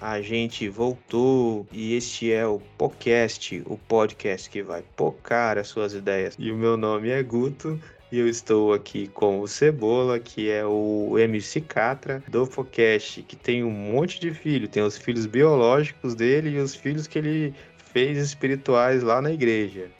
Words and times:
a 0.00 0.22
gente 0.22 0.68
voltou 0.68 1.66
e 1.70 1.94
este 1.94 2.32
é 2.32 2.46
o 2.46 2.58
podcast, 2.78 3.62
o 3.66 3.76
podcast 3.76 4.48
que 4.48 4.62
vai 4.62 4.82
pocar 4.96 5.58
as 5.58 5.68
suas 5.68 5.92
ideias. 5.92 6.34
E 6.38 6.50
o 6.50 6.56
meu 6.56 6.76
nome 6.76 7.10
é 7.10 7.22
Guto 7.22 7.78
e 8.10 8.18
eu 8.18 8.26
estou 8.26 8.72
aqui 8.72 9.08
com 9.08 9.40
o 9.40 9.46
Cebola, 9.46 10.18
que 10.18 10.50
é 10.50 10.64
o 10.64 11.18
MC 11.18 11.60
Catra 11.60 12.22
do 12.28 12.46
podcast, 12.46 13.22
que 13.22 13.36
tem 13.36 13.62
um 13.62 13.70
monte 13.70 14.18
de 14.18 14.32
filho, 14.32 14.66
tem 14.66 14.82
os 14.82 14.96
filhos 14.96 15.26
biológicos 15.26 16.14
dele 16.14 16.50
e 16.50 16.58
os 16.58 16.74
filhos 16.74 17.06
que 17.06 17.18
ele 17.18 17.54
fez 17.92 18.16
espirituais 18.16 19.02
lá 19.02 19.20
na 19.20 19.30
igreja. 19.30 19.90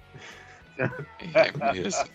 É 0.79 0.89
mesmo. 1.73 2.09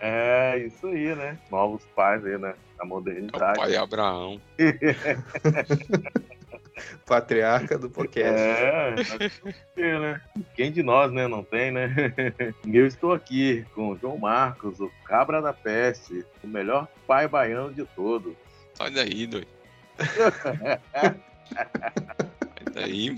É, 0.00 0.58
isso 0.58 0.88
aí, 0.88 1.14
né? 1.14 1.38
Novos 1.50 1.84
pais 1.94 2.24
aí, 2.26 2.36
né? 2.36 2.54
A 2.78 2.82
É 2.82 2.84
o 2.84 2.88
modernidade. 2.88 3.58
pai 3.58 3.76
Abraão. 3.76 4.40
Patriarca 7.06 7.78
do 7.78 7.88
podcast. 7.88 8.38
É, 8.38 8.94
é, 9.76 9.98
né? 9.98 10.20
Quem 10.54 10.70
de 10.70 10.82
nós, 10.82 11.10
né, 11.10 11.26
não 11.26 11.42
tem, 11.42 11.70
né? 11.70 11.88
Eu 12.66 12.86
estou 12.86 13.14
aqui 13.14 13.64
com 13.74 13.88
o 13.90 13.96
João 13.96 14.18
Marcos, 14.18 14.78
o 14.80 14.90
cabra 15.04 15.40
da 15.40 15.54
peste, 15.54 16.24
o 16.44 16.46
melhor 16.46 16.86
pai 17.06 17.26
baiano 17.28 17.72
de 17.72 17.84
todos. 17.84 18.34
Sai 18.74 18.90
daí, 18.90 19.26
doido. 19.26 19.46
Sai 22.74 22.74
daí. 22.74 23.16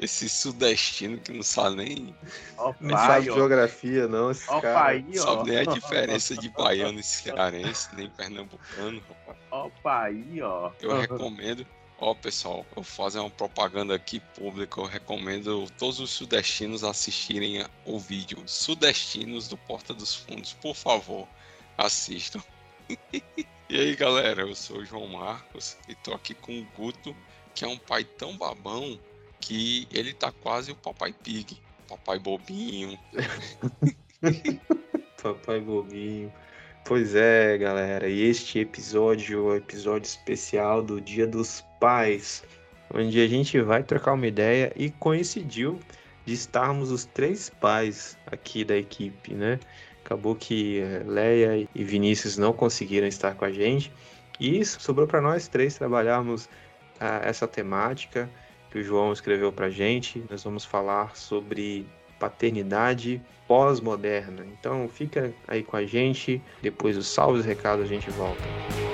Esse 0.00 0.30
sudestino 0.30 1.18
que 1.18 1.30
não 1.30 1.42
sabe 1.42 1.76
nem, 1.76 2.16
Ó, 2.56 2.72
Não 2.80 2.96
sabe 2.96 3.28
ó. 3.30 3.34
geografia, 3.34 4.08
não, 4.08 4.30
esse 4.30 4.48
Ó, 4.50 4.58
cara. 4.58 4.80
pai, 4.80 5.04
ó. 5.10 5.22
sabe 5.22 5.50
nem 5.50 5.58
a 5.58 5.64
diferença 5.64 6.34
de 6.34 6.48
baiano 6.48 6.98
e 6.98 7.02
cearense, 7.02 7.94
nem 7.94 8.08
pernambucano. 8.08 9.02
rapaz. 9.06 9.38
Ó, 9.50 9.68
pai, 9.82 10.24
ó. 10.40 10.72
Eu 10.80 10.98
recomendo. 10.98 11.66
Ó, 11.98 12.14
pessoal, 12.14 12.60
eu 12.70 12.76
vou 12.76 12.84
fazer 12.84 13.18
uma 13.18 13.28
propaganda 13.28 13.94
aqui 13.94 14.20
pública. 14.34 14.80
Eu 14.80 14.86
recomendo 14.86 15.70
todos 15.78 16.00
os 16.00 16.08
sudestinos 16.08 16.82
assistirem 16.82 17.62
o 17.84 17.98
vídeo 17.98 18.42
Sudestinos 18.46 19.48
do 19.48 19.58
Porta 19.58 19.92
dos 19.92 20.14
Fundos. 20.14 20.54
Por 20.54 20.74
favor, 20.74 21.28
assistam. 21.76 22.42
e 23.12 23.22
aí, 23.68 23.94
galera, 23.96 24.40
eu 24.40 24.54
sou 24.54 24.78
o 24.78 24.84
João 24.86 25.08
Marcos 25.08 25.76
e 25.86 25.94
tô 25.94 26.14
aqui 26.14 26.32
com 26.32 26.58
o 26.58 26.64
Guto, 26.74 27.14
que 27.54 27.66
é 27.66 27.68
um 27.68 27.76
pai 27.76 28.02
tão 28.02 28.34
babão 28.34 28.98
que 29.40 29.88
ele 29.90 30.12
tá 30.12 30.30
quase 30.30 30.72
o 30.72 30.76
Papai 30.76 31.12
Pig. 31.12 31.58
Papai 31.88 32.18
Bobinho. 32.18 32.98
Papai 35.20 35.60
Bobinho. 35.60 36.32
Pois 36.84 37.14
é, 37.14 37.58
galera, 37.58 38.08
e 38.08 38.22
este 38.22 38.58
episódio 38.58 39.38
é 39.38 39.52
o 39.52 39.56
episódio 39.56 40.06
especial 40.06 40.82
do 40.82 41.00
Dia 41.00 41.26
dos 41.26 41.64
Pais, 41.78 42.42
onde 42.92 43.20
a 43.20 43.28
gente 43.28 43.60
vai 43.60 43.82
trocar 43.82 44.14
uma 44.14 44.26
ideia 44.26 44.72
e 44.76 44.90
coincidiu 44.90 45.78
de 46.24 46.34
estarmos 46.34 46.90
os 46.90 47.04
três 47.04 47.50
pais 47.50 48.16
aqui 48.26 48.64
da 48.64 48.76
equipe, 48.76 49.34
né? 49.34 49.58
Acabou 50.04 50.34
que 50.34 50.80
eh, 50.80 51.02
Leia 51.06 51.68
e 51.74 51.84
Vinícius 51.84 52.36
não 52.36 52.52
conseguiram 52.52 53.06
estar 53.06 53.34
com 53.34 53.44
a 53.44 53.52
gente 53.52 53.92
e 54.38 54.64
sobrou 54.64 55.06
para 55.06 55.20
nós 55.20 55.48
três 55.48 55.76
trabalharmos 55.76 56.48
ah, 56.98 57.20
essa 57.22 57.46
temática 57.46 58.28
que 58.70 58.78
o 58.78 58.82
João 58.82 59.12
escreveu 59.12 59.52
para 59.52 59.68
gente. 59.68 60.22
Nós 60.30 60.44
vamos 60.44 60.64
falar 60.64 61.16
sobre 61.16 61.86
paternidade 62.18 63.20
pós-moderna. 63.48 64.46
Então 64.58 64.88
fica 64.88 65.32
aí 65.48 65.62
com 65.62 65.76
a 65.76 65.84
gente, 65.84 66.40
depois 66.62 66.96
dos 66.96 67.08
salves 67.08 67.44
recados 67.44 67.84
a 67.84 67.88
gente 67.88 68.10
volta. 68.10 68.89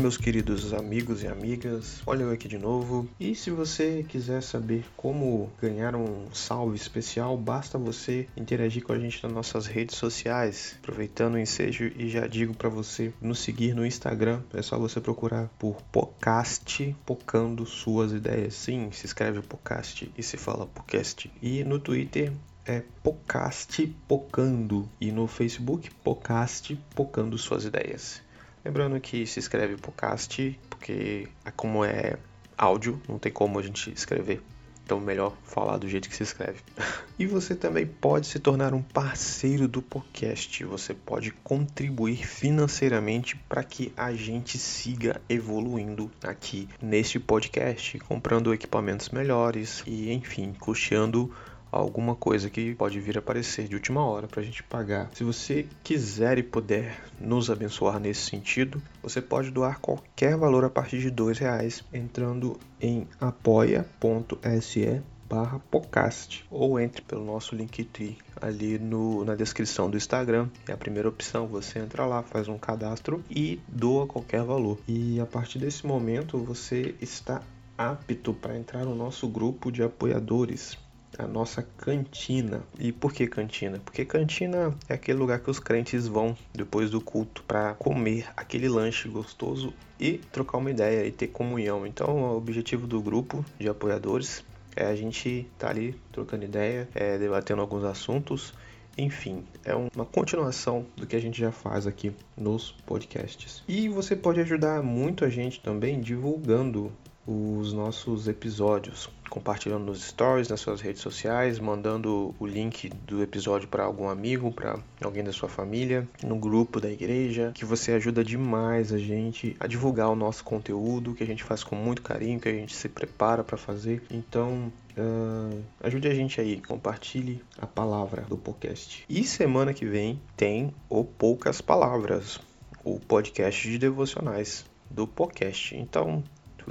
Meus 0.00 0.16
queridos 0.16 0.72
amigos 0.72 1.24
e 1.24 1.26
amigas, 1.26 2.00
olha 2.06 2.22
eu 2.22 2.30
aqui 2.30 2.46
de 2.46 2.56
novo. 2.56 3.08
E 3.18 3.34
se 3.34 3.50
você 3.50 4.04
quiser 4.08 4.40
saber 4.44 4.84
como 4.96 5.50
ganhar 5.60 5.96
um 5.96 6.32
salve 6.32 6.76
especial, 6.76 7.36
basta 7.36 7.76
você 7.76 8.28
interagir 8.36 8.84
com 8.84 8.92
a 8.92 8.98
gente 8.98 9.20
nas 9.24 9.32
nossas 9.32 9.66
redes 9.66 9.96
sociais. 9.96 10.76
Aproveitando 10.80 11.34
o 11.34 11.38
ensejo 11.38 11.90
e 11.96 12.08
já 12.08 12.28
digo 12.28 12.54
para 12.54 12.68
você 12.68 13.12
nos 13.20 13.40
seguir 13.40 13.74
no 13.74 13.84
Instagram, 13.84 14.40
é 14.54 14.62
só 14.62 14.78
você 14.78 15.00
procurar 15.00 15.48
por 15.58 15.82
podcast 15.90 16.94
pocando 17.04 17.66
suas 17.66 18.12
ideias. 18.12 18.54
Sim, 18.54 18.90
se 18.92 19.04
escreve 19.04 19.42
podcast 19.42 20.12
e 20.16 20.22
se 20.22 20.36
fala 20.36 20.64
podcast. 20.66 21.28
E 21.42 21.64
no 21.64 21.80
Twitter 21.80 22.32
é 22.64 22.84
Podcast 23.02 23.84
Pocando 24.06 24.88
e 25.00 25.10
no 25.10 25.26
Facebook 25.26 25.90
Podcast 26.04 26.78
Pocando 26.94 27.36
Suas 27.36 27.64
Ideias. 27.64 28.27
Lembrando 28.64 29.00
que 29.00 29.26
se 29.26 29.38
escreve 29.38 29.76
podcast, 29.76 30.58
porque 30.68 31.28
é 31.44 31.50
como 31.50 31.84
é 31.84 32.18
áudio, 32.56 33.00
não 33.08 33.18
tem 33.18 33.30
como 33.30 33.58
a 33.58 33.62
gente 33.62 33.90
escrever. 33.92 34.42
Então 34.84 34.98
melhor 34.98 35.36
falar 35.44 35.76
do 35.76 35.86
jeito 35.86 36.08
que 36.08 36.16
se 36.16 36.22
escreve. 36.22 36.60
e 37.18 37.26
você 37.26 37.54
também 37.54 37.86
pode 37.86 38.26
se 38.26 38.38
tornar 38.38 38.72
um 38.72 38.80
parceiro 38.80 39.68
do 39.68 39.82
podcast. 39.82 40.64
Você 40.64 40.94
pode 40.94 41.30
contribuir 41.30 42.26
financeiramente 42.26 43.36
para 43.36 43.62
que 43.62 43.92
a 43.94 44.14
gente 44.14 44.56
siga 44.56 45.20
evoluindo 45.28 46.10
aqui 46.22 46.66
neste 46.80 47.20
podcast, 47.20 47.98
comprando 47.98 48.54
equipamentos 48.54 49.10
melhores 49.10 49.82
e 49.86 50.10
enfim, 50.10 50.54
custeando 50.58 51.30
alguma 51.70 52.14
coisa 52.14 52.50
que 52.50 52.74
pode 52.74 53.00
vir 53.00 53.16
a 53.16 53.20
aparecer 53.20 53.68
de 53.68 53.74
última 53.74 54.04
hora 54.04 54.26
para 54.26 54.40
a 54.40 54.44
gente 54.44 54.62
pagar. 54.62 55.10
Se 55.14 55.24
você 55.24 55.66
quiser 55.82 56.38
e 56.38 56.42
puder 56.42 57.00
nos 57.20 57.50
abençoar 57.50 57.98
nesse 57.98 58.22
sentido, 58.22 58.82
você 59.02 59.20
pode 59.20 59.50
doar 59.50 59.80
qualquer 59.80 60.36
valor 60.36 60.64
a 60.64 60.70
partir 60.70 61.00
de 61.00 61.10
dois 61.10 61.38
reais 61.38 61.84
entrando 61.92 62.58
em 62.80 63.06
apoia.se 63.20 65.02
barra 65.28 65.58
podcast 65.70 66.46
ou 66.50 66.80
entre 66.80 67.02
pelo 67.02 67.22
nosso 67.22 67.54
Linktree 67.54 68.16
ali 68.40 68.78
no, 68.78 69.24
na 69.24 69.34
descrição 69.34 69.90
do 69.90 69.96
Instagram. 69.96 70.48
É 70.66 70.72
a 70.72 70.76
primeira 70.76 71.08
opção 71.08 71.46
você 71.46 71.78
entra 71.78 72.06
lá 72.06 72.22
faz 72.22 72.48
um 72.48 72.56
cadastro 72.56 73.22
e 73.30 73.60
doa 73.68 74.06
qualquer 74.06 74.42
valor. 74.42 74.78
E 74.88 75.20
a 75.20 75.26
partir 75.26 75.58
desse 75.58 75.86
momento 75.86 76.38
você 76.38 76.94
está 77.00 77.42
apto 77.76 78.32
para 78.32 78.56
entrar 78.56 78.84
no 78.84 78.94
nosso 78.94 79.28
grupo 79.28 79.70
de 79.70 79.82
apoiadores 79.82 80.78
a 81.16 81.26
nossa 81.26 81.62
cantina. 81.62 82.62
E 82.78 82.92
por 82.92 83.12
que 83.12 83.26
cantina? 83.26 83.80
Porque 83.84 84.04
cantina 84.04 84.74
é 84.88 84.94
aquele 84.94 85.18
lugar 85.18 85.40
que 85.40 85.50
os 85.50 85.58
crentes 85.58 86.06
vão 86.06 86.36
depois 86.52 86.90
do 86.90 87.00
culto 87.00 87.42
para 87.44 87.74
comer 87.74 88.26
aquele 88.36 88.68
lanche 88.68 89.08
gostoso 89.08 89.72
e 89.98 90.18
trocar 90.18 90.58
uma 90.58 90.70
ideia 90.70 91.06
e 91.06 91.12
ter 91.12 91.28
comunhão. 91.28 91.86
Então, 91.86 92.32
o 92.32 92.36
objetivo 92.36 92.86
do 92.86 93.00
grupo 93.00 93.44
de 93.58 93.68
apoiadores 93.68 94.44
é 94.76 94.86
a 94.86 94.94
gente 94.94 95.46
tá 95.58 95.70
ali 95.70 95.94
trocando 96.12 96.44
ideia, 96.44 96.88
é, 96.94 97.18
debatendo 97.18 97.60
alguns 97.60 97.84
assuntos. 97.84 98.54
Enfim, 98.96 99.44
é 99.64 99.74
uma 99.74 100.04
continuação 100.04 100.84
do 100.96 101.06
que 101.06 101.14
a 101.14 101.20
gente 101.20 101.40
já 101.40 101.52
faz 101.52 101.86
aqui 101.86 102.12
nos 102.36 102.72
podcasts. 102.84 103.62
E 103.68 103.88
você 103.88 104.16
pode 104.16 104.40
ajudar 104.40 104.82
muito 104.82 105.24
a 105.24 105.28
gente 105.28 105.60
também 105.60 106.00
divulgando 106.00 106.92
os 107.26 107.72
nossos 107.72 108.26
episódios, 108.26 109.10
compartilhando 109.28 109.84
nos 109.84 110.02
stories, 110.04 110.48
nas 110.48 110.60
suas 110.60 110.80
redes 110.80 111.02
sociais, 111.02 111.58
mandando 111.58 112.34
o 112.38 112.46
link 112.46 112.88
do 112.88 113.22
episódio 113.22 113.68
para 113.68 113.84
algum 113.84 114.08
amigo, 114.08 114.52
para 114.52 114.78
alguém 115.02 115.22
da 115.22 115.32
sua 115.32 115.48
família, 115.48 116.06
no 116.22 116.36
grupo 116.36 116.80
da 116.80 116.90
igreja, 116.90 117.52
que 117.54 117.64
você 117.64 117.92
ajuda 117.92 118.24
demais 118.24 118.92
a 118.92 118.98
gente 118.98 119.56
a 119.60 119.66
divulgar 119.66 120.08
o 120.08 120.16
nosso 120.16 120.44
conteúdo, 120.44 121.14
que 121.14 121.22
a 121.22 121.26
gente 121.26 121.44
faz 121.44 121.62
com 121.62 121.76
muito 121.76 122.02
carinho, 122.02 122.40
que 122.40 122.48
a 122.48 122.52
gente 122.52 122.74
se 122.74 122.88
prepara 122.88 123.44
para 123.44 123.56
fazer. 123.56 124.02
Então, 124.10 124.72
uh, 124.96 125.62
ajude 125.80 126.08
a 126.08 126.14
gente 126.14 126.40
aí, 126.40 126.60
compartilhe 126.60 127.42
a 127.60 127.66
palavra 127.66 128.22
do 128.22 128.36
podcast. 128.36 129.04
E 129.08 129.24
semana 129.24 129.72
que 129.74 129.86
vem 129.86 130.20
tem 130.36 130.72
o 130.88 131.04
Poucas 131.04 131.60
Palavras, 131.60 132.40
o 132.84 132.98
podcast 132.98 133.68
de 133.68 133.78
devocionais 133.78 134.64
do 134.90 135.06
podcast. 135.06 135.76
Então, 135.76 136.22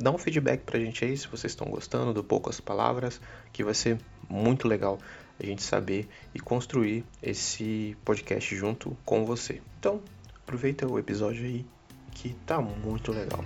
dá 0.02 0.12
um 0.12 0.18
feedback 0.18 0.62
pra 0.62 0.80
gente 0.80 1.04
aí 1.04 1.18
se 1.18 1.28
vocês 1.28 1.52
estão 1.52 1.68
gostando 1.68 2.14
do 2.14 2.24
Poucas 2.24 2.60
Palavras, 2.60 3.20
que 3.52 3.64
vai 3.64 3.74
ser 3.74 3.98
muito 4.30 4.68
legal. 4.68 4.98
a 5.40 5.46
gente 5.46 5.62
saber 5.62 6.08
e 6.34 6.40
construir 6.40 7.06
esse 7.22 7.96
podcast 8.04 8.56
junto 8.56 8.98
com 9.06 9.24
você. 9.24 9.62
Então, 9.80 10.02
aproveita 10.36 10.88
o 10.88 10.98
episódio 10.98 11.46
aí 11.46 11.66
que 12.12 12.34
tá 12.46 12.60
muito 12.60 13.12
legal. 13.12 13.46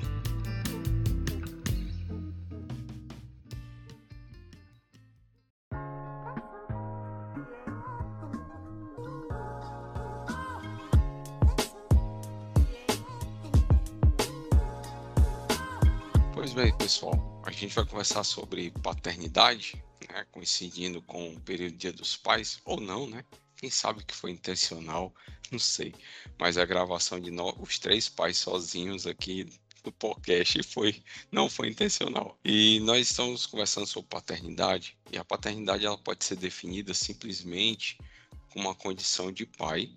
Pessoal, 16.92 17.42
a 17.46 17.52
gente 17.52 17.74
vai 17.74 17.86
conversar 17.86 18.22
sobre 18.26 18.70
paternidade, 18.70 19.82
né, 20.10 20.26
coincidindo 20.30 21.02
com 21.02 21.30
o 21.30 21.40
período 21.40 21.78
Dia 21.78 21.94
dos 21.94 22.18
Pais, 22.18 22.60
ou 22.66 22.82
não, 22.82 23.08
né? 23.08 23.24
Quem 23.56 23.70
sabe 23.70 24.04
que 24.04 24.14
foi 24.14 24.32
intencional, 24.32 25.14
não 25.50 25.58
sei. 25.58 25.96
Mas 26.38 26.58
a 26.58 26.66
gravação 26.66 27.18
de 27.18 27.32
nós, 27.32 27.56
os 27.62 27.80
três 27.80 28.10
pais 28.10 28.40
sozinhos 28.40 29.08
aqui 29.08 29.46
no 29.86 29.92
podcast 29.94 30.62
foi 30.64 31.02
não 31.32 31.50
foi 31.50 31.70
intencional. 31.70 32.38
E 32.44 32.82
nós 32.82 33.10
estamos 33.10 33.46
conversando 33.46 33.88
sobre 33.88 34.10
paternidade, 34.10 34.98
e 35.10 35.18
a 35.18 35.24
paternidade 35.24 35.86
ela 35.86 35.98
pode 35.98 36.26
ser 36.26 36.36
definida 36.36 36.94
simplesmente 36.94 37.98
como 38.50 38.68
uma 38.68 38.76
condição 38.76 39.32
de 39.32 39.46
pai 39.46 39.90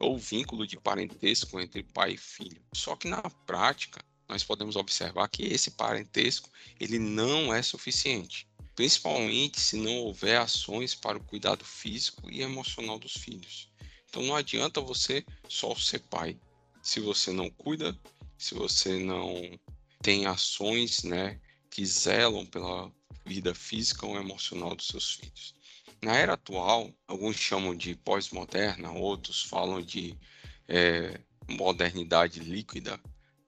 ou 0.00 0.18
vínculo 0.18 0.66
de 0.66 0.76
parentesco 0.76 1.60
entre 1.60 1.84
pai 1.84 2.14
e 2.14 2.18
filho. 2.18 2.60
Só 2.74 2.96
que 2.96 3.06
na 3.06 3.22
prática, 3.46 4.04
nós 4.32 4.42
podemos 4.42 4.76
observar 4.76 5.28
que 5.28 5.42
esse 5.42 5.72
parentesco 5.72 6.48
ele 6.80 6.98
não 6.98 7.52
é 7.54 7.62
suficiente, 7.62 8.48
principalmente 8.74 9.60
se 9.60 9.76
não 9.76 9.94
houver 9.98 10.40
ações 10.40 10.94
para 10.94 11.18
o 11.18 11.24
cuidado 11.24 11.64
físico 11.66 12.30
e 12.30 12.40
emocional 12.40 12.98
dos 12.98 13.12
filhos. 13.12 13.70
Então 14.08 14.22
não 14.22 14.34
adianta 14.34 14.80
você 14.80 15.22
só 15.48 15.74
ser 15.74 16.00
pai, 16.00 16.38
se 16.82 16.98
você 16.98 17.30
não 17.30 17.50
cuida, 17.50 17.94
se 18.38 18.54
você 18.54 19.04
não 19.04 19.58
tem 20.00 20.24
ações, 20.24 21.02
né, 21.02 21.38
que 21.70 21.84
zelam 21.84 22.46
pela 22.46 22.90
vida 23.26 23.54
física 23.54 24.06
ou 24.06 24.16
emocional 24.16 24.74
dos 24.74 24.86
seus 24.86 25.12
filhos. 25.12 25.54
Na 26.00 26.16
era 26.16 26.32
atual, 26.32 26.90
alguns 27.06 27.36
chamam 27.36 27.76
de 27.76 27.94
pós-moderna, 27.96 28.92
outros 28.92 29.42
falam 29.42 29.82
de 29.82 30.18
é, 30.66 31.20
modernidade 31.48 32.40
líquida. 32.40 32.98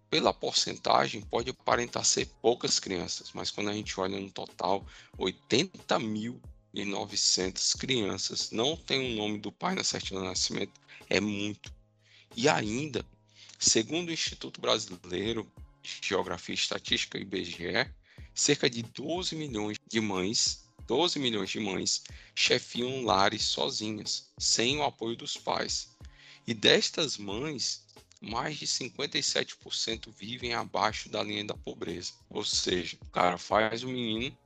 Pela 0.09 0.33
porcentagem, 0.33 1.21
pode 1.21 1.51
aparentar 1.51 2.03
ser 2.03 2.25
poucas 2.41 2.79
crianças, 2.79 3.31
mas 3.33 3.51
quando 3.51 3.69
a 3.69 3.73
gente 3.73 3.99
olha 3.99 4.19
no 4.19 4.31
total, 4.31 4.83
80.900 5.17 7.77
crianças 7.77 8.49
não 8.49 8.75
têm 8.75 9.13
o 9.13 9.15
nome 9.15 9.37
do 9.37 9.51
pai 9.51 9.75
na 9.75 9.83
certidão 9.83 10.23
de 10.23 10.29
nascimento, 10.29 10.81
é 11.11 11.19
muito. 11.19 11.73
E 12.35 12.47
ainda, 12.47 13.05
segundo 13.59 14.09
o 14.09 14.13
Instituto 14.13 14.61
Brasileiro 14.61 15.51
de 15.81 15.99
Geografia 16.01 16.53
e 16.53 16.57
Estatística, 16.57 17.19
IBGE, 17.19 17.91
cerca 18.33 18.69
de 18.69 18.81
12 18.83 19.35
milhões 19.35 19.77
de 19.87 19.99
mães 19.99 20.61
12 20.87 21.19
milhões 21.19 21.49
de 21.49 21.59
mães 21.59 22.03
chefiam 22.35 23.05
lares 23.05 23.43
sozinhas, 23.43 24.29
sem 24.37 24.77
o 24.77 24.83
apoio 24.83 25.15
dos 25.15 25.37
pais. 25.37 25.95
E 26.45 26.53
destas 26.53 27.17
mães, 27.17 27.85
mais 28.19 28.57
de 28.57 28.67
57% 28.67 30.11
vivem 30.11 30.53
abaixo 30.53 31.07
da 31.07 31.23
linha 31.23 31.45
da 31.45 31.53
pobreza. 31.53 32.11
Ou 32.29 32.43
seja, 32.43 32.97
o 33.01 33.05
cara 33.05 33.37
faz 33.37 33.83
o 33.83 33.87
menino 33.87 34.37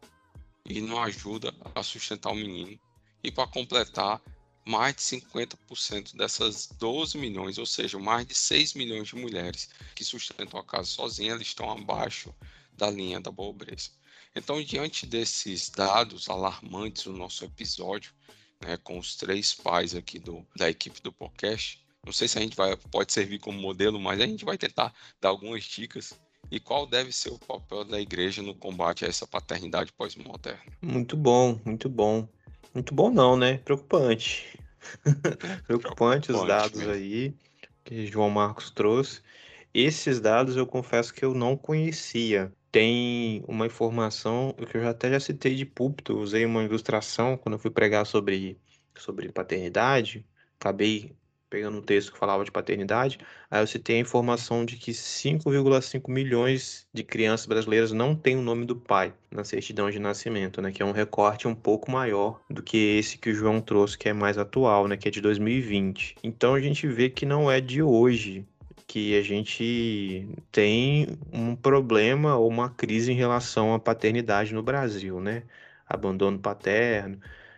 e 0.66 0.80
não 0.82 1.02
ajuda 1.02 1.52
a 1.74 1.82
sustentar 1.82 2.32
o 2.32 2.36
menino. 2.36 2.80
E 3.24 3.32
para 3.32 3.48
completar, 3.48 4.22
mais 4.66 4.96
de 4.96 5.02
50% 5.02 6.16
dessas 6.18 6.68
12 6.80 7.18
milhões, 7.18 7.58
ou 7.58 7.66
seja, 7.66 8.00
mais 8.00 8.26
de 8.26 8.34
6 8.34 8.74
milhões 8.74 9.08
de 9.08 9.16
mulheres 9.16 9.70
que 9.94 10.04
sustentam 10.04 10.60
a 10.60 10.64
casa 10.64 10.88
sozinhas, 10.88 11.40
estão 11.40 11.70
abaixo 11.70 12.34
da 12.74 12.90
linha 12.90 13.20
da 13.20 13.32
pobreza. 13.32 13.92
Então, 14.36 14.62
diante 14.62 15.06
desses 15.06 15.70
dados 15.70 16.28
alarmantes 16.30 17.04
do 17.04 17.14
nosso 17.14 17.46
episódio, 17.46 18.12
né, 18.60 18.76
com 18.78 18.98
os 18.98 19.16
três 19.16 19.54
pais 19.54 19.96
aqui 19.96 20.20
do, 20.20 20.46
da 20.56 20.70
equipe 20.70 21.02
do 21.02 21.12
podcast, 21.12 21.82
não 22.06 22.12
sei 22.12 22.28
se 22.28 22.38
a 22.38 22.42
gente 22.42 22.56
vai, 22.56 22.76
pode 22.76 23.14
servir 23.14 23.40
como 23.40 23.60
modelo, 23.60 24.00
mas 24.00 24.20
a 24.20 24.28
gente 24.28 24.44
vai 24.44 24.58
tentar 24.58 24.94
dar 25.22 25.30
algumas 25.30 25.64
dicas 25.64 26.14
e 26.52 26.60
qual 26.60 26.86
deve 26.86 27.12
ser 27.12 27.30
o 27.30 27.40
papel 27.40 27.84
da 27.84 28.00
igreja 28.00 28.42
no 28.42 28.54
combate 28.54 29.06
a 29.06 29.08
essa 29.08 29.26
paternidade 29.26 29.92
pós-moderna. 29.94 30.62
Muito 30.82 31.18
bom, 31.18 31.60
muito 31.66 31.90
bom. 31.90 32.28
Muito 32.76 32.94
bom 32.94 33.10
não, 33.10 33.36
né? 33.36 33.58
Preocupante. 33.60 34.60
Preocupante, 35.66 36.32
os 36.32 36.46
dados 36.46 36.82
mesmo. 36.82 36.94
aí 36.94 37.34
que 37.84 38.06
João 38.06 38.30
Marcos 38.30 38.70
trouxe. 38.70 39.22
Esses 39.74 40.20
dados 40.20 40.56
eu 40.56 40.68
confesso 40.68 41.14
que 41.14 41.26
eu 41.26 41.34
não 41.34 41.58
conhecia 41.58 42.54
tem 42.76 43.42
uma 43.48 43.66
informação 43.66 44.54
que 44.70 44.76
eu 44.76 44.82
já 44.82 44.90
até 44.90 45.10
já 45.10 45.18
citei 45.18 45.56
de 45.56 45.66
púlpito, 45.66 46.20
usei 46.20 46.44
uma 46.44 46.62
ilustração 46.62 47.38
quando 47.38 47.54
eu 47.54 47.60
fui 47.60 47.72
pregar 47.72 48.06
sobre, 48.06 48.60
sobre 48.98 49.32
paternidade, 49.32 50.26
acabei 50.60 51.16
pegando 51.56 51.78
um 51.78 51.82
texto 51.82 52.12
que 52.12 52.18
falava 52.18 52.44
de 52.44 52.52
paternidade, 52.52 53.18
aí 53.50 53.64
eu 53.64 53.68
citei 53.68 53.96
a 53.96 54.00
informação 54.00 54.66
de 54.66 54.76
que 54.76 54.92
5,5 54.92 56.12
milhões 56.12 56.86
de 56.94 57.02
crianças 57.02 57.46
brasileiras 57.46 57.94
não 57.94 58.14
têm 58.14 58.36
o 58.36 58.42
nome 58.42 58.66
do 58.66 58.76
pai 58.76 59.14
na 59.32 59.46
certidão 59.46 59.90
de 59.90 59.98
nascimento, 59.98 60.62
né, 60.62 60.74
que 60.74 60.84
é 60.84 60.86
um 60.86 60.92
recorte 60.92 61.48
um 61.48 61.56
pouco 61.56 61.90
maior 61.90 62.42
do 62.50 62.62
que 62.62 62.98
esse 62.98 63.18
que 63.18 63.30
o 63.30 63.34
João 63.34 63.62
trouxe, 63.62 63.98
que 63.98 64.10
é 64.10 64.14
mais 64.14 64.38
atual, 64.38 64.86
né, 64.90 64.98
que 64.98 65.08
é 65.08 65.12
de 65.12 65.22
2020. 65.22 66.18
Então 66.22 66.56
a 66.56 66.60
gente 66.60 66.86
vê 66.88 67.10
que 67.10 67.26
não 67.26 67.50
é 67.50 67.62
de 67.62 67.82
hoje 67.82 68.46
que 68.86 69.18
a 69.18 69.22
gente 69.22 70.28
tem 70.52 71.08
um 71.32 71.56
problema 71.56 72.36
ou 72.36 72.50
uma 72.50 72.70
crise 72.70 73.14
em 73.14 73.16
relação 73.16 73.74
à 73.74 73.80
paternidade 73.80 74.54
no 74.54 74.62
Brasil, 74.62 75.22
né? 75.22 75.44
Abandono 75.88 76.38
paterno. 76.38 77.18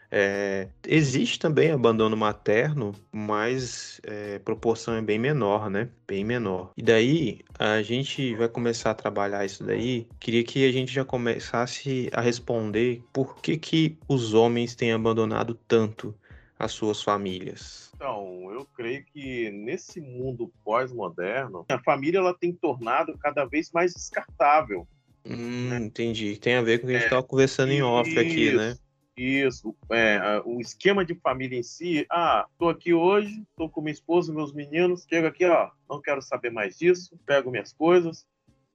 É, 0.10 0.70
existe 0.86 1.38
também 1.38 1.72
abandono 1.72 2.16
materno, 2.16 2.94
mas 3.12 4.00
é, 4.04 4.40
proporção 4.40 4.96
é 4.96 5.02
bem 5.02 5.20
menor, 5.20 5.70
né? 5.70 5.90
Bem 6.08 6.24
menor. 6.24 6.72
E 6.78 6.82
daí 6.82 7.40
a 7.60 7.82
gente 7.82 8.34
vai 8.36 8.48
começar 8.48 8.92
a 8.92 8.96
trabalhar 8.96 9.46
isso 9.46 9.64
daí. 9.64 10.08
Queria 10.20 10.44
que 10.44 10.68
a 10.68 10.72
gente 10.72 10.94
já 10.94 11.04
começasse 11.04 12.10
a 12.14 12.22
responder 12.22 13.04
por 13.12 13.42
que, 13.42 13.58
que 13.58 13.98
os 14.08 14.34
homens 14.34 14.76
têm 14.76 14.94
abandonado 14.94 15.54
tanto 15.68 16.16
as 16.58 16.72
suas 16.72 17.02
famílias. 17.02 17.92
Então, 17.96 18.52
eu 18.52 18.66
creio 18.76 19.04
que 19.06 19.52
nesse 19.52 20.00
mundo 20.00 20.52
pós-moderno, 20.64 21.66
a 21.70 21.80
família 21.80 22.20
ela 22.20 22.34
tem 22.34 22.54
tornado 22.54 23.18
cada 23.18 23.46
vez 23.46 23.72
mais 23.72 23.94
descartável. 23.94 24.88
Hum, 25.26 25.70
né? 25.70 25.78
Entendi. 25.78 26.38
Tem 26.38 26.56
a 26.56 26.62
ver 26.62 26.80
com 26.80 26.86
o 26.86 26.90
que 26.90 26.96
a 26.96 27.00
gente 27.00 27.06
estava 27.06 27.24
é, 27.24 27.28
conversando 27.28 27.72
em 27.72 27.82
off 27.82 28.10
isso, 28.10 28.20
aqui, 28.20 28.54
né? 28.54 28.78
Isso. 29.18 29.76
É, 29.90 30.42
o 30.46 30.62
esquema 30.62 31.04
de 31.04 31.16
família 31.16 31.58
em 31.58 31.64
si. 31.64 32.06
Ah, 32.10 32.46
tô 32.60 32.70
aqui 32.70 32.94
hoje, 32.94 33.44
tô 33.56 33.68
com 33.68 33.82
minha 33.82 33.92
esposa, 33.92 34.32
meus 34.32 34.54
meninos. 34.54 35.08
Chego 35.10 35.26
aqui, 35.26 35.44
ó, 35.44 35.72
não 35.90 36.00
quero 36.00 36.22
saber 36.22 36.52
mais 36.52 36.78
disso. 36.78 37.20
Pego 37.26 37.50
minhas 37.50 37.74
coisas, 37.74 38.28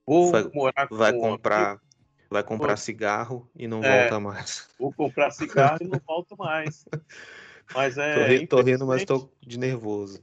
vou 0.05 0.31
vai, 0.31 0.43
morar 0.53 0.87
com 0.87 0.97
vai 0.97 1.13
comprar, 1.13 1.79
vai 2.29 2.43
comprar 2.43 2.75
cigarro 2.75 3.49
e 3.55 3.67
não 3.67 3.81
é, 3.81 4.01
volta 4.01 4.19
mais. 4.19 4.69
Vou 4.77 4.91
comprar 4.91 5.31
cigarro 5.31 5.77
e 5.81 5.87
não 5.87 6.01
volto 6.05 6.35
mais. 6.37 6.83
Mas 7.73 7.97
é. 7.97 8.15
Tô, 8.15 8.25
ri, 8.25 8.47
tô 8.47 8.61
rindo, 8.61 8.85
mas 8.85 9.05
tô 9.05 9.29
de 9.39 9.57
nervoso. 9.57 10.21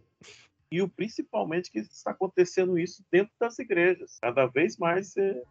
E 0.71 0.83
o 0.83 0.89
principalmente 0.89 1.71
que 1.71 1.79
está 1.79 2.11
acontecendo 2.11 2.79
isso 2.79 3.03
dentro 3.11 3.33
das 3.41 3.59
igrejas. 3.59 4.19
Cada 4.21 4.47
vez 4.47 4.77
mais 4.77 5.13
você 5.13 5.43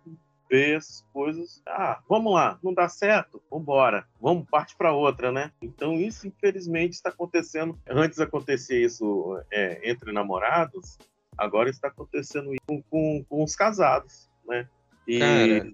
vê 0.50 0.74
essas 0.74 1.06
coisas. 1.14 1.62
Ah, 1.66 2.02
vamos 2.10 2.34
lá, 2.34 2.58
não 2.64 2.74
dá 2.74 2.90
certo? 2.90 3.42
Vambora, 3.50 4.06
vamos 4.20 4.48
parte 4.50 4.76
para 4.76 4.92
outra, 4.92 5.32
né? 5.32 5.52
Então 5.62 5.96
isso 5.96 6.28
infelizmente 6.28 6.94
está 6.94 7.10
acontecendo. 7.10 7.78
Antes 7.88 8.20
acontecia 8.20 8.84
isso 8.84 9.40
é, 9.52 9.90
entre 9.90 10.12
namorados, 10.12 10.98
agora 11.38 11.70
está 11.70 11.88
acontecendo 11.88 12.52
com, 12.66 12.82
com, 12.84 13.24
com 13.30 13.44
os 13.44 13.56
casados, 13.56 14.30
né? 14.48 14.68
E 15.08 15.20
Cara, 15.20 15.72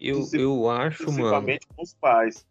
eu, 0.00 0.28
eu 0.32 0.70
acho, 0.70 1.04
principalmente 1.04 1.66
mano, 1.68 1.76
com 1.76 1.82
os 1.82 1.94
pais. 1.94 2.46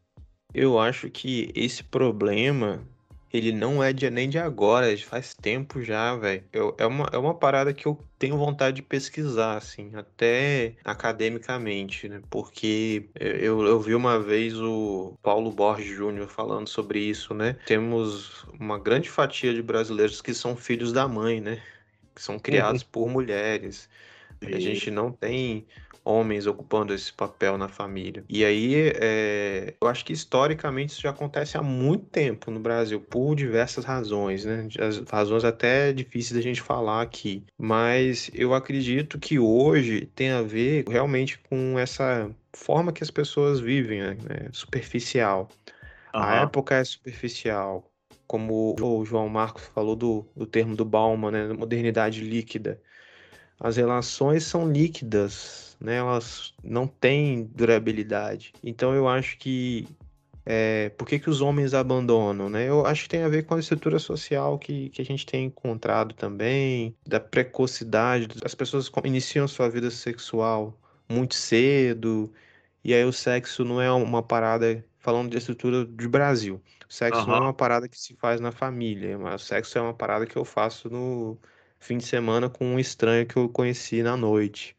Eu 0.53 0.79
acho 0.79 1.09
que 1.09 1.51
esse 1.55 1.83
problema 1.83 2.85
ele 3.33 3.51
não 3.51 3.83
é 3.83 3.93
de, 3.93 4.09
nem 4.09 4.29
de 4.29 4.37
agora, 4.37 4.95
faz 4.97 5.33
tempo 5.33 5.81
já, 5.81 6.15
velho. 6.15 6.43
É 6.77 6.85
uma, 6.85 7.09
é 7.13 7.17
uma 7.17 7.33
parada 7.33 7.73
que 7.73 7.85
eu 7.85 7.97
tenho 8.19 8.37
vontade 8.37 8.77
de 8.77 8.81
pesquisar, 8.81 9.57
assim, 9.57 9.91
até 9.95 10.75
academicamente, 10.83 12.09
né? 12.09 12.21
Porque 12.29 13.05
eu, 13.15 13.65
eu 13.65 13.79
vi 13.79 13.95
uma 13.95 14.19
vez 14.19 14.59
o 14.59 15.17
Paulo 15.23 15.51
Borges 15.51 15.95
Júnior 15.95 16.27
falando 16.27 16.67
sobre 16.67 16.99
isso, 16.99 17.33
né? 17.33 17.55
Temos 17.65 18.45
uma 18.59 18.77
grande 18.77 19.09
fatia 19.09 19.53
de 19.53 19.61
brasileiros 19.61 20.21
que 20.21 20.33
são 20.33 20.55
filhos 20.55 20.91
da 20.91 21.07
mãe, 21.07 21.39
né? 21.39 21.61
Que 22.13 22.21
são 22.21 22.37
criados 22.37 22.81
uhum. 22.81 22.87
por 22.91 23.09
mulheres. 23.09 23.89
A 24.41 24.59
gente 24.59 24.89
não 24.89 25.11
tem 25.11 25.67
homens 26.03 26.47
ocupando 26.47 26.93
esse 26.93 27.11
papel 27.13 27.57
na 27.57 27.67
família. 27.67 28.23
E 28.27 28.43
aí, 28.43 28.91
é, 28.95 29.73
eu 29.79 29.87
acho 29.87 30.03
que 30.03 30.13
historicamente 30.13 30.93
isso 30.93 31.01
já 31.01 31.11
acontece 31.11 31.57
há 31.57 31.61
muito 31.61 32.05
tempo 32.05 32.49
no 32.49 32.59
Brasil, 32.59 32.99
por 32.99 33.35
diversas 33.35 33.85
razões, 33.85 34.45
né? 34.45 34.67
As 34.79 34.97
razões 35.09 35.43
até 35.43 35.93
difíceis 35.93 36.33
da 36.33 36.41
gente 36.41 36.61
falar 36.61 37.01
aqui. 37.01 37.43
Mas 37.57 38.29
eu 38.33 38.53
acredito 38.53 39.19
que 39.19 39.37
hoje 39.39 40.05
tem 40.15 40.31
a 40.31 40.41
ver 40.41 40.85
realmente 40.87 41.39
com 41.49 41.77
essa 41.77 42.29
forma 42.53 42.91
que 42.91 43.03
as 43.03 43.11
pessoas 43.11 43.59
vivem, 43.59 44.01
né? 44.01 44.17
É 44.29 44.49
superficial. 44.51 45.49
Uhum. 46.13 46.21
A 46.21 46.35
época 46.41 46.75
é 46.75 46.83
superficial. 46.83 47.87
Como 48.27 48.75
o 48.79 49.05
João 49.05 49.27
Marcos 49.27 49.65
falou 49.73 49.95
do, 49.95 50.25
do 50.35 50.45
termo 50.45 50.75
do 50.75 50.85
Bauman, 50.85 51.31
né? 51.31 51.47
Modernidade 51.53 52.21
líquida. 52.21 52.81
As 53.63 53.77
relações 53.77 54.43
são 54.43 54.71
líquidas, 54.71 55.77
né? 55.79 55.97
Elas 55.97 56.53
não 56.63 56.87
têm 56.87 57.43
durabilidade. 57.53 58.53
Então 58.63 58.93
eu 58.95 59.07
acho 59.07 59.37
que 59.37 59.87
é, 60.43 60.89
por 60.97 61.07
que, 61.07 61.19
que 61.19 61.29
os 61.29 61.41
homens 61.41 61.75
abandonam, 61.75 62.49
né? 62.49 62.67
Eu 62.67 62.85
acho 62.85 63.03
que 63.03 63.09
tem 63.09 63.21
a 63.21 63.29
ver 63.29 63.45
com 63.45 63.53
a 63.53 63.59
estrutura 63.59 63.99
social 63.99 64.57
que, 64.57 64.89
que 64.89 65.01
a 65.01 65.05
gente 65.05 65.27
tem 65.27 65.45
encontrado 65.45 66.15
também, 66.15 66.95
da 67.05 67.19
precocidade. 67.19 68.27
As 68.43 68.55
pessoas 68.55 68.91
iniciam 69.05 69.47
sua 69.47 69.69
vida 69.69 69.91
sexual 69.91 70.75
muito 71.07 71.35
cedo, 71.35 72.33
e 72.83 72.93
aí 72.93 73.03
o 73.05 73.13
sexo 73.13 73.63
não 73.63 73.79
é 73.81 73.91
uma 73.91 74.23
parada, 74.23 74.83
falando 74.97 75.29
de 75.29 75.37
estrutura 75.37 75.85
de 75.85 76.07
Brasil, 76.07 76.61
o 76.89 76.93
sexo 76.93 77.21
uhum. 77.21 77.27
não 77.27 77.35
é 77.35 77.39
uma 77.41 77.53
parada 77.53 77.87
que 77.87 77.99
se 77.99 78.15
faz 78.15 78.41
na 78.41 78.51
família, 78.51 79.17
mas 79.19 79.43
o 79.43 79.45
sexo 79.45 79.77
é 79.77 79.81
uma 79.81 79.93
parada 79.93 80.25
que 80.25 80.35
eu 80.35 80.45
faço 80.45 80.89
no 80.89 81.37
fim 81.81 81.97
de 81.97 82.05
semana 82.05 82.49
com 82.49 82.65
um 82.65 82.79
estranho 82.79 83.25
que 83.25 83.35
eu 83.35 83.49
conheci 83.49 84.01
na 84.01 84.15
noite. 84.15 84.73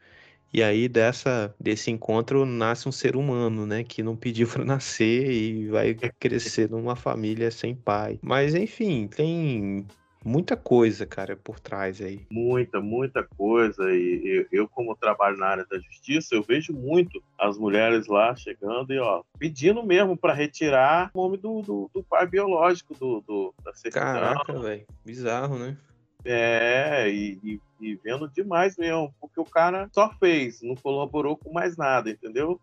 E 0.55 0.63
aí 0.63 0.89
dessa 0.89 1.55
desse 1.59 1.91
encontro 1.91 2.47
nasce 2.47 2.89
um 2.89 2.93
ser 2.93 3.17
humano, 3.17 3.67
né, 3.67 3.83
que 3.83 4.03
não 4.03 4.17
pediu 4.17 4.47
para 4.49 4.65
nascer 4.65 5.31
e 5.31 5.67
vai 5.69 5.95
crescer 6.19 6.71
numa 6.71 6.97
família 6.97 7.51
sem 7.51 7.75
pai. 7.75 8.19
Mas 8.23 8.55
enfim, 8.55 9.09
tem 9.09 9.85
muita 10.25 10.57
coisa, 10.57 11.05
cara, 11.07 11.37
por 11.37 11.59
trás 11.59 12.01
aí. 12.01 12.27
Muita, 12.31 12.81
muita 12.81 13.23
coisa. 13.23 13.91
E 13.91 14.23
eu, 14.25 14.47
eu, 14.53 14.69
como 14.69 14.95
trabalho 14.95 15.37
na 15.37 15.47
área 15.47 15.67
da 15.69 15.79
justiça, 15.79 16.35
eu 16.35 16.43
vejo 16.43 16.73
muito 16.73 17.23
as 17.39 17.59
mulheres 17.59 18.07
lá 18.07 18.35
chegando 18.37 18.93
e, 18.93 18.99
ó, 18.99 19.23
pedindo 19.39 19.83
mesmo 19.83 20.17
para 20.17 20.33
retirar 20.33 21.11
o 21.15 21.23
nome 21.23 21.39
do, 21.39 21.63
do, 21.63 21.91
do, 21.93 22.05
pai 22.05 22.27
biológico 22.27 22.95
do, 22.95 23.21
do 23.23 23.55
da 23.65 23.73
certidão. 23.75 24.05
Caraca, 24.05 24.59
velho. 24.61 24.87
Bizarro, 25.05 25.59
né? 25.59 25.77
É, 26.25 27.09
e, 27.11 27.39
e, 27.43 27.61
e, 27.81 27.95
vendo 27.97 28.29
demais 28.29 28.77
mesmo, 28.77 29.13
porque 29.21 29.41
o 29.41 29.45
cara 29.45 29.89
só 29.93 30.11
fez, 30.19 30.63
não 30.63 30.75
colaborou 30.77 31.37
com 31.37 31.53
mais 31.53 31.77
nada, 31.77 32.11
entendeu? 32.11 32.61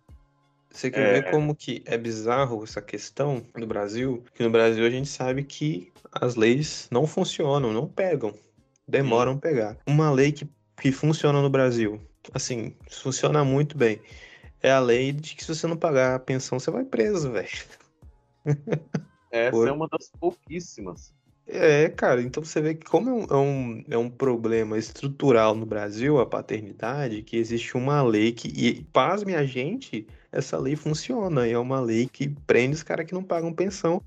Você 0.70 0.90
quer 0.90 1.08
é... 1.08 1.14
ver 1.14 1.32
como 1.32 1.56
que 1.56 1.84
é 1.86 1.98
bizarro 1.98 2.64
essa 2.64 2.82
questão 2.82 3.44
no 3.56 3.68
Brasil? 3.68 4.24
Que 4.34 4.44
no 4.44 4.50
Brasil 4.50 4.86
a 4.86 4.90
gente 4.90 5.10
sabe 5.10 5.44
que 5.44 5.92
as 6.12 6.36
leis 6.36 6.88
não 6.92 7.06
funcionam, 7.06 7.74
não 7.74 7.88
pegam, 7.88 8.34
demoram 8.88 9.34
a 9.34 9.38
pegar. 9.38 9.78
Uma 9.86 10.12
lei 10.12 10.32
que, 10.32 10.48
que 10.80 10.92
funciona 10.92 11.42
no 11.42 11.50
Brasil, 11.50 12.00
assim, 12.34 12.76
funciona 12.90 13.44
muito 13.44 13.78
bem, 13.78 14.00
é 14.62 14.72
a 14.72 14.80
lei 14.80 15.12
de 15.12 15.36
que 15.36 15.44
se 15.44 15.54
você 15.54 15.68
não 15.68 15.78
pagar 15.78 16.16
a 16.16 16.20
pensão, 16.20 16.60
você 16.60 16.70
vai 16.72 16.84
preso, 16.84 17.32
velho. 17.32 17.50
Essa 19.32 19.52
Por... 19.52 19.68
é 19.68 19.72
uma 19.72 19.88
das 19.88 20.12
pouquíssimas. 20.20 21.14
É, 21.52 21.90
cara, 21.90 22.22
então 22.22 22.44
você 22.44 22.62
vê 22.62 22.76
que 22.76 22.86
como 22.86 23.10
é 23.10 23.14
um, 23.14 23.24
é 23.24 23.36
um, 23.36 23.84
é 23.90 23.98
um 23.98 24.10
problema 24.10 24.78
estrutural 24.78 25.56
no 25.56 25.66
Brasil, 25.66 26.20
a 26.20 26.26
paternidade, 26.26 27.24
que 27.24 27.38
existe 27.38 27.76
uma 27.76 28.04
lei 28.04 28.32
que, 28.32 28.48
e 28.50 28.84
pasme 28.84 29.34
a 29.34 29.44
gente, 29.44 30.06
essa 30.32 30.60
lei 30.60 30.76
funciona, 30.76 31.48
e 31.48 31.52
é 31.52 31.58
uma 31.58 31.80
lei 31.80 32.08
que 32.08 32.30
prende 32.30 32.76
os 32.76 32.84
caras 32.84 33.08
que 33.08 33.16
não 33.16 33.24
pagam 33.24 33.52
pensão, 33.52 34.00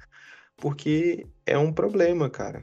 porque 0.57 1.27
é 1.45 1.59
um 1.59 1.73
problema, 1.73 2.31
cara, 2.31 2.63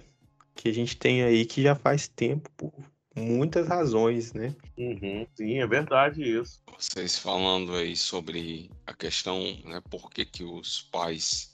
que 0.55 0.69
a 0.69 0.73
gente 0.73 0.95
tem 0.95 1.23
aí 1.23 1.45
que 1.45 1.61
já 1.61 1.75
faz 1.75 2.07
tempo, 2.07 2.49
por 2.55 2.73
muitas 3.13 3.67
razões, 3.67 4.31
né? 4.31 4.55
Uhum, 4.77 5.27
sim, 5.35 5.59
é 5.59 5.67
verdade 5.67 6.23
isso. 6.23 6.61
Vocês 6.77 7.17
falando 7.17 7.75
aí 7.75 7.97
sobre 7.97 8.71
a 8.87 8.93
questão, 8.93 9.41
né, 9.65 9.81
por 9.89 10.09
que 10.09 10.23
que 10.23 10.43
os 10.45 10.83
pais 10.83 11.48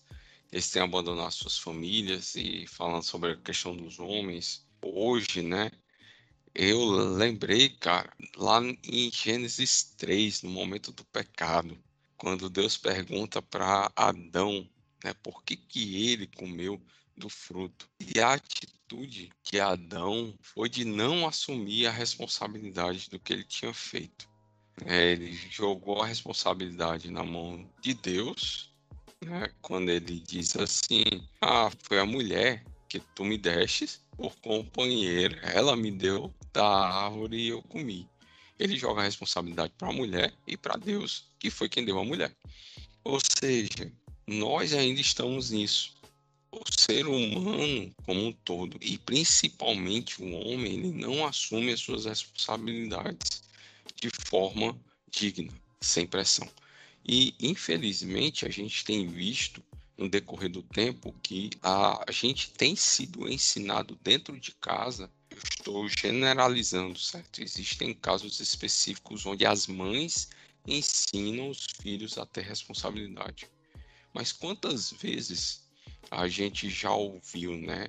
eles 0.55 0.71
têm 0.71 0.81
abandonado 0.81 1.33
suas 1.33 1.57
famílias 1.59 2.33
e 2.33 2.65
falando 2.65 3.03
sobre 3.03 3.33
a 3.33 3.35
questão 3.35 3.75
dos 3.75 3.99
homens 3.99 4.65
hoje, 4.81 5.41
né? 5.41 5.69
Eu 6.53 6.85
lembrei, 6.85 7.67
cara, 7.67 8.09
lá 8.37 8.61
em 8.61 9.11
Gênesis 9.11 9.83
3, 9.97 10.43
no 10.43 10.49
momento 10.49 10.93
do 10.93 11.03
pecado, 11.03 11.77
quando 12.15 12.49
Deus 12.49 12.77
pergunta 12.77 13.41
para 13.41 13.91
Adão, 13.97 14.65
né, 15.03 15.13
por 15.15 15.43
que 15.43 15.57
que 15.57 16.09
ele 16.09 16.25
comeu 16.25 16.81
do 17.17 17.27
fruto? 17.27 17.89
E 17.99 18.21
a 18.21 18.35
atitude 18.35 19.33
que 19.43 19.59
Adão 19.59 20.33
foi 20.39 20.69
de 20.69 20.85
não 20.85 21.27
assumir 21.27 21.85
a 21.85 21.91
responsabilidade 21.91 23.09
do 23.09 23.19
que 23.19 23.33
ele 23.33 23.43
tinha 23.43 23.73
feito. 23.73 24.29
É, 24.85 25.11
ele 25.11 25.33
jogou 25.51 26.01
a 26.01 26.07
responsabilidade 26.07 27.11
na 27.11 27.25
mão 27.25 27.69
de 27.81 27.93
Deus 27.93 28.73
né, 29.25 29.49
quando 29.61 29.89
ele 29.89 30.19
diz 30.19 30.55
assim: 30.55 31.03
Ah, 31.41 31.71
foi 31.83 31.99
a 31.99 32.05
mulher 32.05 32.63
que 32.87 32.99
tu 32.99 33.25
me 33.25 33.37
destes 33.37 34.01
por 34.15 34.33
companheiro, 34.37 35.37
ela 35.41 35.75
me 35.75 35.91
deu 35.91 36.33
da 36.53 36.65
árvore 36.65 37.37
e 37.37 37.47
eu 37.49 37.61
comi. 37.63 38.07
Ele 38.57 38.77
joga 38.77 39.01
a 39.01 39.03
responsabilidade 39.03 39.73
para 39.77 39.89
a 39.89 39.93
mulher 39.93 40.33
e 40.47 40.55
para 40.55 40.77
Deus, 40.77 41.25
que 41.37 41.49
foi 41.49 41.67
quem 41.67 41.83
deu 41.83 41.99
a 41.99 42.05
mulher. 42.05 42.33
Ou 43.03 43.19
seja, 43.19 43.91
nós 44.25 44.73
ainda 44.73 45.01
estamos 45.01 45.51
nisso. 45.51 45.93
O 46.51 46.61
ser 46.79 47.05
humano 47.05 47.93
como 48.05 48.27
um 48.27 48.31
todo, 48.31 48.77
e 48.79 48.97
principalmente 48.97 50.23
o 50.23 50.31
homem, 50.31 50.73
ele 50.73 50.91
não 50.93 51.25
assume 51.25 51.73
as 51.73 51.81
suas 51.81 52.05
responsabilidades 52.05 53.43
de 54.01 54.09
forma 54.29 54.79
digna, 55.11 55.51
sem 55.81 56.07
pressão. 56.07 56.49
E, 57.07 57.35
infelizmente, 57.39 58.45
a 58.45 58.49
gente 58.49 58.83
tem 58.83 59.07
visto 59.07 59.63
no 59.97 60.09
decorrer 60.09 60.49
do 60.49 60.63
tempo 60.63 61.13
que 61.21 61.51
a, 61.61 62.03
a 62.07 62.11
gente 62.11 62.49
tem 62.51 62.75
sido 62.75 63.29
ensinado 63.29 63.97
dentro 64.01 64.39
de 64.39 64.51
casa. 64.55 65.11
Eu 65.29 65.37
estou 65.37 65.87
generalizando, 65.87 66.97
certo? 66.97 67.41
Existem 67.41 67.93
casos 67.93 68.39
específicos 68.39 69.25
onde 69.25 69.45
as 69.45 69.67
mães 69.67 70.29
ensinam 70.67 71.49
os 71.49 71.67
filhos 71.79 72.17
a 72.17 72.25
ter 72.25 72.41
responsabilidade. 72.41 73.47
Mas 74.11 74.31
quantas 74.31 74.91
vezes 74.91 75.63
a 76.09 76.27
gente 76.27 76.69
já 76.69 76.91
ouviu, 76.91 77.55
né, 77.55 77.87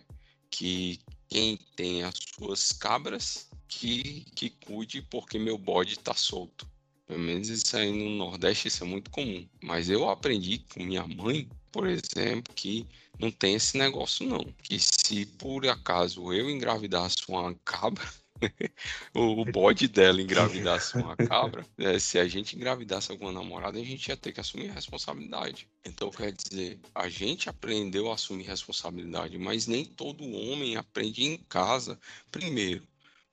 que 0.51 1.01
quem 1.29 1.57
tem 1.75 2.03
as 2.03 2.15
suas 2.35 2.73
cabras 2.73 3.49
que, 3.69 4.27
que 4.35 4.51
cuide 4.51 5.03
porque 5.03 5.39
meu 5.39 5.59
bode 5.59 5.95
está 5.95 6.15
solto. 6.15 6.69
Pelo 7.07 7.21
menos 7.21 7.49
isso 7.49 7.77
aí 7.77 7.93
no 7.93 8.11
Nordeste 8.11 8.69
isso 8.69 8.85
é 8.85 8.87
muito 8.87 9.11
comum. 9.11 9.47
Mas 9.63 9.89
eu 9.89 10.09
aprendi 10.09 10.59
com 10.59 10.83
minha 10.83 11.07
mãe, 11.07 11.49
por 11.71 11.87
exemplo, 11.87 12.53
que 12.55 12.87
não 13.19 13.31
tem 13.31 13.55
esse 13.55 13.79
negócio 13.79 14.27
não. 14.27 14.45
Que 14.63 14.79
se 14.79 15.25
por 15.25 15.67
acaso 15.69 16.33
eu 16.33 16.51
engravidasse 16.51 17.19
uma 17.29 17.55
cabra, 17.65 18.05
o 19.15 19.45
bode 19.45 19.89
dela 19.89 20.21
engravidasse 20.21 20.97
uma 20.97 21.17
cabra, 21.17 21.65
é, 21.79 21.99
se 21.99 22.19
a 22.19 22.27
gente 22.27 22.57
engravidasse 22.57 23.11
alguma 23.11 23.33
namorada, 23.33 23.79
a 23.79 23.85
gente 23.85 24.09
ia 24.09 24.17
ter 24.17 24.33
que 24.33 24.41
assumir 24.41 24.71
a 24.71 24.75
responsabilidade. 24.75 25.69
Então, 25.85 26.11
quer 26.11 26.33
dizer, 26.33 26.79
a 26.95 27.09
gente 27.09 27.49
aprendeu 27.49 28.11
a 28.11 28.15
assumir 28.15 28.45
responsabilidade, 28.45 29.39
mas 29.39 29.67
nem 29.67 29.85
todo 29.85 30.25
homem 30.25 30.77
aprende 30.77 31.25
em 31.25 31.39
casa, 31.49 31.99
primeiro, 32.31 32.87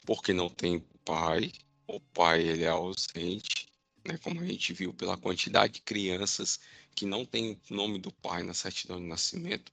porque 0.05 0.31
não 0.31 0.49
tem 0.49 0.83
pai, 1.03 1.51
o 1.87 1.99
pai 1.99 2.41
ele 2.41 2.63
é 2.63 2.69
ausente 2.69 3.73
né, 4.05 4.17
como 4.17 4.41
a 4.41 4.45
gente 4.45 4.73
viu 4.73 4.93
pela 4.93 5.17
quantidade 5.17 5.73
de 5.73 5.81
crianças 5.81 6.59
que 6.95 7.05
não 7.05 7.25
têm 7.25 7.59
o 7.69 7.73
nome 7.73 7.97
do 7.99 8.11
pai 8.11 8.43
na 8.43 8.53
certidão 8.53 8.99
de 8.99 9.07
nascimento, 9.07 9.71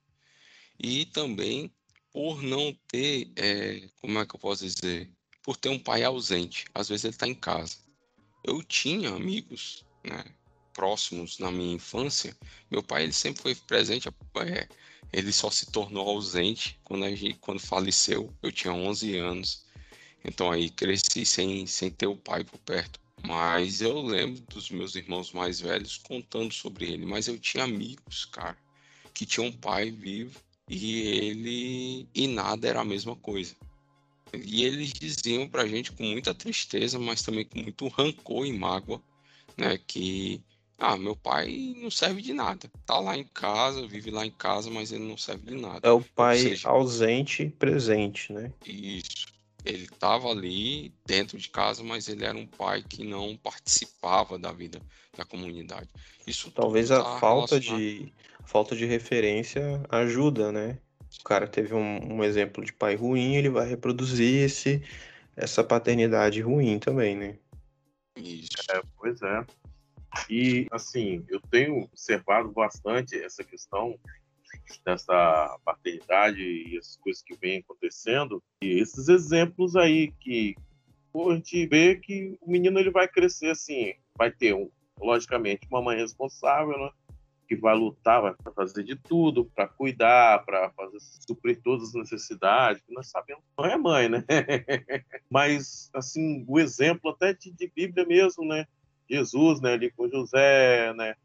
e 0.78 1.04
também 1.06 1.70
por 2.12 2.42
não 2.42 2.74
ter, 2.88 3.30
é, 3.36 3.88
como 4.00 4.18
é 4.18 4.26
que 4.26 4.34
eu 4.34 4.40
posso 4.40 4.64
dizer, 4.64 5.10
por 5.42 5.56
ter 5.56 5.68
um 5.68 5.78
pai 5.78 6.02
ausente, 6.02 6.64
às 6.74 6.88
vezes 6.88 7.04
ele 7.04 7.14
está 7.14 7.26
em 7.26 7.34
casa. 7.34 7.76
Eu 8.42 8.62
tinha 8.62 9.10
amigos, 9.10 9.84
né, 10.02 10.24
próximos 10.72 11.38
na 11.38 11.50
minha 11.50 11.74
infância, 11.74 12.36
meu 12.70 12.82
pai 12.82 13.04
ele 13.04 13.12
sempre 13.12 13.42
foi 13.42 13.54
presente, 13.54 14.08
é, 14.08 14.68
ele 15.12 15.32
só 15.32 15.50
se 15.50 15.66
tornou 15.66 16.08
ausente 16.08 16.78
quando, 16.82 17.04
a 17.04 17.10
gente, 17.14 17.34
quando 17.34 17.60
faleceu, 17.60 18.34
eu 18.42 18.50
tinha 18.50 18.72
11 18.72 19.16
anos, 19.18 19.66
então 20.24 20.50
aí 20.50 20.70
cresci 20.70 21.24
sem, 21.24 21.66
sem 21.66 21.90
ter 21.90 22.06
o 22.06 22.16
pai 22.16 22.44
por 22.44 22.58
perto. 22.58 23.00
Mas 23.26 23.80
eu 23.80 24.00
lembro 24.00 24.40
dos 24.52 24.70
meus 24.70 24.94
irmãos 24.94 25.32
mais 25.32 25.60
velhos 25.60 25.98
contando 25.98 26.52
sobre 26.52 26.86
ele. 26.86 27.04
Mas 27.04 27.28
eu 27.28 27.38
tinha 27.38 27.64
amigos, 27.64 28.24
cara, 28.24 28.56
que 29.12 29.26
tinham 29.26 29.48
um 29.48 29.52
pai 29.52 29.90
vivo 29.90 30.40
e 30.68 31.00
ele 31.02 32.08
e 32.14 32.26
nada 32.26 32.68
era 32.68 32.80
a 32.80 32.84
mesma 32.84 33.14
coisa. 33.16 33.54
E 34.32 34.64
eles 34.64 34.92
diziam 34.92 35.48
pra 35.48 35.66
gente 35.66 35.92
com 35.92 36.04
muita 36.04 36.32
tristeza, 36.32 36.98
mas 36.98 37.22
também 37.22 37.44
com 37.44 37.58
muito 37.58 37.88
rancor 37.88 38.46
e 38.46 38.52
mágoa, 38.52 39.02
né, 39.56 39.78
que 39.86 40.40
ah, 40.78 40.96
meu 40.96 41.14
pai 41.14 41.74
não 41.76 41.90
serve 41.90 42.22
de 42.22 42.32
nada. 42.32 42.70
Tá 42.86 42.98
lá 42.98 43.16
em 43.16 43.24
casa, 43.24 43.86
vive 43.86 44.10
lá 44.10 44.24
em 44.24 44.30
casa, 44.30 44.70
mas 44.70 44.92
ele 44.92 45.04
não 45.04 45.16
serve 45.16 45.50
de 45.50 45.60
nada. 45.60 45.86
É 45.86 45.90
o 45.90 46.00
pai 46.00 46.38
seja, 46.38 46.68
ausente 46.68 47.42
e 47.42 47.50
presente, 47.50 48.32
né? 48.32 48.50
Isso. 48.64 49.26
Ele 49.64 49.84
estava 49.84 50.28
ali 50.28 50.92
dentro 51.04 51.36
de 51.36 51.48
casa, 51.48 51.82
mas 51.82 52.08
ele 52.08 52.24
era 52.24 52.36
um 52.36 52.46
pai 52.46 52.82
que 52.82 53.04
não 53.04 53.36
participava 53.36 54.38
da 54.38 54.52
vida 54.52 54.80
da 55.16 55.24
comunidade. 55.24 55.88
Isso 56.26 56.50
talvez 56.50 56.90
a 56.90 57.02
tá 57.02 57.18
falta 57.18 57.60
de 57.60 58.12
falta 58.46 58.74
de 58.74 58.86
referência 58.86 59.82
ajuda, 59.90 60.50
né? 60.50 60.78
O 61.20 61.24
cara 61.24 61.46
teve 61.46 61.74
um, 61.74 62.14
um 62.14 62.24
exemplo 62.24 62.64
de 62.64 62.72
pai 62.72 62.94
ruim, 62.94 63.36
ele 63.36 63.48
vai 63.48 63.68
reproduzir 63.68 64.44
esse 64.44 64.82
essa 65.36 65.64
paternidade 65.64 66.40
ruim 66.40 66.78
também, 66.78 67.16
né? 67.16 67.38
Isso. 68.16 68.50
É, 68.70 68.82
pois 68.96 69.20
é. 69.22 69.46
E, 70.28 70.66
assim, 70.70 71.24
eu 71.28 71.40
tenho 71.40 71.82
observado 71.82 72.50
bastante 72.50 73.16
essa 73.16 73.44
questão 73.44 73.98
dessa 74.84 75.58
paternidade 75.64 76.40
e 76.40 76.78
as 76.78 76.96
coisas 76.96 77.22
que 77.22 77.36
vêm 77.36 77.58
acontecendo. 77.58 78.42
E 78.62 78.80
esses 78.80 79.08
exemplos 79.08 79.76
aí 79.76 80.12
que 80.20 80.54
a 81.14 81.34
gente 81.34 81.66
vê 81.66 81.96
que 81.96 82.36
o 82.40 82.50
menino 82.50 82.78
ele 82.78 82.90
vai 82.90 83.08
crescer 83.08 83.50
assim, 83.50 83.94
vai 84.16 84.30
ter, 84.30 84.54
um, 84.54 84.70
logicamente, 84.98 85.66
uma 85.70 85.82
mãe 85.82 85.96
responsável, 85.96 86.78
né? 86.78 86.90
que 87.50 87.56
vai 87.56 87.74
lutar, 87.74 88.22
vai 88.22 88.34
fazer 88.54 88.84
de 88.84 88.94
tudo 88.94 89.44
para 89.44 89.66
cuidar, 89.66 90.44
para 90.44 90.70
fazer 90.70 90.98
suprir 91.26 91.60
todas 91.60 91.88
as 91.88 91.94
necessidades, 91.94 92.80
que 92.80 92.94
nós 92.94 93.10
sabemos 93.10 93.42
não 93.58 93.66
é 93.66 93.76
mãe, 93.76 94.08
né? 94.08 94.24
Mas 95.28 95.90
assim, 95.92 96.44
o 96.46 96.60
exemplo 96.60 97.10
até 97.10 97.34
de, 97.34 97.50
de 97.50 97.68
Bíblia 97.74 98.06
mesmo, 98.06 98.44
né? 98.44 98.66
Jesus, 99.10 99.60
né, 99.60 99.72
ali 99.72 99.90
com 99.90 100.08
José, 100.08 100.94
né? 100.94 101.16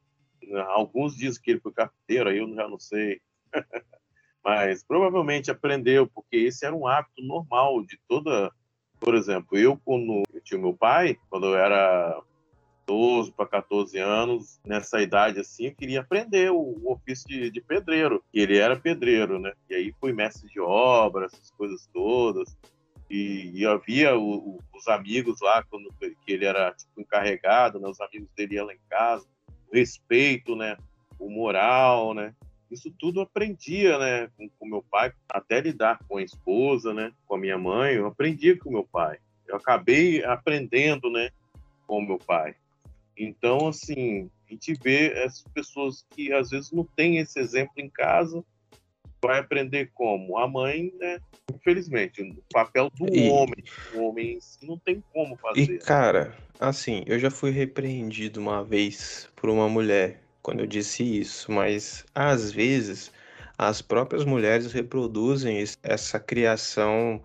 Alguns 0.68 1.16
dizem 1.16 1.42
que 1.42 1.52
ele 1.52 1.60
foi 1.60 1.72
carteiro, 1.72 2.30
aí 2.30 2.38
eu 2.38 2.54
já 2.54 2.68
não 2.68 2.80
sei. 2.80 3.22
Mas 4.44 4.84
provavelmente 4.84 5.50
aprendeu, 5.50 6.08
porque 6.08 6.38
esse 6.38 6.66
era 6.66 6.76
um 6.76 6.88
hábito 6.88 7.22
normal 7.24 7.84
de 7.84 8.00
toda. 8.08 8.52
Por 9.00 9.16
exemplo, 9.16 9.58
eu, 9.58 9.78
quando 9.84 10.24
eu 10.34 10.42
tinha 10.42 10.60
meu 10.60 10.74
pai, 10.74 11.18
quando 11.30 11.48
eu 11.48 11.58
era 11.58 12.22
12 12.86 13.32
para 13.32 13.48
14 13.48 13.98
anos, 13.98 14.60
nessa 14.66 15.02
idade 15.02 15.40
assim, 15.40 15.66
eu 15.66 15.76
queria 15.76 16.02
aprender 16.02 16.52
o, 16.52 16.92
ofício 16.92 17.28
de, 17.28 17.50
de, 17.50 17.62
pedreiro. 17.62 18.24
E 18.34 18.40
ele 18.40 18.58
era 18.58 18.80
pedreiro, 18.80 19.40
né? 19.40 19.54
E 19.70 19.76
aí 19.76 19.94
fui 20.00 20.14
mestre 20.14 20.50
de 20.50 20.60
obra, 20.60 21.26
essas 21.26 21.52
coisas 21.52 21.90
todas. 21.92 22.56
E, 23.10 23.52
e 23.54 23.66
havia 23.66 24.16
o, 24.16 24.56
o, 24.56 24.60
os 24.74 24.88
amigos 24.88 25.42
lá, 25.42 25.64
quando 25.64 25.94
que 26.00 26.32
ele 26.32 26.46
era 26.46 26.72
tipo, 26.74 27.02
encarregado, 27.02 27.80
né? 27.80 27.88
Os 27.88 28.00
amigos 28.00 28.30
dele 28.36 28.56
iam 28.56 28.66
lá 28.66 28.74
em 28.74 28.80
casa. 28.90 29.28
Respeito, 29.76 30.56
né? 30.56 30.78
O 31.20 31.30
moral, 31.30 32.14
né? 32.14 32.34
Isso 32.72 32.90
tudo 32.98 33.20
aprendia, 33.20 33.98
né? 33.98 34.30
Com, 34.38 34.50
com 34.58 34.66
meu 34.66 34.82
pai, 34.82 35.12
até 35.30 35.60
lidar 35.60 36.00
com 36.08 36.18
a 36.18 36.24
esposa, 36.24 36.94
né? 36.94 37.12
Com 37.28 37.36
a 37.36 37.38
minha 37.38 37.58
mãe, 37.58 37.96
eu 37.96 38.08
aprendi 38.08 38.56
com 38.56 38.72
meu 38.72 38.86
pai. 38.86 39.18
Eu 39.46 39.58
acabei 39.58 40.24
aprendendo, 40.24 41.10
né? 41.12 41.30
Com 41.86 42.02
meu 42.02 42.18
pai. 42.18 42.56
Então, 43.18 43.68
assim, 43.68 44.30
a 44.48 44.54
gente 44.54 44.74
vê 44.82 45.12
essas 45.12 45.44
pessoas 45.54 46.06
que 46.10 46.32
às 46.32 46.50
vezes 46.50 46.72
não 46.72 46.84
têm 46.84 47.18
esse 47.18 47.40
exemplo 47.40 47.74
em 47.78 47.90
casa, 47.90 48.44
vai 49.28 49.40
aprender 49.40 49.92
como? 49.94 50.38
A 50.38 50.48
mãe, 50.48 50.94
né? 51.00 51.20
Infelizmente, 51.54 52.22
o 52.22 52.54
papel 52.54 52.90
do 52.98 53.08
e... 53.14 53.30
homem, 53.30 53.64
o 53.94 54.02
homem 54.02 54.40
não 54.64 54.78
tem 54.78 55.04
como 55.14 55.36
fazer. 55.38 55.62
E, 55.62 55.78
cara, 55.80 56.36
assim, 56.60 57.04
eu 57.06 57.20
já 57.20 57.30
fui 57.30 57.52
repreendido 57.52 58.40
uma 58.40 58.64
vez 58.64 59.30
por 59.36 59.50
uma 59.50 59.68
mulher 59.68 60.22
quando 60.42 60.60
eu 60.60 60.68
disse 60.68 61.04
isso, 61.04 61.52
mas 61.52 62.06
às 62.14 62.52
vezes 62.52 63.12
as 63.58 63.82
próprias 63.82 64.24
mulheres 64.24 64.72
reproduzem 64.72 65.64
essa 65.82 66.20
criação 66.20 67.22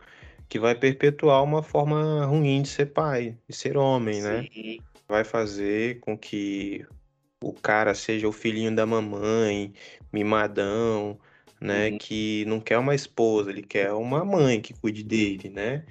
que 0.49 0.59
vai 0.59 0.75
perpetuar 0.75 1.45
uma 1.45 1.63
forma 1.63 2.25
ruim 2.25 2.63
de 2.63 2.69
ser 2.69 2.87
pai, 2.87 3.37
de 3.49 3.55
ser 3.55 3.77
homem, 3.77 4.23
né? 4.23 4.49
Sim. 4.53 4.79
né? 4.79 4.91
vai 5.11 5.25
fazer 5.25 5.99
com 6.01 6.17
que 6.17 6.87
o 7.43 7.53
cara 7.53 7.95
seja 7.95 8.29
o 8.29 8.33
filhinho 8.33 8.75
da 8.75 8.87
mamãe, 8.87 9.75
mimadão, 10.13 11.19
né? 11.61 11.91
Uhum. 11.91 11.99
Que 11.99 12.45
não 12.47 12.61
quer 12.61 12.79
uma 12.79 12.95
esposa, 12.95 13.51
ele 13.51 13.63
quer 13.63 13.93
uma 13.93 14.25
mãe 14.25 14.61
que 14.61 14.75
cuide 14.75 15.03
dele, 15.03 15.51
né? 15.51 15.85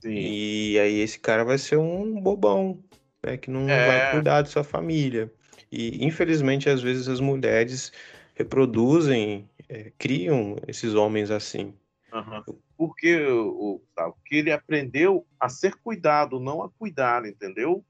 Sim. 0.00 0.14
E 0.14 0.78
aí 0.78 1.00
esse 1.00 1.18
cara 1.18 1.44
vai 1.44 1.58
ser 1.58 1.76
um 1.76 2.20
bobão, 2.20 2.82
né? 3.22 3.36
Que 3.36 3.50
não 3.50 3.68
é... 3.68 3.86
vai 3.86 4.10
cuidar 4.12 4.42
de 4.42 4.50
sua 4.50 4.64
família. 4.64 5.32
E 5.70 6.04
infelizmente 6.04 6.68
às 6.68 6.82
vezes 6.82 7.08
as 7.08 7.20
mulheres 7.20 7.92
reproduzem, 8.34 9.48
é, 9.68 9.92
criam 9.96 10.56
esses 10.66 10.94
homens 10.94 11.30
assim. 11.30 11.74
Uhum 12.12 12.42
porque 12.82 13.16
o 13.28 13.80
que 14.26 14.38
ele 14.38 14.50
aprendeu 14.50 15.24
a 15.38 15.48
ser 15.48 15.72
cuidado, 15.76 16.40
não 16.40 16.64
a 16.64 16.68
cuidar, 16.68 17.24
entendeu? 17.24 17.84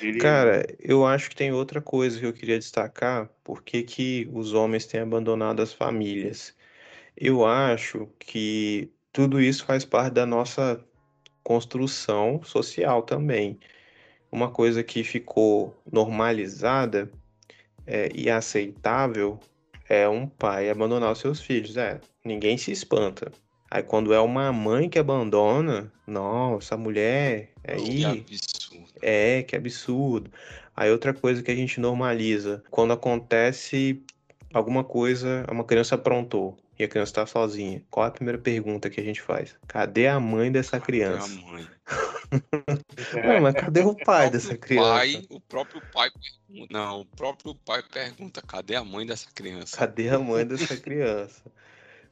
Ele... 0.00 0.18
Cara, 0.18 0.66
eu 0.80 1.04
acho 1.04 1.28
que 1.28 1.36
tem 1.36 1.52
outra 1.52 1.82
coisa 1.82 2.18
que 2.18 2.24
eu 2.24 2.32
queria 2.32 2.58
destacar, 2.58 3.28
por 3.44 3.62
que 3.62 4.26
os 4.32 4.54
homens 4.54 4.86
têm 4.86 5.00
abandonado 5.00 5.60
as 5.60 5.74
famílias. 5.74 6.56
Eu 7.20 7.44
acho 7.44 8.08
que 8.16 8.88
tudo 9.12 9.40
isso 9.40 9.64
faz 9.64 9.84
parte 9.84 10.14
da 10.14 10.24
nossa 10.24 10.80
construção 11.42 12.40
social 12.44 13.02
também. 13.02 13.58
Uma 14.30 14.52
coisa 14.52 14.84
que 14.84 15.02
ficou 15.02 15.76
normalizada 15.90 17.10
é, 17.84 18.08
e 18.14 18.30
aceitável 18.30 19.40
é 19.88 20.08
um 20.08 20.28
pai 20.28 20.70
abandonar 20.70 21.10
os 21.10 21.18
seus 21.18 21.40
filhos. 21.40 21.76
É, 21.76 22.00
ninguém 22.24 22.56
se 22.56 22.70
espanta. 22.70 23.32
Aí 23.68 23.82
quando 23.82 24.14
é 24.14 24.20
uma 24.20 24.52
mãe 24.52 24.88
que 24.88 24.98
abandona, 24.98 25.92
nossa, 26.06 26.76
a 26.76 26.78
mulher 26.78 27.50
aí. 27.66 27.82
Que 27.82 28.04
absurdo. 28.04 28.86
É, 29.02 29.42
que 29.42 29.56
absurdo. 29.56 30.30
Aí 30.76 30.88
outra 30.92 31.12
coisa 31.12 31.42
que 31.42 31.50
a 31.50 31.56
gente 31.56 31.80
normaliza, 31.80 32.62
quando 32.70 32.92
acontece 32.92 34.00
alguma 34.54 34.84
coisa, 34.84 35.44
uma 35.50 35.64
criança 35.64 35.96
aprontou 35.96 36.56
e 36.78 36.84
a 36.84 36.88
criança 36.88 37.14
tá 37.14 37.26
sozinha. 37.26 37.82
Qual 37.90 38.06
é 38.06 38.08
a 38.08 38.12
primeira 38.12 38.38
pergunta 38.38 38.88
que 38.88 39.00
a 39.00 39.04
gente 39.04 39.20
faz? 39.20 39.54
Cadê 39.66 40.06
a 40.06 40.20
mãe 40.20 40.52
dessa 40.52 40.78
criança? 40.78 41.28
Cadê 41.28 41.40
a 41.40 41.52
mãe? 41.52 41.68
não, 43.24 43.40
mas 43.40 43.54
cadê 43.54 43.80
o 43.80 43.94
pai 43.94 44.28
o 44.28 44.30
dessa 44.30 44.56
criança? 44.56 44.88
Pai, 44.88 45.26
o 45.30 45.40
próprio 45.40 45.82
pai 45.92 46.10
não, 46.70 47.00
o 47.00 47.04
próprio 47.04 47.54
pai 47.54 47.82
pergunta: 47.82 48.42
cadê 48.42 48.76
a 48.76 48.84
mãe 48.84 49.06
dessa 49.06 49.28
criança? 49.34 49.76
Cadê 49.76 50.10
a 50.10 50.18
mãe 50.18 50.46
dessa 50.46 50.76
criança? 50.76 51.42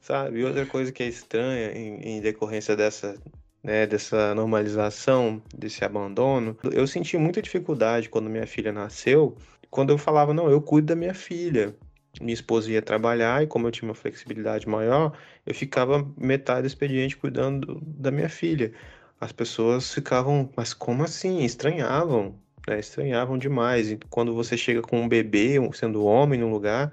sabe? 0.01 0.39
E 0.39 0.43
outra 0.43 0.65
coisa 0.65 0.91
que 0.91 1.03
é 1.03 1.07
estranha 1.07 1.71
em, 1.71 2.17
em 2.17 2.21
decorrência 2.21 2.75
dessa, 2.75 3.17
né, 3.63 3.85
dessa 3.85 4.33
normalização, 4.33 5.41
desse 5.55 5.83
abandono, 5.83 6.57
eu 6.71 6.87
senti 6.87 7.17
muita 7.17 7.41
dificuldade 7.41 8.09
quando 8.09 8.29
minha 8.29 8.47
filha 8.47 8.71
nasceu, 8.71 9.35
quando 9.69 9.89
eu 9.89 9.97
falava, 9.97 10.33
não, 10.33 10.49
eu 10.49 10.61
cuido 10.61 10.87
da 10.87 10.95
minha 10.95 11.13
filha. 11.13 11.75
Minha 12.21 12.33
esposa 12.33 12.71
ia 12.71 12.81
trabalhar 12.81 13.43
e 13.43 13.47
como 13.47 13.67
eu 13.67 13.71
tinha 13.71 13.87
uma 13.87 13.95
flexibilidade 13.95 14.67
maior, 14.67 15.17
eu 15.45 15.53
ficava 15.53 16.07
metade 16.17 16.61
do 16.61 16.67
expediente 16.67 17.15
cuidando 17.15 17.79
da 17.85 18.11
minha 18.11 18.29
filha. 18.29 18.71
As 19.19 19.31
pessoas 19.31 19.93
ficavam, 19.93 20.49
mas 20.55 20.73
como 20.73 21.03
assim? 21.03 21.43
Estranhavam, 21.43 22.35
né? 22.67 22.79
Estranhavam 22.79 23.37
demais. 23.37 23.91
E 23.91 23.99
quando 24.09 24.33
você 24.33 24.57
chega 24.57 24.81
com 24.81 25.01
um 25.01 25.07
bebê, 25.07 25.55
sendo 25.73 26.03
homem 26.05 26.39
no 26.39 26.49
lugar, 26.49 26.91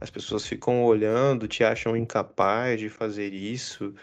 as 0.00 0.10
pessoas 0.10 0.46
ficam 0.46 0.84
olhando, 0.84 1.48
te 1.48 1.64
acham 1.64 1.96
incapaz 1.96 2.78
de 2.78 2.88
fazer 2.88 3.32
isso, 3.32 3.94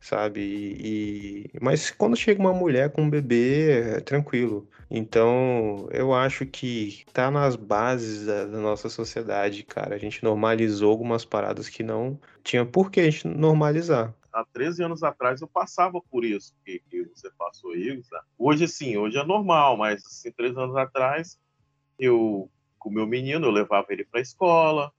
sabe? 0.00 0.40
E, 0.40 1.46
e- 1.54 1.58
mas 1.60 1.90
quando 1.90 2.16
chega 2.16 2.40
uma 2.40 2.52
mulher 2.54 2.90
com 2.92 3.02
um 3.02 3.10
bebê, 3.10 3.96
é 3.98 4.00
tranquilo. 4.00 4.68
Então, 4.90 5.88
eu 5.92 6.12
acho 6.14 6.46
que 6.46 7.04
tá 7.12 7.30
nas 7.30 7.54
bases 7.56 8.26
da, 8.26 8.44
da 8.46 8.58
nossa 8.60 8.88
sociedade, 8.88 9.62
cara. 9.64 9.94
A 9.94 9.98
gente 9.98 10.24
normalizou 10.24 10.90
algumas 10.90 11.24
paradas 11.24 11.68
que 11.68 11.82
não 11.82 12.18
tinha 12.42 12.64
por 12.66 12.90
que 12.90 13.00
a 13.00 13.04
gente 13.10 13.26
normalizar. 13.28 14.14
há 14.32 14.44
13 14.52 14.82
anos 14.82 15.02
atrás 15.02 15.40
eu 15.40 15.48
passava 15.48 16.00
por 16.00 16.24
isso 16.24 16.54
que, 16.64 16.80
que 16.88 17.04
você 17.14 17.30
passou 17.38 17.72
aí. 17.72 18.00
Zé. 18.02 18.20
Hoje, 18.38 18.66
sim, 18.68 18.96
hoje 18.96 19.18
é 19.18 19.24
normal, 19.24 19.76
mas 19.76 20.04
assim, 20.06 20.32
13 20.32 20.58
anos 20.58 20.76
atrás, 20.76 21.38
eu, 21.98 22.50
com 22.78 22.88
o 22.90 22.92
meu 22.92 23.06
menino, 23.06 23.46
eu 23.46 23.50
levava 23.50 23.86
ele 23.90 24.04
para 24.04 24.20
a 24.20 24.22
escola, 24.22 24.92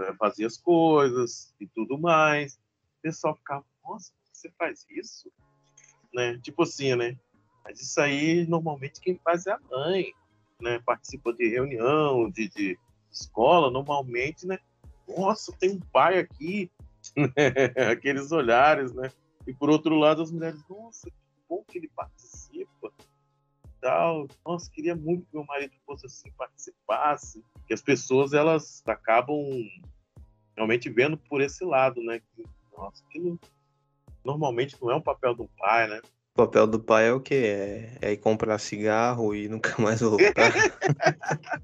eh, 0.00 0.14
fazia 0.18 0.46
as 0.46 0.56
coisas 0.58 1.54
e 1.60 1.66
tudo 1.68 1.98
mais. 1.98 2.54
O 2.54 3.02
pessoal 3.02 3.36
ficava, 3.36 3.64
nossa, 3.84 4.12
você 4.46 4.52
faz 4.58 4.86
isso? 4.90 5.30
Né? 6.14 6.38
Tipo 6.38 6.62
assim, 6.62 6.94
né? 6.94 7.16
Mas 7.64 7.80
isso 7.80 8.00
aí, 8.00 8.46
normalmente, 8.46 9.00
quem 9.00 9.18
faz 9.24 9.46
é 9.46 9.52
a 9.52 9.60
mãe, 9.70 10.12
né? 10.60 10.78
Participa 10.80 11.32
de 11.32 11.48
reunião, 11.48 12.30
de, 12.30 12.48
de 12.48 12.78
escola, 13.10 13.70
normalmente, 13.70 14.46
né? 14.46 14.58
Nossa, 15.08 15.52
tem 15.58 15.70
um 15.70 15.80
pai 15.80 16.18
aqui, 16.18 16.70
aqueles 17.90 18.30
olhares, 18.32 18.92
né? 18.92 19.10
E 19.46 19.52
por 19.52 19.70
outro 19.70 19.96
lado, 19.96 20.22
as 20.22 20.30
mulheres, 20.30 20.62
nossa, 20.68 21.10
que 21.10 21.16
bom 21.48 21.64
que 21.66 21.78
ele 21.78 21.88
participa, 21.88 22.92
tal. 23.80 24.26
Nossa, 24.44 24.70
queria 24.70 24.94
muito 24.94 25.26
que 25.26 25.36
meu 25.36 25.44
marido 25.44 25.72
fosse 25.84 26.06
assim, 26.06 26.30
participasse. 26.32 27.44
Que 27.66 27.74
as 27.74 27.82
pessoas 27.82 28.32
elas 28.32 28.82
acabam 28.86 29.40
realmente 30.56 30.88
vendo 30.88 31.16
por 31.16 31.40
esse 31.40 31.64
lado, 31.64 32.02
né? 32.02 32.20
Que, 32.34 32.44
nossa, 32.76 33.04
aquilo 33.04 33.38
normalmente 34.26 34.76
não 34.82 34.90
é 34.90 34.96
um 34.96 35.00
papel 35.00 35.34
do 35.34 35.48
pai, 35.58 35.88
né? 35.88 36.00
O 36.34 36.36
papel 36.36 36.66
do 36.66 36.78
pai 36.78 37.08
é 37.08 37.12
o 37.12 37.20
quê? 37.20 37.34
É, 38.02 38.08
é 38.08 38.12
ir 38.12 38.18
comprar 38.18 38.58
cigarro 38.58 39.34
e 39.34 39.48
nunca 39.48 39.70
mais 39.80 40.00
voltar. 40.00 40.52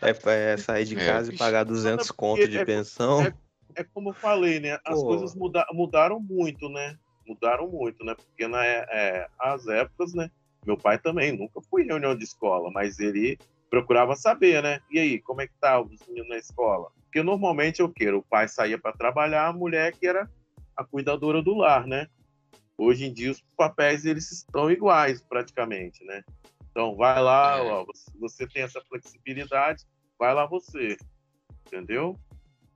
É, 0.00 0.52
é 0.52 0.56
sair 0.56 0.84
de 0.84 0.94
É, 0.96 1.06
casa 1.06 1.28
e 1.28 1.32
bicho. 1.32 1.44
pagar 1.44 1.64
200 1.64 2.08
Não, 2.08 2.14
é 2.14 2.16
conto 2.16 2.48
de 2.48 2.58
é- 2.58 2.64
pensão. 2.64 3.22
é- 3.22 3.32
É 3.78 3.84
como 3.84 4.08
eu 4.08 4.14
falei, 4.14 4.58
né? 4.58 4.78
As 4.86 4.98
Pô. 4.98 5.08
coisas 5.08 5.34
muda- 5.34 5.66
mudaram 5.72 6.18
muito, 6.18 6.66
né? 6.70 6.96
Mudaram 7.26 7.68
muito, 7.68 8.02
né? 8.04 8.14
Porque 8.14 8.48
na, 8.48 8.64
é, 8.64 9.28
as 9.38 9.66
épocas, 9.68 10.14
né? 10.14 10.30
Meu 10.64 10.78
pai 10.78 10.98
também 10.98 11.36
nunca 11.36 11.60
foi 11.68 11.82
em 11.82 11.86
reunião 11.86 12.16
de 12.16 12.24
escola, 12.24 12.70
mas 12.70 12.98
ele 12.98 13.38
procurava 13.68 14.16
saber, 14.16 14.62
né? 14.62 14.80
E 14.90 14.98
aí, 14.98 15.20
como 15.20 15.42
é 15.42 15.46
que 15.46 15.52
tá 15.60 15.78
os 15.78 15.90
meninos 16.06 16.28
na 16.30 16.38
escola? 16.38 16.88
Porque 17.02 17.22
normalmente 17.22 17.80
eu 17.80 17.92
quero, 17.92 18.18
o 18.18 18.22
pai 18.22 18.48
saía 18.48 18.78
para 18.78 18.96
trabalhar, 18.96 19.46
a 19.48 19.52
mulher 19.52 19.92
que 19.92 20.06
era 20.06 20.26
a 20.76 20.84
cuidadora 20.84 21.42
do 21.42 21.54
lar, 21.54 21.86
né? 21.86 22.08
Hoje 22.78 23.06
em 23.06 23.12
dia 23.12 23.30
os 23.30 23.42
papéis 23.56 24.04
eles 24.04 24.30
estão 24.30 24.70
iguais 24.70 25.22
praticamente, 25.22 26.04
né? 26.04 26.22
Então 26.70 26.94
vai 26.94 27.20
lá, 27.22 27.56
É. 27.56 27.60
ó, 27.62 27.86
você- 28.18 28.46
tem 28.46 28.62
essa 28.62 28.82
flexibilidade, 28.82 29.84
vai 30.18 30.34
lá 30.34 30.44
você, 30.46 30.96
entendeu? 31.66 32.18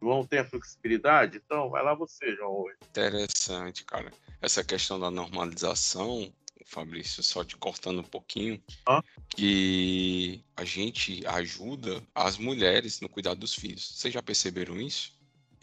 João 0.03 0.25
tem 0.27 0.39
a 0.39 0.45
flexibilidade, 0.47 1.37
então 1.45 1.69
vai 1.69 1.83
lá 1.83 1.95
você, 1.95 2.35
João. 2.35 2.63
hoje. 2.63 2.77
Interessante, 2.89 3.85
cara. 3.85 4.11
Essa 4.41 4.65
questão 4.65 4.99
da 4.99 5.11
normalização, 5.11 6.33
Fabrício, 6.67 7.23
só 7.23 7.45
te 7.45 7.57
cortando 7.57 7.99
um 8.01 8.05
pouquinho, 8.05 8.63
Hã? 8.89 9.03
que 9.29 10.43
a 10.57 10.65
gente 10.65 11.27
ajuda 11.27 12.03
as 12.15 12.39
mulheres 12.39 13.01
no 13.01 13.09
cuidado 13.09 13.41
dos 13.41 13.55
filhos. 13.55 13.97
Vocês 13.99 14.15
já 14.15 14.23
perceberam 14.23 14.81
isso? 14.81 15.19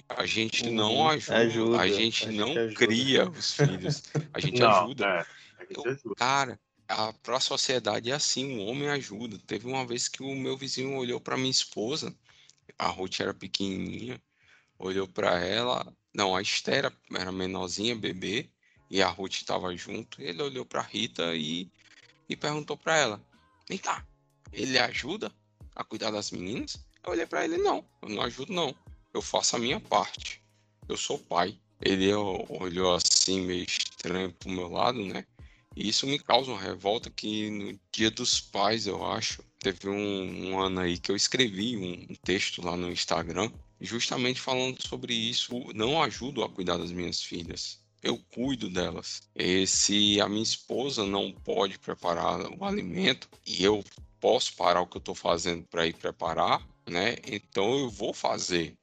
A 0.09 0.25
gente 0.25 0.69
não 0.69 1.07
ajuda, 1.09 1.37
ajuda, 1.37 1.77
a 1.77 1.81
a 1.81 1.87
gente 1.87 2.25
não 2.27 2.51
ajuda. 2.51 2.73
cria 2.75 3.29
os 3.29 3.53
filhos, 3.53 4.03
a 4.33 4.39
gente 4.39 4.59
Não, 4.61 4.83
ajuda. 4.83 5.05
é, 5.05 5.25
a 5.59 5.65
gente 5.65 5.75
Eu- 5.85 5.91
ajuda. 5.91 6.15
Cara, 6.15 6.59
a, 6.87 7.13
pra 7.13 7.39
sociedade 7.39 8.09
é 8.09 8.13
assim, 8.13 8.57
o 8.57 8.65
homem 8.65 8.87
ajuda. 8.89 9.37
Teve 9.45 9.67
uma 9.67 9.85
vez 9.85 10.07
que 10.07 10.23
o 10.23 10.33
meu 10.35 10.55
vizinho 10.57 10.95
olhou 10.95 11.19
pra 11.19 11.35
minha 11.37 11.51
esposa, 11.51 12.15
a 12.79 12.87
Ruth 12.87 13.19
era 13.19 13.33
pequenininha, 13.33 14.21
olhou 14.79 15.07
pra 15.07 15.39
ela, 15.43 15.93
não, 16.13 16.35
a 16.35 16.41
Esther 16.41 16.91
era, 17.13 17.31
menorzinha, 17.31 17.95
bebê, 17.95 18.49
e 18.89 19.01
a 19.01 19.09
Ruth 19.09 19.33
estava 19.33 19.75
junto. 19.75 20.21
Ele 20.21 20.41
olhou 20.41 20.65
pra 20.65 20.81
Rita 20.81 21.35
e, 21.35 21.69
e 22.29 22.35
perguntou 22.35 22.77
pra 22.77 22.95
ela: 22.97 23.21
Vem 23.67 23.77
cá, 23.77 24.05
ele 24.53 24.79
ajuda 24.79 25.31
a 25.75 25.83
cuidar 25.83 26.11
das 26.11 26.31
meninas? 26.31 26.77
Eu 27.03 27.11
olhei 27.11 27.25
pra 27.25 27.43
ele: 27.43 27.57
Não, 27.57 27.83
eu 28.01 28.07
não 28.09 28.21
ajudo, 28.21 28.53
não. 28.53 28.73
Eu 29.17 29.21
faço 29.23 29.55
a 29.55 29.59
minha 29.59 29.79
parte. 29.79 30.43
Eu 30.87 30.95
sou 30.95 31.17
pai. 31.17 31.57
Ele 31.81 32.13
ó, 32.13 32.45
olhou 32.49 32.93
assim, 32.93 33.41
meio 33.41 33.63
estranho 33.63 34.31
pro 34.31 34.47
meu 34.47 34.67
lado, 34.67 35.03
né? 35.03 35.25
E 35.75 35.89
isso 35.89 36.05
me 36.05 36.19
causa 36.19 36.51
uma 36.51 36.61
revolta 36.61 37.09
que 37.09 37.49
no 37.49 37.79
Dia 37.91 38.11
dos 38.11 38.39
Pais, 38.39 38.85
eu 38.85 39.03
acho, 39.03 39.43
teve 39.57 39.89
um, 39.89 40.51
um 40.51 40.59
ano 40.59 40.81
aí 40.81 40.99
que 40.99 41.11
eu 41.11 41.15
escrevi 41.15 41.75
um, 41.75 42.13
um 42.13 42.15
texto 42.23 42.63
lá 42.63 42.77
no 42.77 42.91
Instagram, 42.91 43.51
justamente 43.81 44.39
falando 44.39 44.87
sobre 44.87 45.15
isso. 45.15 45.51
Não 45.73 45.99
ajudo 46.03 46.43
a 46.43 46.49
cuidar 46.49 46.77
das 46.77 46.91
minhas 46.91 47.19
filhas. 47.19 47.81
Eu 48.03 48.19
cuido 48.31 48.69
delas. 48.69 49.23
E 49.35 49.65
se 49.65 50.21
a 50.21 50.29
minha 50.29 50.43
esposa 50.43 51.03
não 51.03 51.31
pode 51.31 51.79
preparar 51.79 52.39
o 52.55 52.63
alimento 52.63 53.27
e 53.47 53.63
eu 53.63 53.83
posso 54.19 54.55
parar 54.55 54.81
o 54.81 54.85
que 54.85 54.97
eu 54.97 54.99
estou 54.99 55.15
fazendo 55.15 55.65
para 55.71 55.87
ir 55.87 55.95
preparar, 55.95 56.63
né? 56.87 57.15
Então 57.25 57.79
eu 57.79 57.89
vou 57.89 58.13
fazer. 58.13 58.76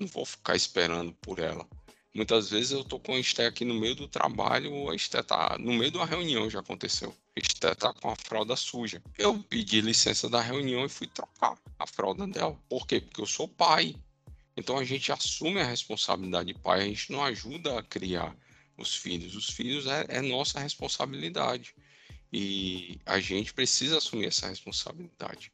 Não 0.00 0.06
vou 0.06 0.24
ficar 0.24 0.56
esperando 0.56 1.12
por 1.20 1.38
ela. 1.38 1.68
Muitas 2.14 2.48
vezes 2.48 2.72
eu 2.72 2.82
tô 2.82 2.98
com 2.98 3.12
a 3.12 3.20
Esté 3.20 3.46
aqui 3.46 3.66
no 3.66 3.74
meio 3.74 3.94
do 3.94 4.08
trabalho, 4.08 4.90
a 4.90 4.94
Esté 4.94 5.22
tá 5.22 5.58
no 5.60 5.74
meio 5.74 5.94
uma 5.94 6.06
reunião, 6.06 6.48
já 6.48 6.60
aconteceu. 6.60 7.14
A 7.36 7.40
Esté 7.40 7.74
tá 7.74 7.92
com 7.92 8.10
a 8.10 8.16
fralda 8.16 8.56
suja. 8.56 9.02
Eu 9.18 9.38
pedi 9.42 9.82
licença 9.82 10.26
da 10.26 10.40
reunião 10.40 10.86
e 10.86 10.88
fui 10.88 11.06
trocar 11.06 11.54
a 11.78 11.86
fralda 11.86 12.26
dela. 12.26 12.58
Por 12.66 12.86
quê? 12.86 12.98
Porque 13.00 13.20
eu 13.20 13.26
sou 13.26 13.46
pai. 13.46 13.94
Então 14.56 14.78
a 14.78 14.84
gente 14.84 15.12
assume 15.12 15.60
a 15.60 15.66
responsabilidade 15.66 16.52
de 16.52 16.58
pai, 16.58 16.80
a 16.80 16.84
gente 16.84 17.12
não 17.12 17.22
ajuda 17.22 17.78
a 17.78 17.82
criar 17.82 18.34
os 18.76 18.94
filhos. 18.96 19.36
Os 19.36 19.50
filhos 19.50 19.86
é, 19.86 20.06
é 20.08 20.22
nossa 20.22 20.58
responsabilidade. 20.58 21.74
E 22.32 22.98
a 23.04 23.20
gente 23.20 23.52
precisa 23.52 23.98
assumir 23.98 24.26
essa 24.26 24.48
responsabilidade. 24.48 25.52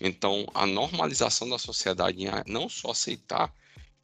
Então, 0.00 0.46
a 0.54 0.66
normalização 0.66 1.48
da 1.48 1.58
sociedade 1.58 2.24
não 2.46 2.68
só 2.68 2.92
aceitar 2.92 3.54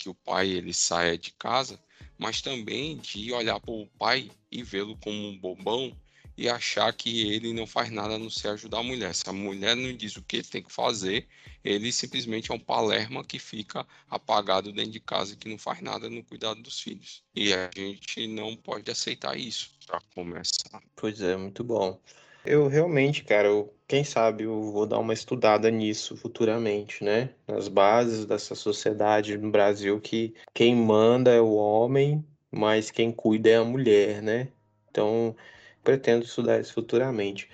que 0.00 0.08
o 0.08 0.14
pai 0.14 0.48
ele 0.48 0.72
saia 0.72 1.18
de 1.18 1.30
casa, 1.34 1.78
mas 2.16 2.40
também 2.40 2.96
de 2.96 3.30
olhar 3.34 3.60
para 3.60 3.70
o 3.70 3.86
pai 3.98 4.30
e 4.50 4.62
vê-lo 4.62 4.96
como 4.96 5.28
um 5.28 5.38
bobão 5.38 5.94
e 6.38 6.48
achar 6.48 6.90
que 6.94 7.30
ele 7.30 7.52
não 7.52 7.66
faz 7.66 7.90
nada 7.90 8.14
a 8.14 8.18
não 8.18 8.30
ser 8.30 8.48
ajudar 8.48 8.78
a 8.78 8.82
mulher. 8.82 9.14
Se 9.14 9.28
a 9.28 9.32
mulher 9.32 9.76
não 9.76 9.94
diz 9.94 10.16
o 10.16 10.22
que 10.22 10.36
ele 10.36 10.46
tem 10.46 10.62
que 10.62 10.72
fazer, 10.72 11.28
ele 11.62 11.92
simplesmente 11.92 12.50
é 12.50 12.54
um 12.54 12.58
palerma 12.58 13.22
que 13.22 13.38
fica 13.38 13.86
apagado 14.08 14.72
dentro 14.72 14.92
de 14.92 15.00
casa 15.00 15.34
e 15.34 15.36
que 15.36 15.50
não 15.50 15.58
faz 15.58 15.82
nada 15.82 16.08
no 16.08 16.24
cuidado 16.24 16.62
dos 16.62 16.80
filhos. 16.80 17.22
E 17.36 17.52
a 17.52 17.68
gente 17.76 18.26
não 18.26 18.56
pode 18.56 18.90
aceitar 18.90 19.36
isso 19.36 19.70
para 19.86 20.00
começar. 20.14 20.82
Pois 20.96 21.20
é, 21.20 21.36
muito 21.36 21.62
bom. 21.62 22.00
Eu 22.44 22.68
realmente, 22.68 23.22
cara, 23.22 23.48
eu, 23.48 23.74
quem 23.86 24.02
sabe 24.02 24.44
eu 24.44 24.72
vou 24.72 24.86
dar 24.86 24.98
uma 24.98 25.12
estudada 25.12 25.70
nisso 25.70 26.16
futuramente, 26.16 27.04
né? 27.04 27.34
Nas 27.46 27.68
bases 27.68 28.24
dessa 28.24 28.54
sociedade 28.54 29.36
no 29.36 29.50
Brasil 29.50 30.00
que 30.00 30.34
quem 30.54 30.74
manda 30.74 31.30
é 31.30 31.40
o 31.40 31.52
homem, 31.54 32.24
mas 32.50 32.90
quem 32.90 33.12
cuida 33.12 33.50
é 33.50 33.56
a 33.56 33.64
mulher, 33.64 34.22
né? 34.22 34.48
Então, 34.90 35.36
pretendo 35.84 36.24
estudar 36.24 36.60
isso 36.60 36.72
futuramente. 36.72 37.48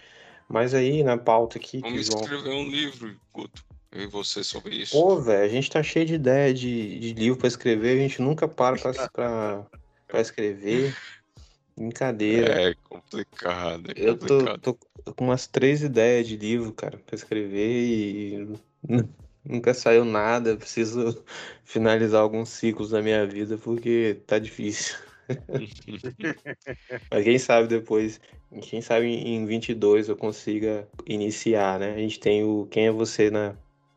Mas 0.49 0.73
aí, 0.75 1.03
na 1.03 1.19
pauta 1.19 1.59
aqui 1.59 1.81
Vamos 1.81 2.07
João 2.07 2.21
escrever 2.21 2.55
um 2.55 2.69
livro, 2.71 3.21
Guto, 3.33 3.63
eu 3.93 4.03
e 4.03 4.07
você 4.07 4.45
sobre 4.45 4.77
isso. 4.77 4.95
Pô, 4.95 5.21
velho, 5.21 5.45
a 5.45 5.49
gente 5.49 5.69
tá 5.69 5.83
cheio 5.83 6.07
de 6.07 6.15
ideia 6.15 6.55
de, 6.55 6.99
de 7.01 7.13
livro 7.15 7.39
pra 7.39 7.49
escrever, 7.49 7.99
a 7.99 8.01
gente 8.01 8.23
nunca 8.23 8.47
para 8.47 8.77
pra, 8.77 8.93
pra, 9.09 9.67
pra 10.07 10.21
escrever. 10.21 10.95
Brincadeira. 11.77 12.71
É 12.71 12.75
complicado, 12.89 13.91
é 13.91 13.95
Eu 13.97 14.17
tô, 14.17 14.27
complicado. 14.39 14.61
tô 15.05 15.13
com 15.15 15.25
umas 15.27 15.47
três 15.47 15.83
ideias 15.83 16.27
de 16.27 16.37
livro, 16.37 16.73
cara, 16.73 16.99
pra 16.99 17.15
escrever 17.15 17.85
e 17.87 18.39
nu- 18.83 19.09
nunca 19.45 19.75
saiu 19.75 20.05
nada. 20.05 20.57
Preciso 20.57 21.23
finalizar 21.65 22.23
alguns 22.23 22.49
ciclos 22.49 22.91
da 22.91 23.03
minha 23.03 23.27
vida 23.27 23.59
porque 23.59 24.19
tá 24.27 24.39
difícil. 24.39 24.97
Mas 27.11 27.25
quem 27.25 27.39
sabe 27.39 27.69
depois, 27.69 28.21
quem 28.63 28.81
sabe 28.81 29.07
em 29.07 29.45
22 29.45 30.09
eu 30.09 30.17
consiga 30.17 30.89
iniciar, 31.05 31.79
né? 31.79 31.95
A 31.95 31.99
gente 31.99 32.19
tem 32.21 32.45
o 32.45 32.67
Quem 32.71 32.87
é 32.87 32.93
Você 32.93 33.31
na, 33.31 33.55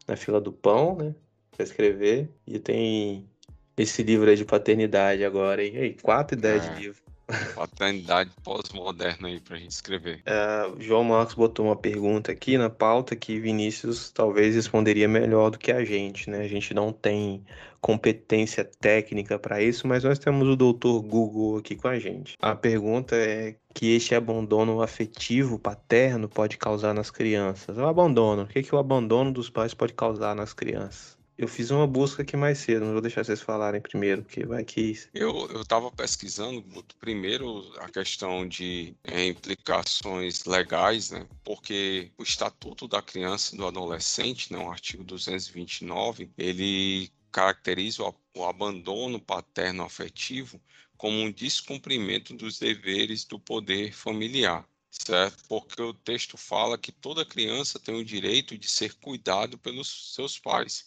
na 0.07 0.15
fila 0.15 0.41
do 0.41 0.51
pão, 0.51 0.95
né? 0.97 1.15
Pra 1.55 1.63
escrever. 1.63 2.29
E 2.47 2.59
tem 2.59 3.29
esse 3.77 4.03
livro 4.03 4.29
aí 4.29 4.35
de 4.35 4.43
paternidade 4.45 5.23
agora, 5.23 5.63
hein? 5.63 5.77
Aí, 5.77 5.93
quatro 6.01 6.37
ideias 6.37 6.65
É. 6.65 6.73
de 6.73 6.81
livro. 6.81 7.08
Paternidade 7.55 8.31
pós-moderna 8.43 9.27
aí 9.27 9.39
pra 9.39 9.57
gente 9.57 9.71
escrever. 9.71 10.21
Uh, 10.25 10.81
João 10.81 11.03
Marcos 11.03 11.35
botou 11.35 11.65
uma 11.65 11.75
pergunta 11.75 12.31
aqui 12.31 12.57
na 12.57 12.69
pauta 12.69 13.15
que 13.15 13.39
Vinícius 13.39 14.11
talvez 14.11 14.55
responderia 14.55 15.07
melhor 15.07 15.51
do 15.51 15.59
que 15.59 15.71
a 15.71 15.83
gente, 15.83 16.29
né? 16.29 16.39
A 16.39 16.47
gente 16.47 16.73
não 16.73 16.91
tem 16.91 17.43
competência 17.81 18.65
técnica 18.65 19.39
para 19.39 19.61
isso, 19.61 19.87
mas 19.87 20.03
nós 20.03 20.19
temos 20.19 20.47
o 20.47 20.55
doutor 20.55 21.01
Google 21.01 21.57
aqui 21.57 21.75
com 21.75 21.87
a 21.87 21.97
gente. 21.97 22.35
A 22.41 22.55
pergunta 22.55 23.15
é 23.15 23.55
que 23.73 23.95
este 23.95 24.15
abandono 24.15 24.81
afetivo 24.81 25.57
paterno 25.57 26.27
pode 26.27 26.57
causar 26.57 26.93
nas 26.93 27.09
crianças. 27.09 27.77
O 27.77 27.85
abandono, 27.85 28.43
o 28.43 28.47
que, 28.47 28.63
que 28.63 28.75
o 28.75 28.77
abandono 28.77 29.31
dos 29.31 29.49
pais 29.49 29.73
pode 29.73 29.93
causar 29.93 30.35
nas 30.35 30.53
crianças? 30.53 31.18
Eu 31.39 31.47
fiz 31.47 31.71
uma 31.71 31.87
busca 31.87 32.21
aqui 32.21 32.35
mais 32.35 32.57
cedo, 32.57 32.83
não 32.83 32.91
vou 32.91 33.01
deixar 33.01 33.23
vocês 33.23 33.39
falarem 33.39 33.79
primeiro, 33.79 34.23
porque 34.23 34.45
vai 34.45 34.61
que. 34.65 34.99
Eu 35.13 35.61
estava 35.61 35.89
pesquisando, 35.89 36.61
primeiro, 36.99 37.71
a 37.77 37.87
questão 37.87 38.45
de 38.45 38.93
é, 39.05 39.25
implicações 39.27 40.43
legais, 40.43 41.11
né? 41.11 41.25
Porque 41.41 42.11
o 42.17 42.23
Estatuto 42.23 42.89
da 42.89 43.01
Criança 43.01 43.55
e 43.55 43.57
do 43.57 43.65
Adolescente, 43.65 44.51
né, 44.51 44.59
o 44.59 44.69
artigo 44.69 45.01
229, 45.01 46.29
ele 46.37 47.09
caracteriza 47.31 48.03
o, 48.03 48.13
o 48.35 48.43
abandono 48.43 49.17
paterno 49.17 49.83
afetivo 49.83 50.59
como 50.97 51.21
um 51.21 51.31
descumprimento 51.31 52.33
dos 52.33 52.59
deveres 52.59 53.23
do 53.23 53.39
poder 53.39 53.93
familiar 53.93 54.67
certo? 54.91 55.43
Porque 55.47 55.81
o 55.81 55.93
texto 55.93 56.35
fala 56.35 56.77
que 56.77 56.91
toda 56.91 57.25
criança 57.25 57.79
tem 57.79 57.95
o 57.95 58.03
direito 58.03 58.57
de 58.57 58.67
ser 58.67 58.93
cuidado 58.95 59.57
pelos 59.57 60.13
seus 60.13 60.37
pais. 60.37 60.85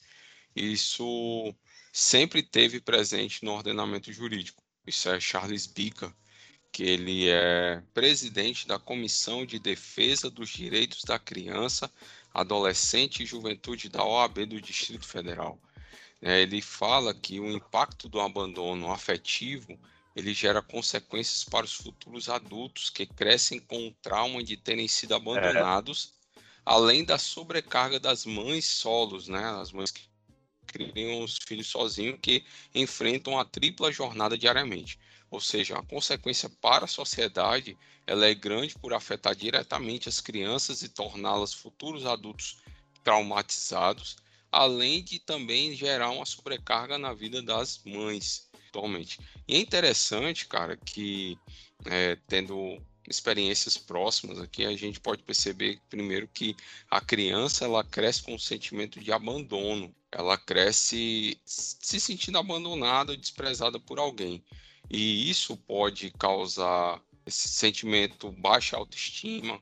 Isso 0.55 1.55
sempre 1.93 2.43
teve 2.43 2.81
presente 2.81 3.45
no 3.45 3.53
ordenamento 3.53 4.13
jurídico. 4.13 4.63
Isso 4.87 5.09
é 5.09 5.21
Charles 5.21 5.67
Bica, 5.67 6.15
que 6.73 6.83
ele 6.83 7.29
é 7.29 7.83
presidente 7.93 8.67
da 8.67 8.79
Comissão 8.79 9.45
de 9.45 9.59
Defesa 9.59 10.31
dos 10.31 10.51
Direitos 10.51 11.05
da 11.05 11.19
Criança, 11.19 11.93
Adolescente 12.33 13.23
e 13.23 13.27
Juventude 13.27 13.89
da 13.89 14.05
OAB 14.05 14.47
do 14.47 14.61
Distrito 14.61 15.07
Federal. 15.07 15.61
É, 16.21 16.41
ele 16.41 16.63
fala 16.63 17.13
que 17.13 17.41
o 17.41 17.51
impacto 17.51 18.09
do 18.09 18.21
abandono 18.21 18.91
afetivo 18.91 19.79
ele 20.15 20.35
gera 20.35 20.63
consequências 20.63 21.45
para 21.45 21.65
os 21.65 21.73
futuros 21.73 22.29
adultos 22.29 22.91
que 22.91 23.07
crescem 23.07 23.59
com 23.59 23.89
o 23.89 23.95
trauma 24.03 24.43
de 24.43 24.57
terem 24.57 24.87
sido 24.87 25.15
abandonados, 25.15 26.13
é. 26.37 26.41
além 26.65 27.05
da 27.05 27.19
sobrecarga 27.19 27.99
das 27.99 28.27
mães 28.27 28.67
solos, 28.67 29.27
né? 29.27 29.43
As 29.61 29.73
mães 29.73 29.91
que 29.91 30.03
criam 30.67 31.23
os 31.23 31.39
filhos 31.47 31.69
sozinhos 31.69 32.19
que 32.21 32.45
enfrentam 32.75 33.39
a 33.39 33.45
tripla 33.45 33.93
jornada 33.93 34.37
diariamente. 34.37 34.99
Ou 35.31 35.41
seja, 35.41 35.79
a 35.79 35.83
consequência 35.83 36.51
para 36.61 36.85
a 36.85 36.89
sociedade 36.89 37.77
ela 38.07 38.27
é 38.27 38.35
grande 38.35 38.75
por 38.75 38.93
afetar 38.93 39.35
diretamente 39.35 40.09
as 40.09 40.21
crianças 40.21 40.83
e 40.83 40.89
torná-las 40.89 41.55
futuros 41.55 42.05
adultos 42.05 42.59
traumatizados, 43.05 44.17
além 44.51 45.03
de 45.03 45.19
também 45.19 45.75
gerar 45.75 46.11
uma 46.11 46.27
sobrecarga 46.27 46.99
na 46.99 47.15
vida 47.15 47.41
das 47.41 47.81
mães, 47.85 48.49
atualmente. 48.69 49.19
E 49.47 49.57
é 49.57 49.59
interessante, 49.59 50.47
cara, 50.47 50.77
que 50.77 51.39
é, 51.87 52.17
tendo 52.27 52.81
experiências 53.13 53.77
próximas 53.77 54.39
aqui, 54.39 54.65
a 54.65 54.77
gente 54.77 55.01
pode 55.01 55.23
perceber 55.23 55.81
primeiro 55.89 56.29
que 56.29 56.57
a 56.91 57.01
criança 57.01 57.65
ela 57.65 57.85
cresce 57.85 58.23
com 58.23 58.35
um 58.35 58.39
sentimento 58.39 59.01
de 59.01 59.13
abandono 59.13 59.95
ela 60.13 60.37
cresce 60.37 61.41
se 61.47 61.99
sentindo 61.99 62.37
abandonada, 62.37 63.17
desprezada 63.17 63.81
por 63.81 63.99
alguém. 63.99 64.45
E 64.91 65.31
isso 65.31 65.57
pode 65.57 66.11
causar 66.13 67.03
esse 67.25 67.49
sentimento 67.49 68.31
baixa 68.33 68.77
autoestima, 68.77 69.61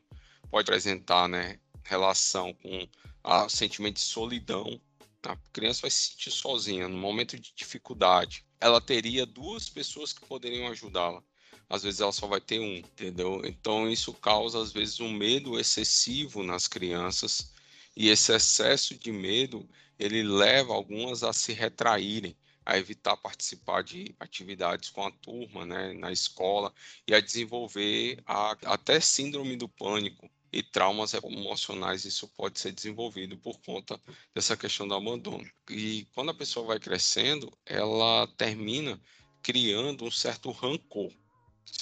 pode 0.50 0.68
apresentar, 0.68 1.28
né, 1.28 1.60
relação 1.84 2.52
com 2.54 2.88
o 3.22 3.48
sentimento 3.48 3.94
de 3.96 4.00
solidão. 4.00 4.80
A 5.22 5.36
criança 5.52 5.82
vai 5.82 5.90
se 5.90 6.10
sentir 6.10 6.32
sozinha 6.32 6.88
no 6.88 6.98
momento 6.98 7.38
de 7.38 7.52
dificuldade. 7.54 8.44
Ela 8.60 8.80
teria 8.80 9.24
duas 9.24 9.68
pessoas 9.68 10.12
que 10.12 10.26
poderiam 10.26 10.66
ajudá-la. 10.68 11.22
Às 11.70 11.84
vezes 11.84 12.00
ela 12.00 12.12
só 12.12 12.26
vai 12.26 12.40
ter 12.40 12.58
um, 12.60 12.76
entendeu? 12.76 13.40
Então 13.44 13.88
isso 13.88 14.12
causa 14.12 14.60
às 14.60 14.72
vezes 14.72 15.00
um 15.00 15.10
medo 15.10 15.58
excessivo 15.58 16.42
nas 16.42 16.66
crianças 16.66 17.54
e 17.96 18.08
esse 18.08 18.32
excesso 18.32 18.98
de 18.98 19.12
medo 19.12 19.68
ele 19.98 20.22
leva 20.22 20.72
algumas 20.72 21.22
a 21.22 21.32
se 21.32 21.52
retraírem, 21.52 22.36
a 22.64 22.78
evitar 22.78 23.16
participar 23.16 23.82
de 23.82 24.14
atividades 24.18 24.90
com 24.90 25.04
a 25.04 25.10
turma, 25.10 25.66
né, 25.66 25.92
na 25.92 26.10
escola, 26.10 26.72
e 27.06 27.14
a 27.14 27.20
desenvolver 27.20 28.22
a, 28.26 28.56
até 28.64 29.00
síndrome 29.00 29.56
do 29.56 29.68
pânico 29.68 30.30
e 30.52 30.62
traumas 30.62 31.14
emocionais. 31.14 32.04
Isso 32.04 32.28
pode 32.28 32.58
ser 32.58 32.72
desenvolvido 32.72 33.36
por 33.36 33.60
conta 33.60 34.00
dessa 34.34 34.56
questão 34.56 34.88
do 34.88 34.94
abandono. 34.94 35.48
E 35.68 36.06
quando 36.14 36.30
a 36.30 36.34
pessoa 36.34 36.66
vai 36.66 36.80
crescendo, 36.80 37.52
ela 37.66 38.26
termina 38.38 39.00
criando 39.42 40.04
um 40.04 40.10
certo 40.10 40.50
rancor, 40.50 41.12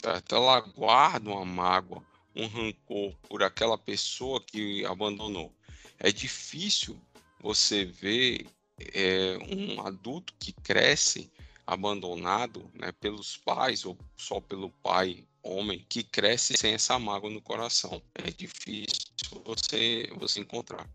certo? 0.03 0.35
Ela 0.35 0.61
guarda 0.61 1.31
uma 1.31 1.45
mágoa, 1.45 2.03
um 2.35 2.47
rancor 2.47 3.15
por 3.29 3.43
aquela 3.43 3.77
pessoa 3.77 4.43
que 4.43 4.85
abandonou. 4.85 5.53
É 5.99 6.13
difícil 6.13 7.01
você 7.41 7.85
vê 7.85 8.47
é, 8.93 9.39
um 9.51 9.81
adulto 9.87 10.35
que 10.39 10.53
cresce 10.53 11.31
abandonado 11.67 12.71
né, 12.75 12.93
pelos 12.93 13.37
pais 13.37 13.85
ou 13.85 13.99
só 14.17 14.41
pelo 14.41 14.71
pai 14.71 15.27
homem 15.43 15.85
que 15.89 16.03
cresce 16.03 16.55
sem 16.57 16.75
essa 16.75 16.99
mágoa 16.99 17.31
no 17.31 17.43
coração. 17.43 18.03
É 18.15 18.31
difícil 18.31 19.43
você, 19.45 20.09
você 20.17 20.41
encontrar. 20.41 20.89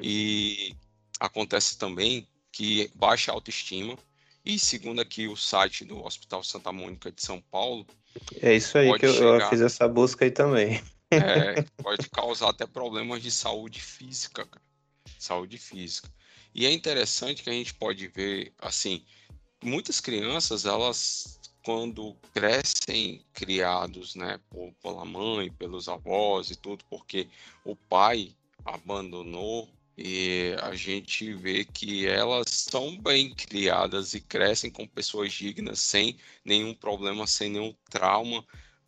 E 0.00 0.74
acontece 1.20 1.78
também 1.78 2.26
que 2.50 2.90
baixa 2.94 3.32
autoestima. 3.32 3.98
E 4.44 4.58
segundo 4.58 5.00
aqui 5.00 5.26
o 5.26 5.36
site 5.36 5.84
do 5.84 6.04
Hospital 6.04 6.42
Santa 6.42 6.72
Mônica 6.72 7.10
de 7.10 7.22
São 7.22 7.40
Paulo. 7.40 7.86
É 8.40 8.54
isso 8.54 8.78
aí 8.78 8.96
que 8.98 9.06
eu, 9.06 9.12
chegar, 9.12 9.40
eu, 9.40 9.48
fiz 9.48 9.60
essa 9.60 9.88
busca 9.88 10.24
aí 10.24 10.30
também. 10.30 10.82
É, 11.10 11.62
pode 11.82 12.08
causar 12.10 12.50
até 12.50 12.66
problemas 12.66 13.22
de 13.22 13.30
saúde 13.30 13.80
física. 13.80 14.44
Cara 14.44 14.64
saúde 15.24 15.58
física. 15.58 16.08
E 16.54 16.66
é 16.66 16.72
interessante 16.72 17.42
que 17.42 17.50
a 17.50 17.52
gente 17.52 17.74
pode 17.74 18.06
ver, 18.08 18.52
assim, 18.58 19.04
muitas 19.62 20.00
crianças, 20.00 20.64
elas, 20.64 21.40
quando 21.64 22.14
crescem 22.32 23.24
criados, 23.32 24.14
né, 24.14 24.38
por, 24.50 24.72
pela 24.82 25.04
mãe, 25.04 25.50
pelos 25.50 25.88
avós 25.88 26.50
e 26.50 26.56
tudo, 26.56 26.84
porque 26.88 27.28
o 27.64 27.74
pai 27.74 28.34
abandonou 28.64 29.68
e 29.96 30.56
a 30.60 30.74
gente 30.74 31.32
vê 31.34 31.64
que 31.64 32.06
elas 32.06 32.48
são 32.48 32.98
bem 32.98 33.32
criadas 33.32 34.12
e 34.14 34.20
crescem 34.20 34.70
com 34.70 34.86
pessoas 34.86 35.32
dignas, 35.32 35.78
sem 35.80 36.16
nenhum 36.44 36.74
problema, 36.74 37.26
sem 37.26 37.50
nenhum 37.50 37.74
trauma 37.88 38.44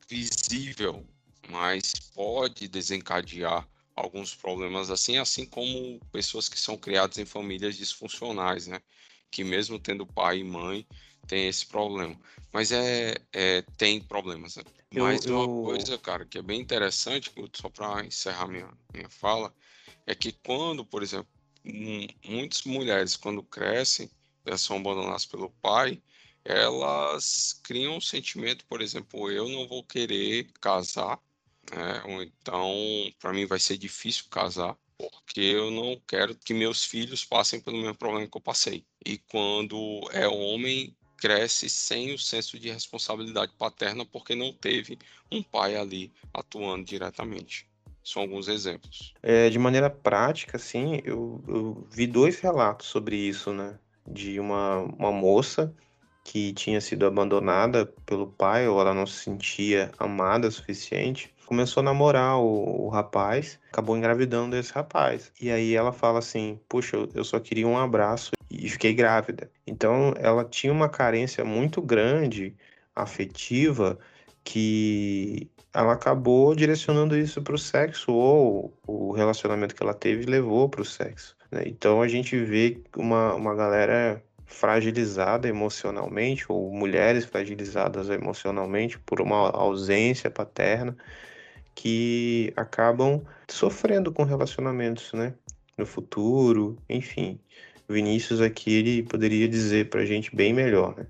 visível, 0.08 1.06
mas 1.48 1.92
pode 2.14 2.66
desencadear 2.66 3.66
alguns 3.94 4.34
problemas 4.34 4.90
assim, 4.90 5.16
assim 5.16 5.46
como 5.46 6.00
pessoas 6.12 6.48
que 6.48 6.58
são 6.58 6.76
criadas 6.76 7.18
em 7.18 7.24
famílias 7.24 7.76
disfuncionais, 7.76 8.66
né? 8.66 8.80
Que 9.30 9.44
mesmo 9.44 9.78
tendo 9.78 10.06
pai 10.06 10.40
e 10.40 10.44
mãe, 10.44 10.86
tem 11.26 11.48
esse 11.48 11.66
problema. 11.66 12.18
Mas 12.52 12.72
é, 12.72 13.16
é 13.32 13.62
tem 13.76 14.00
problemas. 14.00 14.56
Né? 14.56 14.64
Mas 14.94 15.24
eu, 15.24 15.36
uma 15.36 15.46
coisa, 15.46 15.98
cara, 15.98 16.24
que 16.24 16.38
é 16.38 16.42
bem 16.42 16.60
interessante, 16.60 17.32
só 17.52 17.68
para 17.68 18.04
encerrar 18.04 18.46
minha, 18.46 18.68
minha 18.92 19.08
fala, 19.08 19.52
é 20.06 20.14
que 20.14 20.32
quando, 20.32 20.84
por 20.84 21.02
exemplo, 21.02 21.28
muitas 22.24 22.64
mulheres, 22.64 23.16
quando 23.16 23.42
crescem, 23.42 24.10
elas 24.44 24.60
são 24.60 24.76
abandonadas 24.76 25.26
pelo 25.26 25.50
pai, 25.60 26.00
elas 26.44 27.60
criam 27.64 27.96
um 27.96 28.00
sentimento, 28.00 28.64
por 28.66 28.80
exemplo, 28.80 29.30
eu 29.30 29.48
não 29.48 29.66
vou 29.66 29.82
querer 29.82 30.50
casar 30.60 31.20
né? 31.70 32.02
Ou 32.04 32.22
então, 32.22 32.74
para 33.18 33.32
mim 33.32 33.46
vai 33.46 33.58
ser 33.58 33.76
difícil 33.76 34.26
casar, 34.30 34.76
porque 34.96 35.40
eu 35.40 35.70
não 35.70 36.00
quero 36.06 36.34
que 36.34 36.54
meus 36.54 36.84
filhos 36.84 37.24
passem 37.24 37.60
pelo 37.60 37.78
mesmo 37.78 37.96
problema 37.96 38.26
que 38.28 38.36
eu 38.36 38.40
passei. 38.40 38.84
E 39.04 39.18
quando 39.18 40.08
é 40.12 40.28
homem, 40.28 40.96
cresce 41.16 41.68
sem 41.68 42.12
o 42.12 42.18
senso 42.18 42.58
de 42.58 42.70
responsabilidade 42.70 43.52
paterna 43.56 44.04
porque 44.04 44.34
não 44.34 44.52
teve 44.52 44.98
um 45.30 45.42
pai 45.42 45.76
ali 45.76 46.12
atuando 46.32 46.84
diretamente. 46.84 47.68
São 48.06 48.22
alguns 48.22 48.48
exemplos. 48.48 49.12
É, 49.22 49.50
de 49.50 49.58
maneira 49.58 49.90
prática, 49.90 50.56
assim, 50.56 51.00
eu, 51.04 51.42
eu 51.48 51.86
vi 51.90 52.06
dois 52.06 52.38
relatos 52.38 52.86
sobre 52.86 53.16
isso, 53.16 53.52
né? 53.52 53.78
De 54.06 54.38
uma, 54.38 54.78
uma 54.78 55.10
moça 55.10 55.74
que 56.22 56.52
tinha 56.52 56.80
sido 56.80 57.04
abandonada 57.04 57.86
pelo 58.04 58.28
pai 58.28 58.68
ou 58.68 58.80
ela 58.80 58.94
não 58.94 59.06
se 59.06 59.24
sentia 59.24 59.90
amada 59.98 60.48
o 60.48 60.52
suficiente 60.52 61.34
começou 61.46 61.80
a 61.80 61.84
namorar 61.84 62.38
o, 62.38 62.84
o, 62.84 62.88
rapaz, 62.88 63.58
acabou 63.72 63.96
engravidando 63.96 64.56
esse 64.56 64.72
rapaz. 64.72 65.32
E 65.40 65.50
aí 65.50 65.74
ela 65.74 65.92
fala 65.92 66.18
assim: 66.18 66.60
Puxa, 66.68 66.96
eu, 66.96 67.08
eu 67.14 67.24
só 67.24 67.38
queria 67.38 67.66
um 67.66 67.78
abraço 67.78 68.32
e 68.50 68.68
fiquei 68.68 68.92
grávida. 68.92 69.50
Então 69.66 70.12
ela 70.18 70.44
tinha 70.44 70.72
uma 70.72 70.88
carência 70.88 71.44
muito 71.44 71.80
grande 71.80 72.54
afetiva 72.94 73.98
que 74.44 75.48
ela 75.76 75.92
acabou 75.92 76.54
direcionando 76.54 77.16
isso 77.16 77.42
para 77.42 77.54
o 77.54 77.58
sexo 77.58 78.10
ou 78.12 78.72
o 78.86 79.12
relacionamento 79.12 79.74
que 79.74 79.82
ela 79.82 79.92
teve 79.92 80.24
levou 80.24 80.68
para 80.70 80.80
o 80.80 80.84
sexo. 80.84 81.36
Né? 81.50 81.64
Então 81.66 82.00
a 82.00 82.08
gente 82.08 82.36
vê 82.38 82.80
uma, 82.96 83.34
uma 83.34 83.54
galera 83.54 84.22
fragilizada 84.46 85.48
emocionalmente 85.48 86.46
ou 86.48 86.72
mulheres 86.72 87.26
fragilizadas 87.26 88.08
emocionalmente 88.08 88.98
por 89.00 89.20
uma 89.20 89.50
ausência 89.50 90.30
paterna 90.30 90.96
que 91.74 92.52
acabam 92.56 93.22
sofrendo 93.48 94.10
com 94.10 94.24
relacionamentos, 94.24 95.12
né? 95.12 95.34
No 95.76 95.84
futuro, 95.84 96.78
enfim. 96.88 97.38
Vinícius 97.88 98.40
aqui 98.40 98.72
ele 98.78 99.02
poderia 99.02 99.46
dizer 99.46 99.90
para 99.90 100.00
a 100.00 100.06
gente 100.06 100.34
bem 100.34 100.54
melhor, 100.54 100.96
né? 100.96 101.06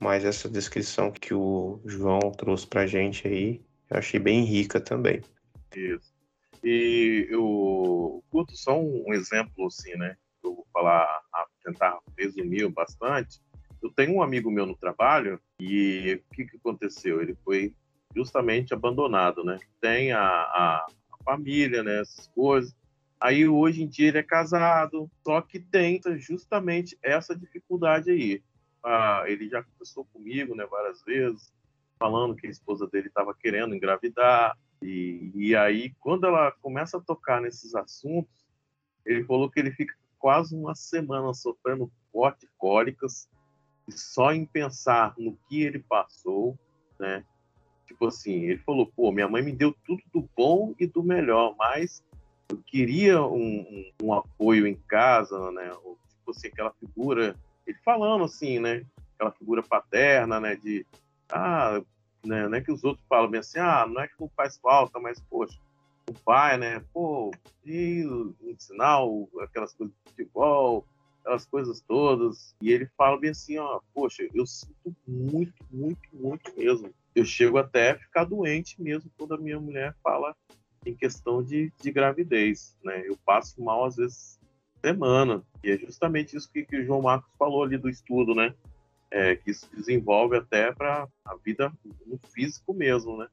Mas 0.00 0.24
essa 0.24 0.48
descrição 0.48 1.12
que 1.12 1.32
o 1.32 1.78
João 1.84 2.32
trouxe 2.32 2.66
para 2.66 2.82
a 2.82 2.86
gente 2.86 3.28
aí, 3.28 3.60
eu 3.90 3.98
achei 3.98 4.20
bem 4.20 4.44
rica 4.44 4.80
também. 4.80 5.20
Isso. 5.74 6.12
E 6.62 7.26
eu 7.30 8.22
curto 8.30 8.56
só 8.56 8.78
um 8.78 9.12
exemplo 9.12 9.66
assim, 9.66 9.96
né? 9.96 10.16
Eu 10.42 10.54
vou 10.54 10.66
falar, 10.72 11.22
tentar 11.64 11.98
resumir 12.16 12.68
bastante. 12.68 13.40
Eu 13.82 13.90
tenho 13.90 14.14
um 14.14 14.22
amigo 14.22 14.50
meu 14.50 14.66
no 14.66 14.76
trabalho 14.76 15.40
e 15.58 16.22
o 16.30 16.34
que, 16.34 16.44
que 16.44 16.56
aconteceu? 16.56 17.22
Ele 17.22 17.34
foi 17.44 17.74
justamente 18.14 18.74
abandonado, 18.74 19.42
né? 19.42 19.58
Tem 19.80 20.12
a, 20.12 20.20
a, 20.20 20.86
a 21.12 21.24
família, 21.24 21.82
né? 21.82 22.00
Essas 22.00 22.26
coisas. 22.28 22.74
Aí 23.18 23.46
hoje 23.46 23.82
em 23.82 23.86
dia 23.86 24.08
ele 24.08 24.18
é 24.18 24.22
casado, 24.22 25.10
só 25.22 25.42
que 25.42 25.60
tem 25.60 26.00
justamente 26.18 26.98
essa 27.02 27.36
dificuldade 27.36 28.10
aí. 28.10 28.42
Ah, 28.82 29.24
ele 29.26 29.46
já 29.48 29.62
conversou 29.62 30.06
comigo, 30.06 30.54
né, 30.54 30.64
várias 30.64 31.02
vezes, 31.04 31.52
falando 32.00 32.34
que 32.34 32.46
a 32.46 32.50
esposa 32.50 32.86
dele 32.86 33.08
estava 33.08 33.34
querendo 33.34 33.74
engravidar. 33.74 34.56
E, 34.82 35.30
e 35.34 35.54
aí, 35.54 35.94
quando 36.00 36.26
ela 36.26 36.50
começa 36.50 36.96
a 36.96 37.00
tocar 37.00 37.42
nesses 37.42 37.74
assuntos, 37.74 38.32
ele 39.04 39.22
falou 39.24 39.50
que 39.50 39.60
ele 39.60 39.70
fica 39.70 39.94
quase 40.18 40.56
uma 40.56 40.74
semana 40.74 41.34
sofrendo 41.34 41.92
fortes 42.10 42.48
cólicas, 42.56 43.28
e 43.86 43.92
só 43.92 44.32
em 44.32 44.46
pensar 44.46 45.14
no 45.18 45.36
que 45.48 45.62
ele 45.62 45.78
passou, 45.80 46.58
né? 46.98 47.24
Tipo 47.86 48.06
assim, 48.06 48.44
ele 48.44 48.58
falou, 48.58 48.86
pô, 48.86 49.12
minha 49.12 49.28
mãe 49.28 49.42
me 49.42 49.52
deu 49.52 49.74
tudo 49.84 50.02
do 50.12 50.28
bom 50.36 50.74
e 50.78 50.86
do 50.86 51.02
melhor, 51.02 51.54
mas 51.58 52.04
eu 52.48 52.58
queria 52.58 53.22
um, 53.22 53.60
um, 53.60 53.92
um 54.04 54.12
apoio 54.14 54.66
em 54.66 54.76
casa, 54.88 55.50
né? 55.50 55.72
Ou, 55.84 55.98
tipo 56.08 56.30
assim, 56.30 56.48
aquela 56.48 56.72
figura, 56.72 57.34
ele 57.66 57.76
falando 57.84 58.24
assim, 58.24 58.58
né? 58.58 58.86
Aquela 59.14 59.32
figura 59.32 59.62
paterna, 59.62 60.38
né? 60.38 60.56
De, 60.56 60.86
ah, 61.32 61.80
né? 62.24 62.48
Não 62.48 62.56
é 62.56 62.60
que 62.60 62.72
os 62.72 62.84
outros 62.84 63.04
falam 63.08 63.30
bem 63.30 63.40
assim, 63.40 63.58
ah, 63.58 63.86
não 63.86 64.00
é 64.00 64.08
que 64.08 64.14
não 64.20 64.28
faz 64.36 64.58
falta, 64.58 64.98
mas, 64.98 65.20
poxa, 65.20 65.58
o 66.08 66.14
pai, 66.14 66.56
né? 66.58 66.82
Pô, 66.92 67.30
e 67.64 68.04
ensinar 68.42 69.00
aquelas 69.42 69.72
coisas 69.74 69.94
de 69.94 70.10
futebol, 70.10 70.86
aquelas 71.20 71.46
coisas 71.46 71.80
todas. 71.80 72.54
E 72.60 72.70
ele 72.70 72.86
fala 72.96 73.18
bem 73.18 73.30
assim, 73.30 73.58
ó, 73.58 73.80
poxa, 73.94 74.28
eu 74.34 74.46
sinto 74.46 74.94
muito, 75.06 75.64
muito, 75.70 76.08
muito 76.12 76.52
mesmo 76.56 76.92
eu 77.14 77.24
chego 77.24 77.58
até 77.58 77.90
a 77.90 77.98
ficar 77.98 78.24
doente 78.24 78.80
mesmo 78.80 79.10
quando 79.16 79.34
a 79.34 79.38
minha 79.38 79.58
mulher 79.58 79.94
fala 80.02 80.36
em 80.86 80.94
questão 80.94 81.42
de, 81.42 81.72
de 81.80 81.90
gravidez, 81.90 82.76
né? 82.82 83.02
Eu 83.06 83.16
passo 83.24 83.62
mal 83.62 83.84
às 83.84 83.96
vezes 83.96 84.38
semana 84.80 85.42
e 85.62 85.70
é 85.70 85.76
justamente 85.76 86.36
isso 86.36 86.50
que, 86.50 86.64
que 86.64 86.78
o 86.78 86.84
João 86.84 87.02
Marcos 87.02 87.30
falou 87.38 87.62
ali 87.62 87.76
do 87.76 87.88
estudo, 87.88 88.34
né? 88.34 88.54
É, 89.10 89.34
que 89.34 89.50
isso 89.50 89.68
desenvolve 89.74 90.36
até 90.36 90.72
para 90.72 91.08
a 91.24 91.34
vida 91.36 91.72
no 92.06 92.16
físico 92.32 92.72
mesmo, 92.72 93.16
né? 93.16 93.26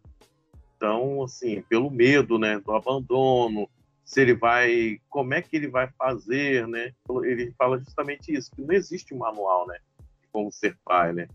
Então, 0.75 1.23
assim, 1.23 1.61
pelo 1.63 1.91
medo, 1.91 2.39
né, 2.39 2.59
do 2.59 2.73
abandono, 2.73 3.69
se 4.03 4.21
ele 4.21 4.33
vai, 4.33 4.99
como 5.09 5.33
é 5.33 5.41
que 5.41 5.55
ele 5.55 5.67
vai 5.67 5.87
fazer, 5.97 6.67
né? 6.67 6.93
Ele 7.23 7.53
fala 7.57 7.77
justamente 7.77 8.33
isso, 8.33 8.51
que 8.51 8.61
não 8.61 8.73
existe 8.73 9.13
um 9.13 9.17
manual, 9.17 9.67
né, 9.67 9.77
de 10.21 10.27
como 10.31 10.51
ser 10.51 10.77
pai, 10.83 11.13
né? 11.13 11.27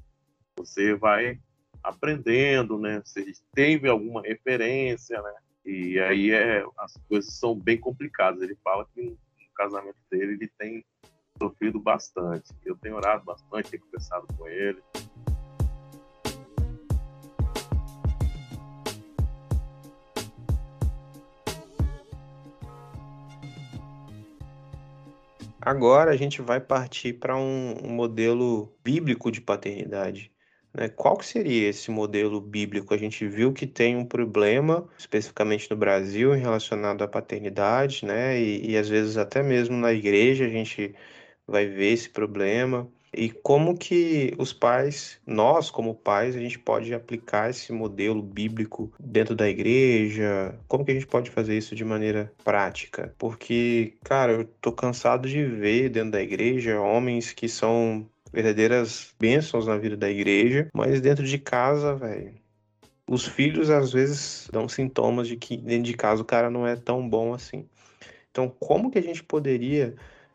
Você 0.56 0.94
vai 0.94 1.38
aprendendo, 1.82 2.78
né? 2.78 3.02
Se 3.04 3.34
teve 3.54 3.88
alguma 3.88 4.22
referência, 4.22 5.20
né? 5.20 5.34
E 5.64 5.98
aí 6.00 6.30
é, 6.32 6.64
as 6.78 6.96
coisas 7.08 7.34
são 7.34 7.54
bem 7.54 7.78
complicadas. 7.78 8.42
Ele 8.42 8.56
fala 8.62 8.86
que 8.94 9.02
no 9.02 9.18
casamento 9.54 9.98
dele 10.10 10.34
ele 10.34 10.50
tem 10.58 10.84
sofrido 11.42 11.80
bastante. 11.80 12.54
Eu 12.64 12.76
tenho 12.76 12.94
orado 12.94 13.24
bastante, 13.24 13.70
tenho 13.70 13.82
conversado 13.82 14.26
com 14.36 14.46
ele. 14.46 14.80
Agora 25.60 26.10
a 26.10 26.16
gente 26.16 26.42
vai 26.42 26.60
partir 26.60 27.14
para 27.14 27.36
um, 27.36 27.74
um 27.84 27.90
modelo 27.90 28.72
bíblico 28.82 29.30
de 29.30 29.40
paternidade. 29.40 30.32
Né? 30.74 30.88
Qual 30.88 31.16
que 31.16 31.24
seria 31.24 31.68
esse 31.68 31.90
modelo 31.90 32.40
bíblico? 32.40 32.92
A 32.92 32.96
gente 32.96 33.26
viu 33.28 33.52
que 33.52 33.66
tem 33.66 33.96
um 33.96 34.04
problema, 34.04 34.88
especificamente 34.98 35.70
no 35.70 35.76
Brasil, 35.76 36.32
relacionado 36.32 37.02
à 37.02 37.08
paternidade, 37.08 38.04
né? 38.04 38.40
E, 38.40 38.72
e 38.72 38.76
às 38.76 38.88
vezes 38.88 39.16
até 39.16 39.42
mesmo 39.42 39.76
na 39.76 39.92
igreja 39.92 40.46
a 40.46 40.48
gente 40.48 40.94
vai 41.46 41.66
ver 41.66 41.92
esse 41.92 42.08
problema. 42.08 42.88
E 43.14 43.28
como 43.28 43.76
que 43.76 44.34
os 44.38 44.54
pais, 44.54 45.20
nós 45.26 45.70
como 45.70 45.94
pais, 45.94 46.34
a 46.34 46.38
gente 46.38 46.58
pode 46.58 46.94
aplicar 46.94 47.50
esse 47.50 47.70
modelo 47.70 48.22
bíblico 48.22 48.90
dentro 48.98 49.34
da 49.34 49.46
igreja? 49.48 50.58
Como 50.66 50.82
que 50.82 50.92
a 50.92 50.94
gente 50.94 51.06
pode 51.06 51.30
fazer 51.30 51.58
isso 51.58 51.74
de 51.74 51.84
maneira 51.84 52.32
prática? 52.42 53.14
Porque, 53.18 53.94
cara, 54.02 54.32
eu 54.32 54.44
tô 54.62 54.72
cansado 54.72 55.28
de 55.28 55.44
ver 55.44 55.90
dentro 55.90 56.12
da 56.12 56.22
igreja 56.22 56.80
homens 56.80 57.32
que 57.34 57.48
são 57.48 58.08
verdadeiras 58.32 59.14
bênçãos 59.20 59.66
na 59.66 59.76
vida 59.76 59.96
da 59.96 60.10
igreja, 60.10 60.70
mas 60.72 61.02
dentro 61.02 61.26
de 61.26 61.38
casa, 61.38 61.94
velho, 61.94 62.32
os 63.06 63.26
filhos 63.26 63.68
às 63.68 63.92
vezes 63.92 64.48
dão 64.50 64.66
sintomas 64.66 65.28
de 65.28 65.36
que 65.36 65.58
dentro 65.58 65.82
de 65.82 65.94
casa 65.94 66.22
o 66.22 66.24
cara 66.24 66.48
não 66.48 66.66
é 66.66 66.76
tão 66.76 67.06
bom 67.06 67.34
assim. 67.34 67.68
Então, 68.30 68.48
como 68.48 68.90
que 68.90 68.98
a 68.98 69.02
gente 69.02 69.22
poderia 69.22 69.94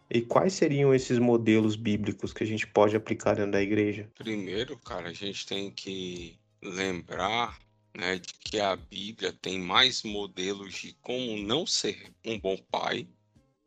e 0.09 0.21
quais 0.21 0.53
seriam 0.53 0.93
esses 0.93 1.19
modelos 1.19 1.75
bíblicos 1.75 2.31
que 2.31 2.43
a 2.43 2.47
gente 2.47 2.65
pode 2.65 2.95
aplicar 2.95 3.35
dentro 3.35 3.51
da 3.51 3.61
igreja? 3.61 4.09
Primeiro, 4.15 4.77
cara, 4.77 5.09
a 5.09 5.13
gente 5.13 5.45
tem 5.45 5.69
que 5.71 6.37
lembrar 6.61 7.59
né, 7.95 8.17
de 8.17 8.33
que 8.39 8.59
a 8.59 8.75
Bíblia 8.75 9.33
tem 9.33 9.59
mais 9.59 10.03
modelos 10.03 10.75
de 10.75 10.93
como 11.01 11.37
não 11.37 11.65
ser 11.65 12.11
um 12.25 12.39
bom 12.39 12.57
pai 12.71 13.07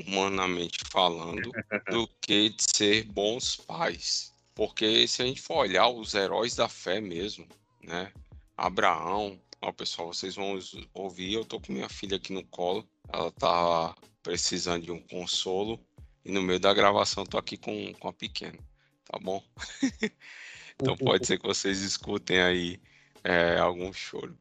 humanamente 0.07 0.79
falando, 0.90 1.50
do 1.90 2.09
que 2.22 2.50
de 2.50 2.62
ser 2.62 3.05
bons 3.05 3.57
pais. 3.57 4.33
Porque 4.55 5.07
se 5.07 5.22
a 5.22 5.26
gente 5.26 5.42
for 5.42 5.59
olhar 5.59 5.88
os 5.88 6.14
heróis 6.14 6.55
da 6.55 6.68
fé 6.68 7.00
mesmo, 7.00 7.46
né? 7.83 8.12
Abraão, 8.57 9.38
ó, 9.61 9.72
pessoal, 9.72 10.12
vocês 10.12 10.37
vão 10.37 10.59
ouvir, 10.94 11.35
eu 11.35 11.44
tô 11.44 11.61
com 11.61 11.72
minha 11.72 11.88
filha 11.88 12.16
aqui 12.16 12.33
no 12.33 12.44
colo, 12.44 12.87
ela 13.12 13.31
tá 13.33 13.94
precisando 14.22 14.85
de 14.85 14.92
um 14.92 15.00
consolo, 15.00 15.81
e 16.25 16.31
no 16.33 16.43
meio 16.43 16.61
da 16.61 16.75
gravação 16.75 17.25
eu 17.25 17.29
tô 17.29 17.39
aqui 17.39 17.57
com, 17.57 17.93
com 17.95 18.09
a 18.09 18.13
pequena, 18.13 18.59
tá 19.05 19.19
bom? 19.19 19.43
então 20.75 20.97
pode 20.97 21.27
ser 21.27 21.39
que 21.39 21.47
vocês 21.47 21.81
escutem 21.83 22.41
aí 22.41 22.81
é, 23.25 23.59
algum 23.59 23.93
choro. 23.93 24.37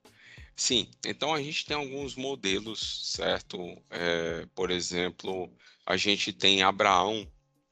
Sim, 0.55 0.89
então 1.05 1.33
a 1.33 1.41
gente 1.41 1.65
tem 1.65 1.77
alguns 1.77 2.15
modelos, 2.15 3.13
certo? 3.13 3.57
É, 3.89 4.45
por 4.53 4.71
exemplo, 4.71 5.49
a 5.85 5.95
gente 5.95 6.33
tem 6.33 6.63
Abraão. 6.63 7.25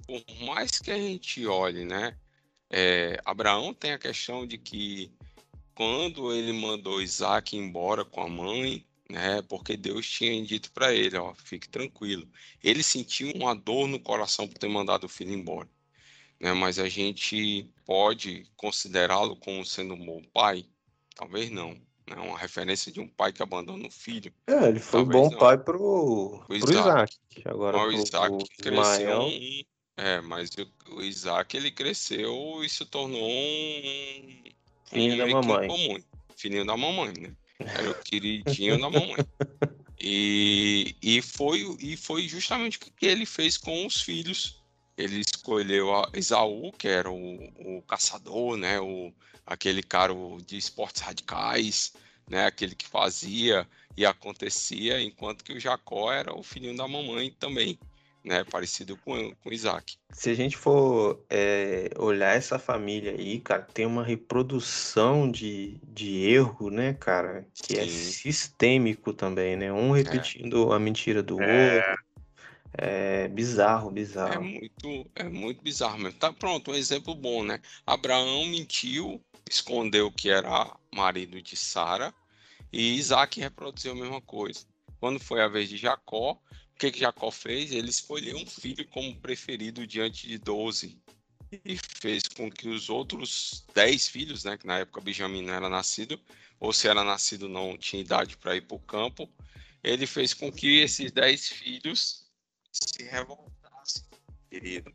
Por 0.05 0.23
mais 0.45 0.79
que 0.79 0.89
a 0.91 0.97
gente 0.97 1.45
olhe, 1.45 1.83
né? 1.83 2.17
É, 2.69 3.19
Abraão 3.25 3.73
tem 3.73 3.91
a 3.91 3.99
questão 3.99 4.47
de 4.47 4.57
que 4.57 5.11
quando 5.75 6.33
ele 6.33 6.53
mandou 6.53 7.01
Isaac 7.01 7.55
embora 7.55 8.05
com 8.05 8.21
a 8.21 8.27
mãe, 8.29 8.85
né? 9.09 9.41
Porque 9.43 9.77
Deus 9.77 10.09
tinha 10.09 10.43
dito 10.43 10.71
para 10.71 10.93
ele, 10.93 11.17
ó, 11.17 11.33
fique 11.35 11.69
tranquilo. 11.69 12.27
Ele 12.63 12.83
sentiu 12.83 13.31
uma 13.33 13.55
dor 13.55 13.87
no 13.87 13.99
coração 13.99 14.47
por 14.47 14.57
ter 14.57 14.67
mandado 14.67 15.05
o 15.05 15.09
filho 15.09 15.33
embora, 15.33 15.69
né? 16.39 16.53
Mas 16.53 16.79
a 16.79 16.89
gente 16.89 17.69
pode 17.85 18.45
considerá-lo 18.55 19.35
como 19.37 19.65
sendo 19.65 19.93
um 19.93 20.05
bom 20.05 20.21
pai? 20.33 20.65
Talvez 21.15 21.49
não 21.49 21.79
né? 22.07 22.15
Uma 22.15 22.37
referência 22.37 22.91
de 22.91 22.99
um 22.99 23.07
pai 23.07 23.33
que 23.33 23.43
abandona 23.43 23.85
um 23.85 23.91
filho. 23.91 24.31
É, 24.47 24.69
ele 24.69 24.79
foi 24.79 25.01
um 25.01 25.05
bom 25.05 25.29
não. 25.29 25.37
pai 25.37 25.57
pro, 25.57 26.41
pro 26.47 26.55
Isaac. 26.55 26.79
Isaac. 26.79 27.17
Agora 27.45 27.77
o 27.77 27.91
Isaac 27.91 28.45
cresceu 28.57 29.21
um, 29.21 29.61
é, 29.97 30.21
mas 30.21 30.51
o, 30.51 30.95
o, 30.95 31.01
Isaac 31.01 31.57
ele 31.57 31.71
cresceu 31.71 32.63
e 32.63 32.69
se 32.69 32.85
tornou 32.85 33.19
um 33.21 34.43
filho 34.85 35.17
da 35.17 35.27
mamãe. 35.27 35.67
Comum, 35.67 35.97
filhinho 36.35 36.65
da 36.65 36.77
mamãe, 36.77 37.13
né? 37.19 37.35
Era 37.59 37.91
o 37.91 37.95
queridinho 37.95 38.79
da 38.79 38.89
mamãe. 38.89 39.15
E, 39.99 40.95
e, 41.01 41.21
foi, 41.21 41.75
e 41.79 41.97
foi 41.97 42.27
justamente 42.27 42.77
o 42.77 42.81
que 42.81 43.05
ele 43.05 43.25
fez 43.25 43.57
com 43.57 43.85
os 43.85 44.01
filhos. 44.01 44.61
Ele 44.95 45.19
escolheu 45.19 45.89
Esaú, 46.13 46.71
que 46.71 46.87
era 46.87 47.09
o, 47.09 47.77
o 47.77 47.81
caçador, 47.81 48.57
né? 48.57 48.79
O, 48.79 49.11
aquele 49.45 49.81
cara 49.81 50.13
de 50.45 50.57
esportes 50.57 51.01
radicais, 51.01 51.93
né? 52.29 52.45
Aquele 52.45 52.75
que 52.75 52.87
fazia 52.87 53.67
e 53.95 54.05
acontecia, 54.05 55.01
enquanto 55.01 55.43
que 55.43 55.53
o 55.53 55.59
Jacó 55.59 56.11
era 56.11 56.33
o 56.33 56.43
filhinho 56.43 56.77
da 56.77 56.87
mamãe 56.87 57.35
também, 57.39 57.79
né? 58.27 58.43
Parecido 58.43 58.97
com, 58.97 59.33
com 59.35 59.51
Isaac. 59.51 59.97
Se 60.11 60.29
a 60.29 60.33
gente 60.35 60.57
for 60.57 61.25
é, 61.29 61.89
olhar 61.97 62.35
essa 62.35 62.59
família 62.59 63.11
aí, 63.11 63.39
cara, 63.39 63.63
tem 63.73 63.85
uma 63.85 64.03
reprodução 64.03 65.31
de, 65.31 65.79
de 65.83 66.29
erro, 66.29 66.69
né, 66.69 66.93
cara? 66.93 67.47
Que 67.53 67.77
é 67.79 67.83
Sim. 67.83 67.87
é 67.87 67.87
sistêmico 67.87 69.13
também, 69.13 69.55
né? 69.55 69.71
Um 69.71 69.91
repetindo 69.91 70.71
é. 70.71 70.75
a 70.75 70.79
mentira 70.79 71.23
do 71.23 71.41
é. 71.41 71.77
outro. 71.77 72.07
É 72.79 73.27
bizarro, 73.29 73.89
É 73.89 73.93
bizarro. 73.93 74.43
muito, 74.43 75.09
é 75.15 75.23
muito 75.23 75.63
bizarro 75.63 75.97
mesmo. 75.97 76.19
Tá 76.19 76.31
pronto, 76.31 76.71
um 76.71 76.75
exemplo 76.75 77.15
bom, 77.15 77.43
né? 77.43 77.59
Abraão 77.85 78.45
mentiu, 78.45 79.19
escondeu 79.49 80.11
que 80.11 80.29
era 80.29 80.75
marido 80.93 81.41
de 81.41 81.55
Sara, 81.55 82.13
e 82.71 82.95
Isaac 82.97 83.39
reproduziu 83.39 83.93
a 83.93 83.95
mesma 83.95 84.21
coisa. 84.21 84.65
Quando 84.99 85.19
foi 85.19 85.41
a 85.41 85.47
vez 85.47 85.69
de 85.69 85.77
Jacó, 85.77 86.39
o 86.77 86.79
que, 86.79 86.91
que 86.91 86.99
Jacó 86.99 87.31
fez? 87.31 87.71
Ele 87.71 87.89
escolheu 87.89 88.37
um 88.37 88.45
filho 88.45 88.87
como 88.89 89.19
preferido 89.19 89.87
diante 89.87 90.27
de 90.27 90.37
doze. 90.37 91.01
E 91.65 91.75
fez 91.99 92.27
com 92.27 92.51
que 92.51 92.69
os 92.69 92.87
outros 92.87 93.65
dez 93.73 94.07
filhos, 94.07 94.43
né? 94.43 94.55
Que 94.59 94.67
na 94.67 94.77
época 94.77 95.01
Benjamim 95.01 95.41
não 95.41 95.55
era 95.55 95.69
nascido, 95.69 96.21
ou 96.59 96.71
se 96.71 96.87
era 96.87 97.03
nascido 97.03 97.49
não 97.49 97.75
tinha 97.75 97.99
idade 97.99 98.37
para 98.37 98.55
ir 98.55 98.61
para 98.61 98.77
o 98.77 98.79
campo. 98.79 99.27
Ele 99.83 100.05
fez 100.05 100.35
com 100.35 100.51
que 100.51 100.77
esses 100.77 101.11
dez 101.11 101.49
filhos 101.49 102.29
se 102.71 103.01
revoltassem, 103.01 104.05
querido. 104.47 104.93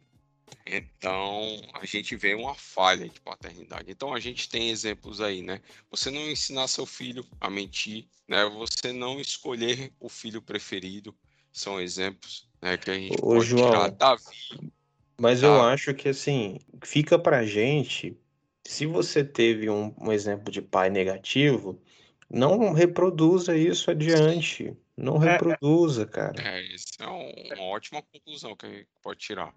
Então, 0.64 1.60
a 1.74 1.84
gente 1.84 2.14
vê 2.14 2.32
uma 2.34 2.54
falha 2.54 3.08
de 3.08 3.20
paternidade. 3.20 3.90
Então, 3.90 4.14
a 4.14 4.20
gente 4.20 4.48
tem 4.48 4.70
exemplos 4.70 5.20
aí, 5.20 5.42
né? 5.42 5.60
Você 5.90 6.12
não 6.12 6.30
ensinar 6.30 6.68
seu 6.68 6.86
filho 6.86 7.26
a 7.40 7.50
mentir, 7.50 8.06
né? 8.28 8.44
Você 8.44 8.92
não 8.92 9.18
escolher 9.18 9.92
o 9.98 10.08
filho 10.08 10.40
preferido, 10.40 11.12
são 11.52 11.80
exemplos, 11.80 12.48
né? 12.60 12.76
Que 12.76 12.90
a 12.90 12.94
gente 12.94 13.16
Ô, 13.22 13.34
pode 13.34 13.46
João, 13.46 13.70
tirar. 13.70 13.90
Davi, 13.90 14.72
Mas 15.20 15.42
eu 15.42 15.50
Tá. 15.50 15.72
acho 15.72 15.94
que 15.94 16.08
assim, 16.08 16.58
fica 16.84 17.18
pra 17.18 17.44
gente, 17.44 18.18
se 18.66 18.86
você 18.86 19.22
teve 19.24 19.70
um, 19.70 19.94
um 20.00 20.10
exemplo 20.10 20.50
de 20.50 20.60
pai 20.60 20.90
negativo, 20.90 21.80
não 22.28 22.72
reproduza 22.72 23.56
isso 23.56 23.90
adiante. 23.90 24.76
Não 24.96 25.22
É, 25.22 25.28
é. 25.28 25.32
reproduza, 25.32 26.06
cara. 26.06 26.42
é, 26.42 26.74
essa 26.74 27.04
é 27.04 27.08
um- 27.08 27.54
uma 27.54 27.64
ótima 27.64 28.02
conclusão 28.02 28.56
que 28.56 28.66
a 28.66 28.70
gente 28.70 28.88
pode 29.00 29.20
tirar. 29.20 29.54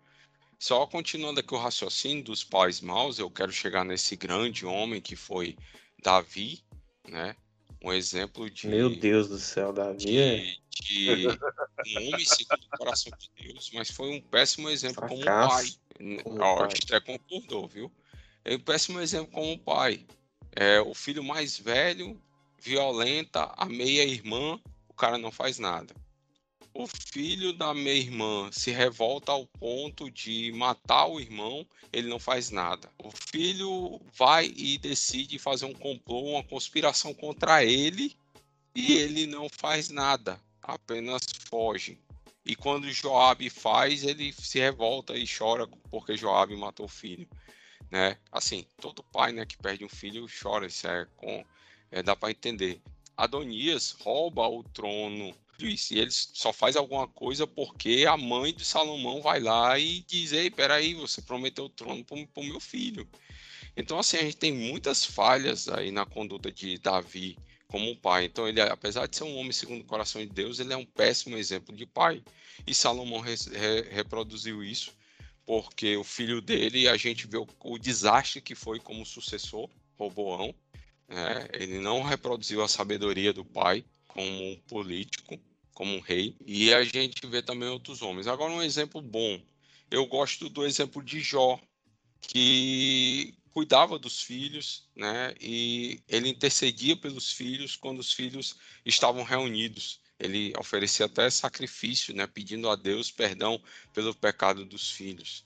Só 0.59 0.85
continuando 0.87 1.39
aqui 1.39 1.53
o 1.53 1.57
raciocínio 1.57 2.23
dos 2.23 2.43
pais 2.43 2.79
maus, 2.81 3.17
eu 3.19 3.29
quero 3.31 3.51
chegar 3.51 3.83
nesse 3.83 4.15
grande 4.15 4.65
homem 4.65 5.01
que 5.01 5.15
foi 5.15 5.57
Davi, 6.01 6.63
né? 7.09 7.35
Um 7.85 7.93
exemplo 7.93 8.49
de 8.49 8.67
Meu 8.67 8.89
Deus 8.89 9.27
do 9.27 9.37
céu, 9.37 9.71
Davi 9.71 10.17
é 10.17 10.37
de, 10.81 11.27
de 11.83 11.99
um 11.99 12.07
homem 12.07 12.25
segundo 12.25 12.63
o 12.63 12.77
coração 12.79 13.11
de 13.15 13.29
Deus, 13.45 13.69
mas 13.75 13.91
foi 13.91 14.09
um 14.09 14.19
péssimo 14.19 14.71
exemplo 14.71 15.07
como 15.07 15.23
pai. 15.23 15.27
fracasso 15.27 15.79
como 16.23 16.37
pai. 16.39 16.65
a 16.65 16.69
gente 16.69 16.95
até 16.95 16.99
concordou, 16.99 17.67
viu? 17.67 17.91
É 18.43 18.55
um 18.55 18.59
péssimo 18.59 18.99
exemplo 18.99 19.27
como 19.31 19.59
pai. 19.59 20.03
É, 20.55 20.81
o 20.81 20.95
filho 20.95 21.23
mais 21.23 21.59
velho 21.59 22.19
violenta 22.59 23.53
a 23.55 23.65
meia-irmã, 23.65 24.59
o 24.89 24.93
cara 24.95 25.19
não 25.19 25.31
faz 25.31 25.59
nada. 25.59 25.93
O 26.77 26.87
filho 26.87 27.53
da 27.53 27.73
meia-irmã 27.73 28.49
se 28.51 28.69
revolta 28.69 29.31
ao 29.31 29.47
ponto 29.47 30.11
de 30.11 30.51
matar 30.51 31.05
o 31.05 31.21
irmão, 31.21 31.65
ele 31.93 32.09
não 32.09 32.19
faz 32.19 32.51
nada. 32.51 32.91
O 33.01 33.09
filho 33.09 34.01
vai 34.13 34.51
e 34.53 34.77
decide 34.77 35.39
fazer 35.39 35.63
um 35.63 35.73
complô, 35.73 36.33
uma 36.33 36.43
conspiração 36.43 37.13
contra 37.13 37.63
ele, 37.63 38.13
e 38.75 38.91
ele 38.91 39.25
não 39.25 39.47
faz 39.47 39.87
nada, 39.87 40.37
apenas 40.61 41.21
foge. 41.49 41.97
E 42.45 42.57
quando 42.57 42.91
Joabe 42.91 43.49
faz, 43.49 44.03
ele 44.03 44.33
se 44.33 44.59
revolta 44.59 45.15
e 45.15 45.25
chora 45.25 45.65
porque 45.89 46.17
Joabe 46.17 46.57
matou 46.57 46.87
o 46.87 46.89
filho, 46.89 47.25
né? 47.89 48.17
Assim, 48.29 48.65
todo 48.81 49.01
pai, 49.01 49.31
né, 49.31 49.45
que 49.45 49.57
perde 49.57 49.85
um 49.85 49.89
filho 49.89 50.27
chora, 50.27 50.67
isso 50.67 50.85
é 50.85 51.07
com 51.15 51.41
é, 51.89 52.03
dá 52.03 52.17
para 52.17 52.31
entender. 52.31 52.81
Adonias 53.15 53.91
rouba 53.91 54.45
o 54.45 54.61
trono 54.61 55.33
e 55.59 55.99
ele 55.99 56.11
só 56.11 56.51
faz 56.51 56.75
alguma 56.75 57.07
coisa 57.07 57.47
porque 57.47 58.05
a 58.07 58.17
mãe 58.17 58.53
de 58.53 58.65
Salomão 58.65 59.21
vai 59.21 59.39
lá 59.39 59.77
e 59.79 60.01
diz: 60.01 60.31
Ei, 60.31 60.49
peraí, 60.49 60.93
você 60.93 61.21
prometeu 61.21 61.65
o 61.65 61.69
trono 61.69 62.03
para 62.03 62.17
o 62.17 62.43
meu 62.43 62.59
filho. 62.59 63.07
Então, 63.77 63.99
assim, 63.99 64.17
a 64.17 64.21
gente 64.23 64.37
tem 64.37 64.53
muitas 64.53 65.03
falhas 65.05 65.67
aí 65.67 65.91
na 65.91 66.05
conduta 66.05 66.51
de 66.51 66.77
Davi 66.77 67.37
como 67.67 67.95
pai. 67.97 68.25
Então, 68.25 68.47
ele, 68.47 68.61
apesar 68.61 69.07
de 69.07 69.15
ser 69.17 69.23
um 69.23 69.37
homem 69.37 69.51
segundo 69.51 69.81
o 69.81 69.85
coração 69.85 70.21
de 70.21 70.27
Deus, 70.31 70.59
ele 70.59 70.71
é 70.73 70.77
um 70.77 70.85
péssimo 70.85 71.37
exemplo 71.37 71.75
de 71.75 71.85
pai. 71.85 72.23
E 72.65 72.73
Salomão 72.73 73.19
re- 73.19 73.35
re- 73.51 73.89
reproduziu 73.91 74.63
isso 74.63 74.93
porque 75.45 75.95
o 75.95 76.03
filho 76.03 76.41
dele, 76.41 76.87
a 76.87 76.97
gente 76.97 77.27
vê 77.27 77.37
o, 77.37 77.47
o 77.63 77.77
desastre 77.77 78.41
que 78.41 78.55
foi 78.55 78.79
como 78.79 79.05
sucessor, 79.05 79.69
Roboão. 79.97 80.55
né? 81.07 81.47
Ele 81.53 81.79
não 81.79 82.01
reproduziu 82.01 82.63
a 82.63 82.67
sabedoria 82.67 83.31
do 83.31 83.45
pai 83.45 83.85
como 84.15 84.51
um 84.51 84.55
político, 84.61 85.37
como 85.73 85.93
um 85.93 85.99
rei. 85.99 86.37
E 86.45 86.73
a 86.73 86.81
gente 86.85 87.27
vê 87.27 87.41
também 87.41 87.67
outros 87.67 88.01
homens. 88.01 88.27
Agora, 88.27 88.53
um 88.53 88.63
exemplo 88.63 89.01
bom. 89.01 89.41
Eu 89.91 90.05
gosto 90.05 90.47
do 90.47 90.65
exemplo 90.65 91.03
de 91.03 91.19
Jó, 91.19 91.59
que 92.21 93.35
cuidava 93.51 93.99
dos 93.99 94.23
filhos, 94.23 94.87
né? 94.95 95.35
E 95.39 95.99
ele 96.07 96.29
intercedia 96.29 96.95
pelos 96.95 97.33
filhos 97.33 97.75
quando 97.75 97.99
os 97.99 98.13
filhos 98.13 98.55
estavam 98.85 99.23
reunidos. 99.23 99.99
Ele 100.17 100.53
oferecia 100.57 101.07
até 101.07 101.29
sacrifício, 101.29 102.15
né? 102.15 102.25
Pedindo 102.25 102.69
a 102.69 102.75
Deus 102.77 103.11
perdão 103.11 103.61
pelo 103.93 104.15
pecado 104.15 104.65
dos 104.65 104.91
filhos. 104.91 105.43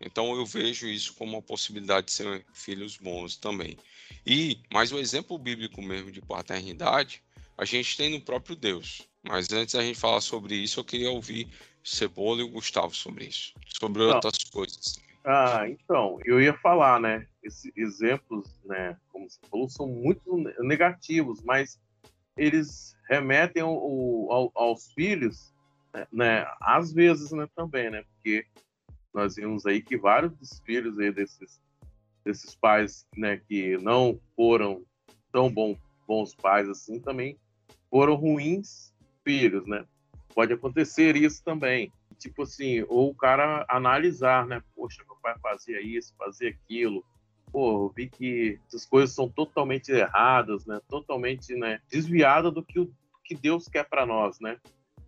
Então 0.00 0.34
eu 0.36 0.46
vejo 0.46 0.86
isso 0.86 1.14
como 1.14 1.32
uma 1.32 1.42
possibilidade 1.42 2.06
de 2.06 2.12
ser 2.12 2.46
filhos 2.54 2.96
bons 2.96 3.36
também. 3.36 3.76
E 4.24 4.60
mais 4.72 4.92
um 4.92 4.98
exemplo 4.98 5.36
bíblico 5.36 5.82
mesmo 5.82 6.10
de 6.10 6.20
paternidade, 6.20 7.20
a 7.56 7.64
gente 7.64 7.96
tem 7.96 8.10
no 8.10 8.20
próprio 8.20 8.56
Deus. 8.56 9.08
Mas 9.22 9.52
antes 9.52 9.74
da 9.74 9.82
gente 9.82 9.98
falar 9.98 10.20
sobre 10.20 10.54
isso, 10.56 10.80
eu 10.80 10.84
queria 10.84 11.10
ouvir 11.10 11.48
Cebola 11.84 12.40
e 12.40 12.44
o 12.44 12.48
Gustavo 12.50 12.94
sobre 12.94 13.26
isso, 13.26 13.52
sobre 13.80 14.02
Não. 14.02 14.14
outras 14.14 14.44
coisas. 14.44 15.00
Ah, 15.24 15.68
então, 15.68 16.18
eu 16.24 16.40
ia 16.40 16.52
falar, 16.58 16.98
né? 17.00 17.26
Esses 17.42 17.70
exemplos, 17.76 18.48
né, 18.64 18.96
como 19.12 19.28
você 19.30 19.38
falou, 19.48 19.68
são 19.68 19.86
muito 19.86 20.36
ne- 20.36 20.54
negativos, 20.60 21.40
mas 21.42 21.80
eles 22.36 22.96
remetem 23.08 23.62
ao- 23.62 24.32
ao- 24.32 24.52
aos 24.54 24.92
filhos, 24.92 25.52
né, 25.94 26.06
né, 26.12 26.46
às 26.60 26.92
vezes, 26.92 27.30
né, 27.30 27.46
também, 27.54 27.90
né? 27.90 28.02
Porque 28.14 28.44
nós 29.14 29.36
vimos 29.36 29.64
aí 29.66 29.80
que 29.80 29.96
vários 29.96 30.32
dos 30.36 30.60
filhos 30.64 30.98
aí 30.98 31.12
desses, 31.12 31.60
desses 32.24 32.54
pais, 32.56 33.06
né, 33.16 33.36
que 33.36 33.76
não 33.78 34.18
foram 34.34 34.84
tão 35.30 35.48
bom, 35.52 35.76
bons 36.06 36.34
pais 36.34 36.68
assim, 36.68 37.00
também 37.00 37.38
foram 37.90 38.14
ruins 38.14 38.94
filhos, 39.24 39.66
né? 39.66 39.84
Pode 40.34 40.52
acontecer 40.52 41.16
isso 41.16 41.42
também 41.44 41.92
tipo 42.22 42.42
assim, 42.42 42.84
ou 42.88 43.10
o 43.10 43.14
cara 43.14 43.64
analisar, 43.68 44.46
né? 44.46 44.62
Poxa, 44.74 45.02
meu 45.06 45.16
pai 45.16 45.34
fazia 45.42 45.80
isso, 45.80 46.14
fazia 46.16 46.50
aquilo. 46.50 47.04
Pô, 47.50 47.86
eu 47.86 47.92
vi 47.94 48.08
que 48.08 48.58
essas 48.66 48.86
coisas 48.86 49.14
são 49.14 49.28
totalmente 49.28 49.90
erradas, 49.90 50.64
né? 50.64 50.80
Totalmente, 50.88 51.54
né? 51.54 51.80
Desviada 51.90 52.50
do 52.50 52.62
que, 52.62 52.78
o, 52.78 52.92
que 53.24 53.34
Deus 53.34 53.68
quer 53.68 53.88
para 53.88 54.06
nós, 54.06 54.38
né? 54.40 54.58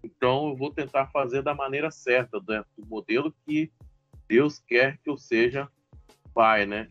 Então 0.03 0.49
eu 0.49 0.57
vou 0.57 0.71
tentar 0.71 1.07
fazer 1.07 1.43
da 1.43 1.55
maneira 1.55 1.91
certa, 1.91 2.39
né? 2.47 2.65
do 2.77 2.87
modelo 2.87 3.35
que 3.47 3.73
Deus 4.29 4.59
quer 4.59 4.99
que 4.99 5.09
eu 5.09 5.17
seja 5.17 5.69
pai, 6.35 6.67
né? 6.67 6.91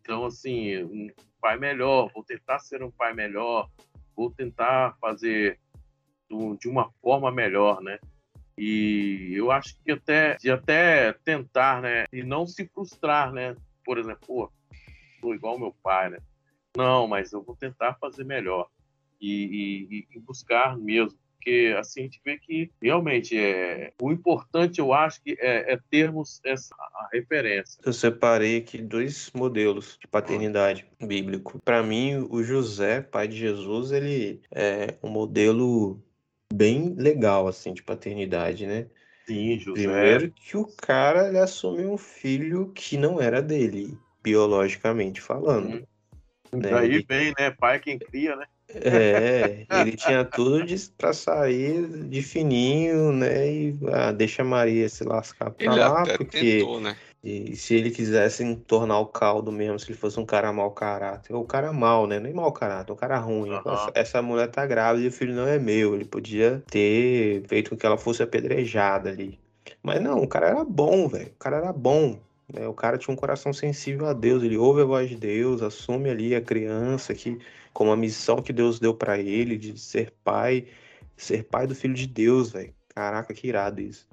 Então, 0.00 0.26
assim, 0.26 1.10
pai 1.42 1.58
melhor, 1.58 2.08
vou 2.14 2.22
tentar 2.22 2.60
ser 2.60 2.82
um 2.84 2.90
pai 2.90 3.12
melhor, 3.12 3.68
vou 4.16 4.30
tentar 4.30 4.96
fazer 5.00 5.58
de 6.58 6.68
uma 6.68 6.90
forma 7.02 7.30
melhor, 7.30 7.82
né? 7.82 7.98
E 8.56 9.32
eu 9.34 9.50
acho 9.50 9.76
que 9.84 9.90
até 9.92 10.36
de 10.36 10.50
até 10.50 11.12
tentar, 11.12 11.82
né, 11.82 12.06
e 12.12 12.22
não 12.22 12.46
se 12.46 12.66
frustrar, 12.68 13.32
né? 13.32 13.56
Por 13.84 13.98
exemplo, 13.98 14.20
pô, 14.26 14.52
sou 15.20 15.34
igual 15.34 15.58
meu 15.58 15.74
pai, 15.82 16.10
né? 16.10 16.18
Não, 16.76 17.06
mas 17.06 17.32
eu 17.32 17.42
vou 17.42 17.56
tentar 17.56 17.94
fazer 17.94 18.24
melhor 18.24 18.68
e, 19.20 19.88
e- 19.90 20.16
e 20.16 20.18
buscar 20.20 20.78
mesmo, 20.78 21.18
porque 21.42 21.74
assim 21.76 22.00
a 22.00 22.02
gente 22.04 22.20
vê 22.24 22.38
que 22.38 22.70
realmente 22.80 23.36
é 23.36 23.92
o 24.00 24.12
importante, 24.12 24.78
eu 24.78 24.92
acho 24.92 25.20
que 25.20 25.36
é, 25.40 25.72
é 25.72 25.78
termos 25.90 26.40
essa 26.44 26.72
a 26.76 27.08
referência. 27.12 27.80
Eu 27.84 27.92
separei 27.92 28.58
aqui 28.58 28.78
dois 28.78 29.30
modelos 29.34 29.98
de 30.00 30.06
paternidade 30.06 30.86
bíblico. 31.00 31.60
Para 31.64 31.82
mim, 31.82 32.26
o 32.30 32.44
José, 32.44 33.00
pai 33.00 33.26
de 33.26 33.36
Jesus, 33.36 33.90
ele 33.90 34.40
é 34.52 34.94
um 35.02 35.08
modelo 35.08 36.00
bem 36.54 36.94
legal 36.94 37.48
assim 37.48 37.74
de 37.74 37.82
paternidade, 37.82 38.64
né? 38.64 38.86
Sim, 39.26 39.58
José. 39.58 39.82
Primeiro 39.82 40.30
que 40.30 40.56
o 40.56 40.64
cara 40.64 41.28
ele 41.28 41.38
assume 41.38 41.84
um 41.84 41.98
filho 41.98 42.70
que 42.72 42.96
não 42.96 43.20
era 43.20 43.42
dele, 43.42 43.98
biologicamente 44.22 45.20
falando. 45.20 45.76
Hum. 45.76 45.82
né? 46.52 46.70
Daí 46.70 47.04
vem, 47.08 47.32
né? 47.36 47.50
Pai 47.50 47.76
é 47.76 47.80
quem 47.80 47.98
cria, 47.98 48.36
né? 48.36 48.46
É, 48.68 49.66
ele 49.70 49.96
tinha 49.96 50.24
tudo 50.24 50.64
de, 50.64 50.76
pra 50.96 51.12
sair 51.12 51.86
de 52.08 52.22
fininho, 52.22 53.12
né? 53.12 53.50
E 53.50 53.78
ah, 53.92 54.12
deixa 54.12 54.42
a 54.42 54.44
Maria 54.44 54.88
se 54.88 55.04
lascar 55.04 55.50
pra 55.50 55.66
Ele 55.66 55.76
lá, 55.76 56.02
porque 56.16 56.58
tentou, 56.58 56.80
né? 56.80 56.96
e 57.22 57.54
se 57.54 57.74
ele 57.74 57.90
quisesse 57.90 58.56
tornar 58.66 58.98
o 58.98 59.06
caldo 59.06 59.52
mesmo, 59.52 59.78
se 59.78 59.88
ele 59.88 59.98
fosse 59.98 60.18
um 60.18 60.26
cara 60.26 60.52
mau 60.52 60.72
caráter, 60.72 61.34
ou 61.34 61.44
um 61.44 61.46
cara 61.46 61.72
mau, 61.72 62.06
né? 62.06 62.18
Nem 62.18 62.32
mau 62.32 62.50
caráter, 62.50 62.92
um 62.92 62.96
cara 62.96 63.18
ruim. 63.18 63.52
Essa, 63.52 63.92
essa 63.94 64.22
mulher 64.22 64.50
tá 64.50 64.66
grávida 64.66 65.04
e 65.04 65.08
o 65.08 65.12
filho 65.12 65.34
não 65.34 65.46
é 65.46 65.58
meu. 65.58 65.94
Ele 65.94 66.04
podia 66.04 66.62
ter 66.68 67.44
feito 67.46 67.70
com 67.70 67.76
que 67.76 67.86
ela 67.86 67.96
fosse 67.96 68.22
apedrejada 68.22 69.10
ali. 69.10 69.38
Mas 69.82 70.02
não, 70.02 70.18
o 70.18 70.26
cara 70.26 70.48
era 70.48 70.64
bom, 70.64 71.06
velho. 71.06 71.28
O 71.28 71.38
cara 71.38 71.58
era 71.58 71.72
bom. 71.72 72.18
Né? 72.52 72.66
O 72.68 72.74
cara 72.74 72.98
tinha 72.98 73.12
um 73.12 73.16
coração 73.16 73.52
sensível 73.52 74.06
a 74.06 74.12
Deus. 74.12 74.42
Ele 74.42 74.56
ouve 74.56 74.82
a 74.82 74.84
voz 74.84 75.08
de 75.08 75.16
Deus, 75.16 75.62
assume 75.62 76.10
ali 76.10 76.34
a 76.34 76.40
criança 76.40 77.14
que, 77.14 77.38
como 77.72 77.90
a 77.92 77.96
missão 77.96 78.42
que 78.42 78.52
Deus 78.52 78.78
deu 78.80 78.94
pra 78.94 79.18
ele 79.18 79.56
de 79.56 79.78
ser 79.78 80.12
pai, 80.24 80.66
ser 81.16 81.44
pai 81.44 81.66
do 81.66 81.74
filho 81.74 81.94
de 81.94 82.06
Deus, 82.06 82.52
velho. 82.52 82.74
Caraca, 82.94 83.32
que 83.34 83.48
irado 83.48 83.80
isso. 83.80 84.06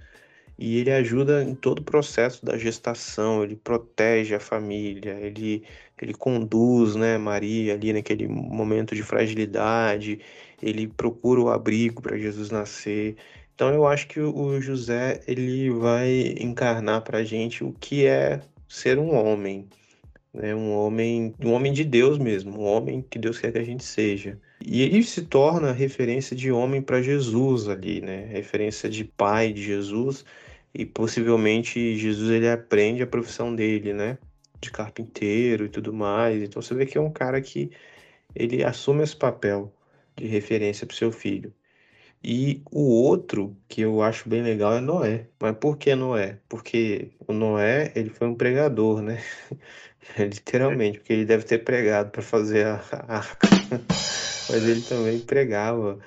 E 0.57 0.77
ele 0.77 0.91
ajuda 0.91 1.41
em 1.43 1.55
todo 1.55 1.79
o 1.79 1.83
processo 1.83 2.45
da 2.45 2.57
gestação, 2.57 3.43
ele 3.43 3.55
protege 3.55 4.35
a 4.35 4.39
família, 4.41 5.11
ele, 5.21 5.63
ele 6.01 6.13
conduz, 6.13 6.95
né, 6.97 7.17
Maria 7.17 7.73
ali 7.75 7.93
naquele 7.93 8.27
momento 8.27 8.93
de 8.93 9.01
fragilidade, 9.01 10.19
ele 10.61 10.85
procura 10.87 11.39
o 11.39 11.49
abrigo 11.49 12.01
para 12.01 12.17
Jesus 12.17 12.51
nascer. 12.51 13.15
Então 13.59 13.73
eu 13.73 13.85
acho 13.85 14.07
que 14.07 14.21
o 14.21 14.61
José 14.61 15.19
ele 15.27 15.69
vai 15.69 16.33
encarnar 16.39 17.01
para 17.01 17.17
a 17.17 17.23
gente 17.25 17.61
o 17.61 17.73
que 17.73 18.05
é 18.05 18.39
ser 18.69 18.97
um 18.97 19.13
homem, 19.13 19.67
né, 20.33 20.55
um 20.55 20.71
homem, 20.71 21.35
um 21.43 21.51
homem 21.51 21.73
de 21.73 21.83
Deus 21.83 22.17
mesmo, 22.17 22.57
um 22.57 22.63
homem 22.63 23.01
que 23.09 23.19
Deus 23.19 23.37
quer 23.37 23.51
que 23.51 23.57
a 23.57 23.63
gente 23.63 23.83
seja. 23.83 24.39
E 24.65 24.81
ele 24.81 25.03
se 25.03 25.23
torna 25.23 25.73
referência 25.73 26.37
de 26.37 26.49
homem 26.49 26.81
para 26.81 27.01
Jesus 27.01 27.67
ali, 27.67 27.99
né? 27.99 28.27
Referência 28.27 28.89
de 28.89 29.03
pai 29.03 29.51
de 29.51 29.61
Jesus 29.61 30.23
e 30.73 30.85
possivelmente 30.85 31.97
Jesus 31.97 32.29
ele 32.31 32.47
aprende 32.47 33.03
a 33.03 33.07
profissão 33.07 33.53
dele, 33.53 33.91
né? 33.91 34.17
De 34.61 34.71
carpinteiro 34.71 35.65
e 35.65 35.69
tudo 35.69 35.91
mais. 35.91 36.41
Então 36.41 36.61
você 36.61 36.73
vê 36.73 36.85
que 36.85 36.97
é 36.97 37.01
um 37.01 37.11
cara 37.11 37.41
que 37.41 37.71
ele 38.33 38.63
assume 38.63 39.03
esse 39.03 39.17
papel 39.17 39.73
de 40.15 40.27
referência 40.27 40.87
para 40.87 40.95
seu 40.95 41.11
filho. 41.11 41.53
E 42.23 42.61
o 42.69 42.81
outro 42.81 43.55
que 43.67 43.81
eu 43.81 44.01
acho 44.01 44.27
bem 44.27 44.41
legal 44.41 44.73
é 44.73 44.81
Noé. 44.81 45.27
Mas 45.39 45.55
por 45.57 45.77
que 45.77 45.95
Noé? 45.95 46.39
Porque 46.49 47.11
o 47.27 47.31
Noé, 47.33 47.91
ele 47.95 48.09
foi 48.09 48.27
um 48.27 48.35
pregador, 48.35 49.01
né? 49.01 49.21
Literalmente, 50.17 50.99
porque 50.99 51.13
ele 51.13 51.25
deve 51.25 51.43
ter 51.43 51.59
pregado 51.59 52.11
para 52.11 52.21
fazer 52.21 52.65
a 52.65 52.75
arca. 53.07 53.47
Mas 54.49 54.67
ele 54.67 54.81
também 54.81 55.19
pregava 55.19 55.99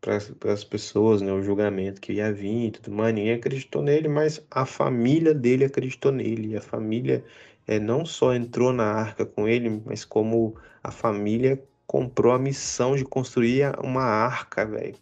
para 0.00 0.52
as 0.52 0.64
pessoas, 0.64 1.22
né, 1.22 1.32
o 1.32 1.42
julgamento 1.42 2.00
que 2.00 2.14
ia 2.14 2.32
vir 2.32 2.66
e 2.66 2.70
tudo 2.72 2.90
mais. 2.90 3.14
Ninguém 3.14 3.34
acreditou 3.34 3.82
nele, 3.82 4.08
mas 4.08 4.44
a 4.50 4.66
família 4.66 5.32
dele 5.32 5.64
acreditou 5.64 6.10
nele. 6.10 6.48
E 6.48 6.56
a 6.56 6.60
família 6.60 7.22
é, 7.66 7.78
não 7.78 8.04
só 8.04 8.34
entrou 8.34 8.72
na 8.72 8.84
arca 8.84 9.24
com 9.24 9.46
ele, 9.46 9.82
mas 9.84 10.04
como 10.04 10.56
a 10.82 10.90
família 10.90 11.62
comprou 11.86 12.32
a 12.32 12.38
missão 12.38 12.96
de 12.96 13.04
construir 13.04 13.78
uma 13.78 14.02
arca, 14.02 14.64
velho. 14.64 14.96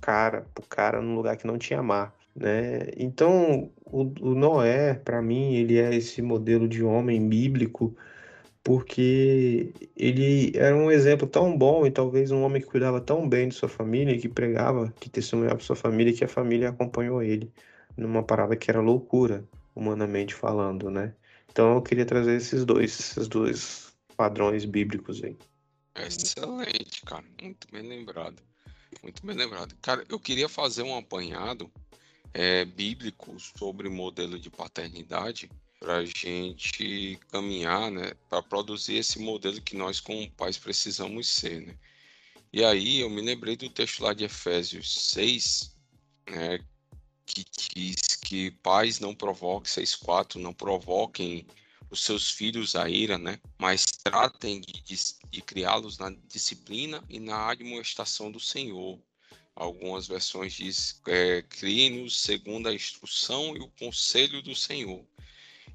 Cara, 0.00 0.46
pro 0.54 0.66
cara 0.66 1.00
num 1.00 1.14
lugar 1.14 1.36
que 1.36 1.46
não 1.46 1.58
tinha 1.58 1.82
mar, 1.82 2.14
né? 2.34 2.80
Então, 2.96 3.70
o, 3.84 4.02
o 4.20 4.34
Noé, 4.34 4.94
para 4.94 5.20
mim, 5.20 5.54
ele 5.54 5.78
é 5.78 5.94
esse 5.94 6.22
modelo 6.22 6.68
de 6.68 6.82
homem 6.82 7.28
bíblico 7.28 7.96
porque 8.62 9.72
ele 9.96 10.52
era 10.54 10.76
um 10.76 10.90
exemplo 10.90 11.26
tão 11.26 11.56
bom 11.56 11.86
e 11.86 11.90
talvez 11.90 12.30
um 12.30 12.42
homem 12.42 12.60
que 12.60 12.68
cuidava 12.68 13.00
tão 13.00 13.28
bem 13.28 13.48
de 13.48 13.54
sua 13.54 13.68
família, 13.68 14.18
que 14.18 14.28
pregava, 14.28 14.92
que 15.00 15.08
testemunhava 15.08 15.56
para 15.56 15.64
sua 15.64 15.76
família, 15.76 16.12
que 16.12 16.24
a 16.24 16.28
família 16.28 16.68
acompanhou 16.68 17.22
ele 17.22 17.50
numa 17.96 18.22
parada 18.22 18.56
que 18.56 18.70
era 18.70 18.80
loucura, 18.80 19.44
humanamente 19.74 20.34
falando, 20.34 20.90
né? 20.90 21.14
Então 21.50 21.74
eu 21.74 21.82
queria 21.82 22.04
trazer 22.04 22.36
esses 22.36 22.64
dois, 22.64 22.98
esses 23.00 23.28
dois 23.28 23.92
padrões 24.16 24.64
bíblicos 24.64 25.22
aí. 25.24 25.36
Excelente, 25.96 27.02
cara. 27.04 27.24
Muito 27.42 27.66
bem 27.72 27.82
lembrado. 27.82 28.42
Muito 29.02 29.24
bem 29.24 29.36
lembrado. 29.36 29.74
Cara, 29.80 30.04
eu 30.08 30.18
queria 30.18 30.48
fazer 30.48 30.82
um 30.82 30.96
apanhado 30.96 31.70
é, 32.34 32.64
bíblico 32.64 33.36
sobre 33.38 33.88
modelo 33.88 34.38
de 34.38 34.50
paternidade 34.50 35.50
para 35.78 35.96
a 35.96 36.04
gente 36.04 37.18
caminhar, 37.30 37.90
né, 37.90 38.12
para 38.28 38.42
produzir 38.42 38.96
esse 38.96 39.18
modelo 39.18 39.60
que 39.62 39.74
nós, 39.74 39.98
como 39.98 40.30
pais, 40.32 40.58
precisamos 40.58 41.28
ser, 41.28 41.62
né? 41.62 41.74
E 42.52 42.62
aí 42.64 43.00
eu 43.00 43.08
me 43.08 43.22
lembrei 43.22 43.56
do 43.56 43.70
texto 43.70 44.02
lá 44.02 44.12
de 44.12 44.24
Efésios 44.24 44.92
6, 45.12 45.74
né, 46.28 46.58
que 47.24 47.44
diz 47.74 48.16
que 48.16 48.50
pais 48.50 49.00
não 49.00 49.14
provoquem, 49.14 49.72
6,4, 49.72 50.36
não 50.36 50.52
provoquem 50.52 51.46
os 51.90 52.02
seus 52.04 52.30
filhos 52.30 52.76
à 52.76 52.88
ira, 52.88 53.16
né? 53.16 53.40
Mas 53.58 53.86
tratem 54.02 54.60
de, 54.60 54.82
de, 54.82 54.96
de 55.30 55.42
criá-los 55.42 55.98
na 55.98 56.10
disciplina 56.28 57.04
e 57.08 57.18
na 57.18 57.48
admoestação 57.48 58.30
do 58.30 58.40
Senhor. 58.40 58.98
Algumas 59.54 60.06
versões 60.06 60.54
diz 60.54 61.00
é, 61.06 61.42
criem-nos 61.42 62.20
segundo 62.20 62.68
a 62.68 62.74
instrução 62.74 63.56
e 63.56 63.60
o 63.60 63.68
conselho 63.68 64.42
do 64.42 64.54
Senhor. 64.54 65.04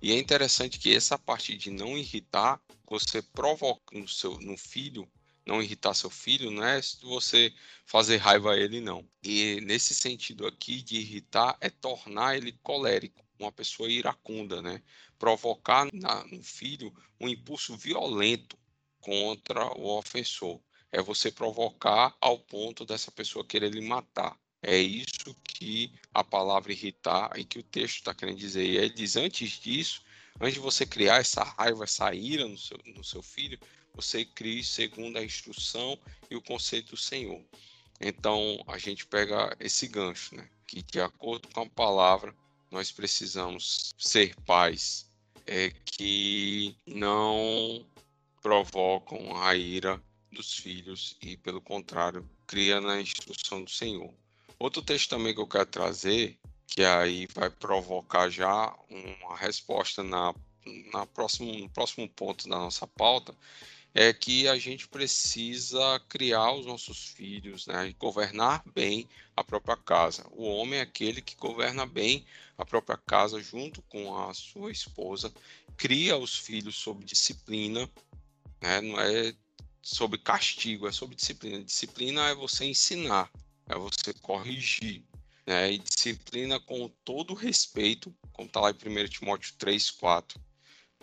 E 0.02 0.12
é 0.12 0.18
interessante 0.18 0.80
que 0.80 0.96
essa 0.96 1.18
parte 1.18 1.56
de 1.56 1.72
não 1.72 1.98
irritar, 1.98 2.62
você 2.88 3.22
provoca 3.22 3.98
no 3.98 4.08
seu 4.08 4.40
no 4.40 4.58
filho, 4.58 5.08
não 5.46 5.62
irritar 5.62 5.94
seu 5.94 6.10
filho, 6.10 6.50
não 6.52 6.64
é 6.64 6.82
você 7.04 7.54
fazer 7.86 8.18
raiva 8.18 8.54
a 8.54 8.58
ele 8.58 8.82
não. 8.82 9.08
E 9.24 9.60
nesse 9.62 9.94
sentido 9.94 10.48
aqui 10.48 10.82
de 10.82 10.98
irritar 10.98 11.56
é 11.62 11.70
tornar 11.70 12.36
ele 12.36 12.52
colérico, 12.64 13.24
uma 13.40 13.52
pessoa 13.52 13.90
iracunda, 13.90 14.62
né? 14.62 14.82
Provocar 15.26 15.90
na, 15.92 16.24
no 16.26 16.44
filho 16.44 16.94
um 17.20 17.28
impulso 17.28 17.76
violento 17.76 18.56
contra 19.02 19.66
o 19.76 19.98
ofensor. 19.98 20.62
É 20.92 21.02
você 21.02 21.32
provocar 21.32 22.16
ao 22.22 22.38
ponto 22.38 22.86
dessa 22.86 23.12
pessoa 23.12 23.44
querer 23.44 23.72
lhe 23.72 23.82
matar. 23.82 24.38
É 24.62 24.78
isso 24.78 25.36
que 25.44 25.92
a 26.14 26.24
palavra 26.24 26.72
irritar 26.72 27.32
e 27.40 27.44
que 27.44 27.58
o 27.58 27.64
texto 27.64 27.96
está 27.96 28.14
querendo 28.14 28.38
dizer. 28.38 28.68
E 28.68 28.78
ele 28.78 28.92
diz: 28.92 29.16
antes 29.16 29.54
disso, 29.60 30.04
antes 30.40 30.54
de 30.54 30.60
você 30.60 30.86
criar 30.86 31.22
essa 31.22 31.44
raiva, 31.44 31.86
essa 31.86 32.14
ira 32.14 32.48
no 32.48 32.58
seu, 32.60 32.78
no 32.96 33.04
seu 33.04 33.24
filho, 33.24 33.60
você 33.96 34.26
crie 34.26 34.64
segundo 34.64 35.18
a 35.18 35.26
instrução 35.26 35.98
e 36.30 36.36
o 36.36 36.42
conceito 36.42 36.92
do 36.92 36.98
Senhor. 36.98 37.44
Então, 38.00 38.64
a 38.68 38.78
gente 38.78 39.08
pega 39.08 39.58
esse 39.60 39.88
gancho, 39.88 40.36
né? 40.36 40.48
Que, 40.68 40.84
de 40.84 41.02
acordo 41.02 41.48
com 41.48 41.62
a 41.62 41.70
palavra, 41.70 42.36
nós 42.70 42.92
precisamos 42.92 43.96
ser 43.98 44.36
pais 44.46 45.05
é, 45.46 45.72
que 45.86 46.76
não 46.86 47.86
provocam 48.42 49.36
a 49.42 49.56
ira 49.56 50.02
dos 50.32 50.54
filhos 50.54 51.18
e, 51.22 51.38
pelo 51.38 51.62
contrário, 51.62 52.30
cria 52.46 52.82
na 52.82 53.02
instrução 53.02 53.64
do 53.64 53.70
Senhor. 53.70 54.14
Outro 54.60 54.82
texto 54.82 55.10
também 55.10 55.34
que 55.34 55.42
eu 55.42 55.48
quero 55.48 55.66
trazer, 55.66 56.38
que 56.68 56.84
aí 56.84 57.28
vai 57.34 57.50
provocar 57.50 58.30
já 58.30 58.74
uma 58.90 59.38
resposta 59.38 60.04
na, 60.04 60.34
na 60.94 61.06
próximo, 61.06 61.52
no 61.54 61.70
próximo 61.70 62.08
ponto 62.10 62.48
da 62.48 62.58
nossa 62.58 62.88
pauta, 62.88 63.36
é 63.94 64.12
que 64.12 64.48
a 64.48 64.58
gente 64.58 64.88
precisa 64.90 66.02
criar 66.10 66.52
os 66.52 66.66
nossos 66.66 67.08
filhos, 67.08 67.66
né? 67.66 67.96
governar 67.98 68.62
bem 68.74 69.08
a 69.36 69.44
própria 69.44 69.78
casa. 69.78 70.28
O 70.32 70.44
homem 70.44 70.80
é 70.80 70.82
aquele 70.82 71.22
que 71.22 71.36
governa 71.38 71.86
bem 71.86 72.26
a 72.58 72.66
própria 72.66 72.98
casa 72.98 73.42
junto 73.42 73.82
com 73.84 74.18
a 74.18 74.34
sua 74.34 74.72
esposa, 74.72 75.34
cria 75.76 76.18
os 76.18 76.38
filhos 76.38 76.76
sob 76.76 77.04
disciplina, 77.04 77.90
né? 78.62 78.82
não 78.82 79.00
é 79.00 79.34
sobre 79.82 80.18
castigo, 80.18 80.88
é 80.88 80.92
sobre 80.92 81.16
disciplina. 81.16 81.64
Disciplina 81.64 82.28
é 82.30 82.36
você 82.36 82.66
ensinar, 82.66 83.30
é 83.68 83.76
você 83.76 84.14
corrigir. 84.14 85.04
Né? 85.46 85.74
E 85.74 85.78
disciplina 85.78 86.60
com 86.60 86.90
todo 87.04 87.34
respeito, 87.34 88.16
como 88.34 88.48
está 88.48 88.60
lá 88.62 88.72
em 88.72 88.74
1 88.74 89.08
Timóteo 89.10 89.54
3, 89.58 89.92
4 89.92 90.40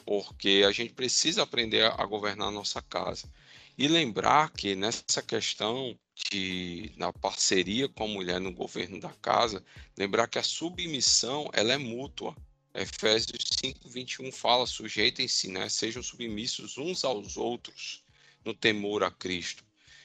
porque 0.04 0.64
a 0.66 0.72
gente 0.72 0.92
precisa 0.92 1.42
aprender 1.42 1.84
a 1.84 2.04
governar 2.04 2.48
a 2.48 2.52
nossa 2.52 2.82
casa. 2.82 3.28
E 3.76 3.88
lembrar 3.88 4.50
que 4.50 4.74
nessa 4.74 5.22
questão 5.22 5.98
de 6.14 6.92
na 6.96 7.12
parceria 7.12 7.88
com 7.88 8.04
a 8.04 8.08
mulher 8.08 8.40
no 8.40 8.52
governo 8.52 9.00
da 9.00 9.10
casa, 9.14 9.64
lembrar 9.96 10.28
que 10.28 10.38
a 10.38 10.42
submissão 10.42 11.48
ela 11.52 11.72
é 11.72 11.78
mútua. 11.78 12.36
Efésios 12.74 13.44
5, 13.60 13.88
21 13.88 14.32
fala: 14.32 14.66
sujeitem-se, 14.66 15.48
né? 15.48 15.68
sejam 15.68 16.02
submissos 16.02 16.78
uns 16.78 17.04
aos 17.04 17.36
outros 17.36 18.02
no 18.44 18.54
temor 18.54 19.04
a 19.04 19.10
Cristo. 19.10 19.64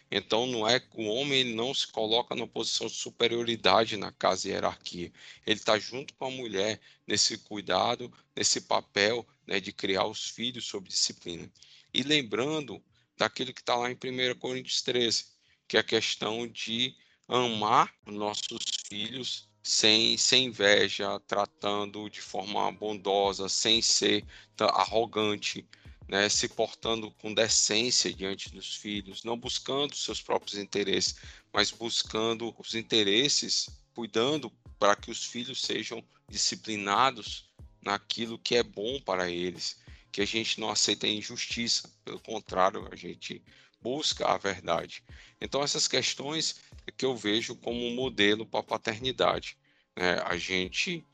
Então 0.10 0.48
não 0.48 0.68
é 0.68 0.82
o 0.94 1.04
homem 1.04 1.40
ele 1.40 1.54
não 1.54 1.74
se 1.74 1.88
coloca 1.88 2.34
numa 2.34 2.48
posição 2.48 2.88
de 2.88 2.94
superioridade 2.94 3.98
na 3.98 4.12
casa 4.12 4.48
e 4.48 4.52
hierarquia. 4.52 5.12
Ele 5.46 5.60
está 5.60 5.78
junto 5.78 6.14
com 6.14 6.26
a 6.26 6.32
mulher 6.32 6.80
nesse 7.06 7.38
cuidado, 7.38 8.12
nesse 8.36 8.62
papel 8.62 9.28
né, 9.46 9.60
de 9.60 9.74
criar 9.74 10.06
os 10.06 10.30
filhos 10.30 10.66
sob 10.66 10.88
disciplina. 10.88 11.52
E 11.94 12.04
lembrando 12.04 12.82
daquilo 13.18 13.54
que 13.54 13.62
está 13.62 13.76
lá 13.76 13.92
em 13.92 13.96
1 13.96 14.40
Coríntios 14.40 14.82
13, 14.82 15.26
que 15.68 15.78
é 15.78 15.80
a 15.82 15.84
questão 15.84 16.48
de 16.48 16.96
amar 17.28 17.94
nossos 18.06 18.64
filhos 18.88 19.50
sem, 19.62 20.18
sem 20.18 20.46
inveja, 20.46 21.20
tratando 21.28 22.10
de 22.10 22.22
forma 22.22 22.72
bondosa, 22.72 23.50
sem 23.50 23.82
ser 23.82 24.26
arrogante, 24.60 25.68
né, 26.08 26.30
se 26.30 26.48
portando 26.48 27.12
com 27.12 27.34
decência 27.34 28.14
diante 28.14 28.50
dos 28.50 28.76
filhos, 28.76 29.26
não 29.26 29.38
buscando 29.38 29.94
seus 29.94 30.22
próprios 30.22 30.58
interesses, 30.58 31.18
mas 31.52 31.70
buscando 31.70 32.56
os 32.58 32.76
interesses, 32.76 33.70
cuidando 33.94 34.50
para 34.80 34.96
que 34.96 35.12
os 35.12 35.26
filhos 35.26 35.62
sejam 35.62 36.02
disciplinados 36.30 37.50
naquilo 37.82 38.40
que 38.40 38.56
é 38.56 38.64
bom 38.64 39.02
para 39.02 39.30
eles, 39.30 39.82
que 40.14 40.22
a 40.22 40.26
gente 40.26 40.62
não 40.62 40.70
aceita 40.70 41.08
injustiça, 41.08 41.92
pelo 42.06 42.20
contrário, 42.22 42.88
a 42.90 42.96
gente 42.96 43.44
busca 43.82 44.26
a 44.26 44.38
verdade. 44.38 45.04
Então 45.40 45.64
essas 45.64 45.88
questões 45.88 46.62
é 46.86 46.92
que 46.92 47.06
eu 47.06 47.16
vejo 47.16 47.56
como 47.56 47.86
um 47.86 47.96
modelo 47.96 48.46
para 48.46 48.60
a 48.62 48.64
paternidade, 48.64 49.58
né? 49.96 50.22
A 50.26 50.38
gente 50.38 51.06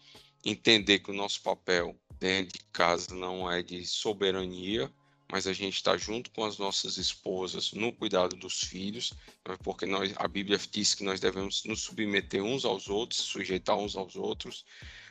entender 0.45 0.99
que 0.99 1.11
o 1.11 1.13
nosso 1.13 1.41
papel 1.41 1.95
dentro 2.19 2.57
de 2.57 2.65
casa 2.71 3.13
não 3.15 3.49
é 3.49 3.61
de 3.61 3.85
soberania, 3.85 4.91
mas 5.31 5.47
a 5.47 5.53
gente 5.53 5.75
está 5.75 5.97
junto 5.97 6.29
com 6.31 6.45
as 6.45 6.57
nossas 6.57 6.97
esposas 6.97 7.71
no 7.71 7.91
cuidado 7.91 8.35
dos 8.35 8.61
filhos, 8.61 9.13
né, 9.47 9.57
porque 9.63 9.85
nós, 9.85 10.13
a 10.17 10.27
Bíblia 10.27 10.59
diz 10.71 10.93
que 10.93 11.03
nós 11.03 11.19
devemos 11.19 11.63
nos 11.63 11.81
submeter 11.81 12.43
uns 12.43 12.63
aos 12.63 12.87
outros, 12.87 13.21
sujeitar 13.21 13.75
uns 13.75 13.95
aos 13.95 14.15
outros, 14.15 14.63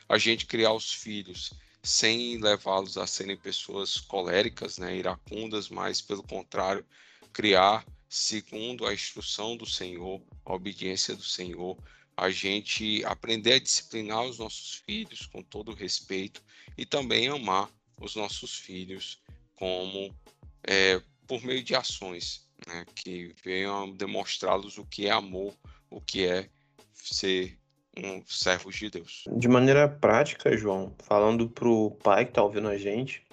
a 0.07 0.17
gente 0.17 0.45
criar 0.45 0.71
os 0.71 0.93
filhos 0.93 1.51
sem 1.83 2.37
levá-los 2.39 2.97
a 2.97 3.05
serem 3.05 3.35
pessoas 3.35 3.97
coléricas, 3.97 4.77
né, 4.77 4.95
iracundas, 4.95 5.67
mas 5.67 6.01
pelo 6.01 6.23
contrário, 6.23 6.85
criar 7.33 7.85
segundo 8.07 8.85
a 8.85 8.93
instrução 8.93 9.57
do 9.57 9.65
Senhor, 9.65 10.21
a 10.45 10.53
obediência 10.53 11.15
do 11.15 11.23
Senhor, 11.23 11.75
a 12.15 12.29
gente 12.29 13.03
aprender 13.05 13.53
a 13.53 13.59
disciplinar 13.59 14.23
os 14.23 14.37
nossos 14.37 14.75
filhos 14.85 15.25
com 15.25 15.41
todo 15.41 15.73
respeito 15.73 16.43
e 16.77 16.85
também 16.85 17.27
amar 17.27 17.69
os 17.99 18.15
nossos 18.15 18.55
filhos 18.55 19.19
como 19.55 20.15
é, 20.63 21.01
por 21.27 21.43
meio 21.43 21.63
de 21.63 21.75
ações 21.75 22.47
né, 22.67 22.85
que 22.95 23.33
venham 23.43 23.91
demonstrá-los 23.91 24.77
o 24.77 24.85
que 24.85 25.07
é 25.07 25.11
amor, 25.11 25.55
o 25.89 25.99
que 25.99 26.25
é 26.25 26.47
ser 26.93 27.57
um 27.97 28.23
servo 28.27 28.71
de 28.71 28.91
Deus. 28.91 29.23
De 29.37 29.47
maneira 29.47 29.87
prática, 29.89 30.55
João, 30.55 30.95
falando 30.99 31.49
para 31.49 31.67
o 31.67 31.89
pai 31.91 32.25
que 32.25 32.31
está 32.31 32.43
ouvindo 32.43 32.67
a 32.67 32.77
gente, 32.77 33.23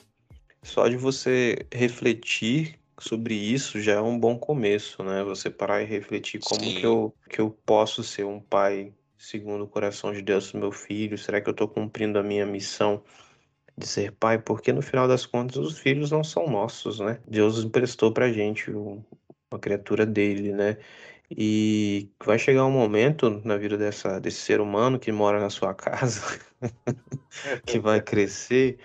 só 0.63 0.89
de 0.89 0.97
você 0.97 1.67
refletir 1.73 2.80
sobre 3.01 3.35
isso 3.35 3.81
já 3.81 3.95
é 3.95 4.01
um 4.01 4.19
bom 4.19 4.39
começo, 4.39 5.03
né? 5.03 5.25
Você 5.25 5.51
parar 5.51 5.83
e 5.83 5.87
refletir 5.87 6.41
como 6.41 6.61
que 6.61 6.85
eu, 6.85 7.15
que 7.29 7.41
eu 7.41 7.51
posso 7.65 8.05
ser 8.05 8.25
um 8.25 8.39
pai 8.39 8.93
segundo 9.17 9.65
o 9.65 9.69
coração 9.69 10.13
de 10.13 10.23
Deus 10.23 10.53
do 10.53 10.59
meu 10.59 10.71
filho? 10.71 11.19
Será 11.19 11.41
que 11.41 11.49
eu 11.49 11.53
estou 11.53 11.67
cumprindo 11.67 12.19
a 12.19 12.23
minha 12.23 12.47
missão 12.47 13.03
de 13.77 13.87
ser 13.87 14.13
pai? 14.13 14.39
Porque 14.39 14.73
no 14.73 14.83
final 14.83 15.09
das 15.09 15.27
contas 15.27 15.57
os 15.57 15.79
filhos 15.79 16.11
não 16.11 16.23
são 16.23 16.47
nossos, 16.47 17.01
né? 17.01 17.19
Deus 17.27 17.65
emprestou 17.65 18.13
pra 18.13 18.33
gente 18.33 18.71
uma 18.71 19.59
criatura 19.61 20.05
dele, 20.05 20.53
né? 20.53 20.77
E 21.31 22.11
vai 22.25 22.39
chegar 22.39 22.65
um 22.65 22.73
momento 22.73 23.41
na 23.45 23.57
vida 23.57 23.79
dessa, 23.79 24.21
desse 24.21 24.41
ser 24.41 24.61
humano 24.61 24.99
que 24.99 25.13
mora 25.13 25.41
na 25.41 25.49
sua 25.49 25.73
casa, 25.73 26.21
que 27.65 27.79
vai 27.79 28.01
crescer, 28.01 28.79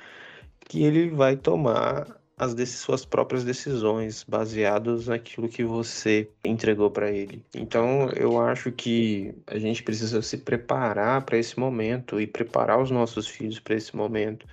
que 0.60 0.84
ele 0.84 1.10
vai 1.10 1.36
tomar 1.36 2.15
as 2.38 2.70
suas 2.70 3.06
próprias 3.06 3.44
decisões, 3.44 4.24
baseadas 4.28 5.08
naquilo 5.08 5.48
que 5.48 5.64
você 5.64 6.30
entregou 6.44 6.92
para 6.92 7.12
ele. 7.12 7.44
Então, 7.56 8.10
eu 8.10 8.40
acho 8.40 8.72
que 8.72 9.34
a 9.48 9.58
gente 9.58 9.84
precisa 9.84 10.22
se 10.22 10.38
preparar 10.38 11.24
para 11.26 11.38
esse 11.38 11.58
momento 11.60 12.20
e 12.20 12.28
preparar 12.28 12.82
os 12.82 12.92
nossos 12.92 13.28
filhos 13.28 13.60
para 13.60 13.76
esse 13.76 13.96
momento. 13.96 14.46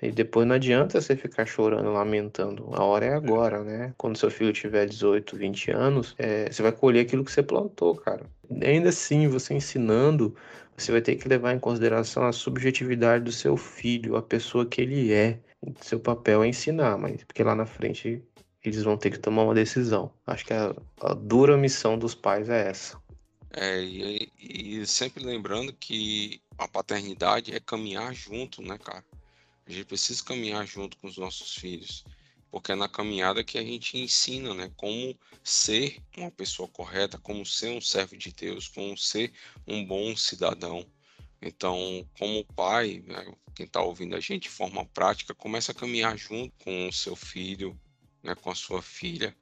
E 0.00 0.10
depois 0.10 0.46
não 0.46 0.54
adianta 0.54 1.00
você 1.00 1.16
ficar 1.16 1.46
chorando, 1.46 1.90
lamentando. 1.90 2.68
A 2.74 2.84
hora 2.84 3.06
é 3.06 3.14
agora, 3.14 3.64
né? 3.64 3.94
Quando 3.96 4.18
seu 4.18 4.30
filho 4.30 4.52
tiver 4.52 4.86
18, 4.86 5.36
20 5.36 5.70
anos, 5.70 6.14
é, 6.18 6.50
você 6.50 6.62
vai 6.62 6.72
colher 6.72 7.00
aquilo 7.00 7.24
que 7.24 7.32
você 7.32 7.42
plantou, 7.42 7.94
cara. 7.96 8.26
E 8.50 8.64
ainda 8.66 8.90
assim, 8.90 9.26
você 9.26 9.54
ensinando, 9.54 10.34
você 10.76 10.92
vai 10.92 11.00
ter 11.00 11.16
que 11.16 11.26
levar 11.28 11.54
em 11.54 11.58
consideração 11.58 12.24
a 12.26 12.32
subjetividade 12.32 13.24
do 13.24 13.32
seu 13.32 13.56
filho, 13.56 14.16
a 14.16 14.22
pessoa 14.22 14.66
que 14.66 14.82
ele 14.82 15.12
é. 15.12 15.40
Seu 15.80 15.98
papel 15.98 16.42
é 16.42 16.48
ensinar, 16.48 16.96
mas 16.96 17.24
porque 17.24 17.42
lá 17.42 17.54
na 17.54 17.66
frente 17.66 18.22
eles 18.62 18.82
vão 18.82 18.96
ter 18.96 19.10
que 19.10 19.18
tomar 19.18 19.44
uma 19.44 19.54
decisão. 19.54 20.12
Acho 20.26 20.44
que 20.44 20.52
a, 20.52 20.74
a 21.00 21.14
dura 21.14 21.56
missão 21.56 21.98
dos 21.98 22.14
pais 22.14 22.48
é 22.48 22.68
essa. 22.68 23.00
É, 23.52 23.82
e, 23.82 24.30
e, 24.38 24.86
sempre 24.86 25.24
lembrando 25.24 25.72
que 25.72 26.42
a 26.58 26.68
paternidade 26.68 27.54
é 27.54 27.60
caminhar 27.60 28.12
junto, 28.12 28.60
né, 28.60 28.76
cara? 28.76 29.04
A 29.66 29.70
gente 29.72 29.86
precisa 29.86 30.22
caminhar 30.22 30.66
junto 30.66 30.96
com 30.98 31.06
os 31.06 31.16
nossos 31.16 31.54
filhos, 31.54 32.04
porque 32.50 32.72
é 32.72 32.74
na 32.74 32.88
caminhada 32.88 33.42
que 33.42 33.56
a 33.56 33.62
gente 33.62 33.96
ensina, 33.98 34.52
né, 34.52 34.70
como 34.76 35.18
ser 35.42 35.98
uma 36.16 36.30
pessoa 36.30 36.68
correta, 36.68 37.18
como 37.18 37.46
ser 37.46 37.70
um 37.70 37.80
servo 37.80 38.16
de 38.16 38.32
Deus, 38.32 38.68
como 38.68 38.96
ser 38.96 39.32
um 39.66 39.84
bom 39.84 40.14
cidadão. 40.16 40.84
Então, 41.40 42.06
como 42.18 42.44
pai, 42.44 43.02
né, 43.06 43.34
quem 43.56 43.64
está 43.64 43.80
ouvindo 43.80 44.14
a 44.14 44.20
gente 44.20 44.42
de 44.42 44.48
forma 44.50 44.84
prática, 44.84 45.34
começa 45.34 45.72
a 45.72 45.74
caminhar 45.74 46.16
junto 46.18 46.54
com 46.62 46.88
o 46.88 46.92
seu 46.92 47.16
filho, 47.16 47.78
né, 48.22 48.34
com 48.34 48.50
a 48.50 48.54
sua 48.54 48.82
filha, 48.82 49.34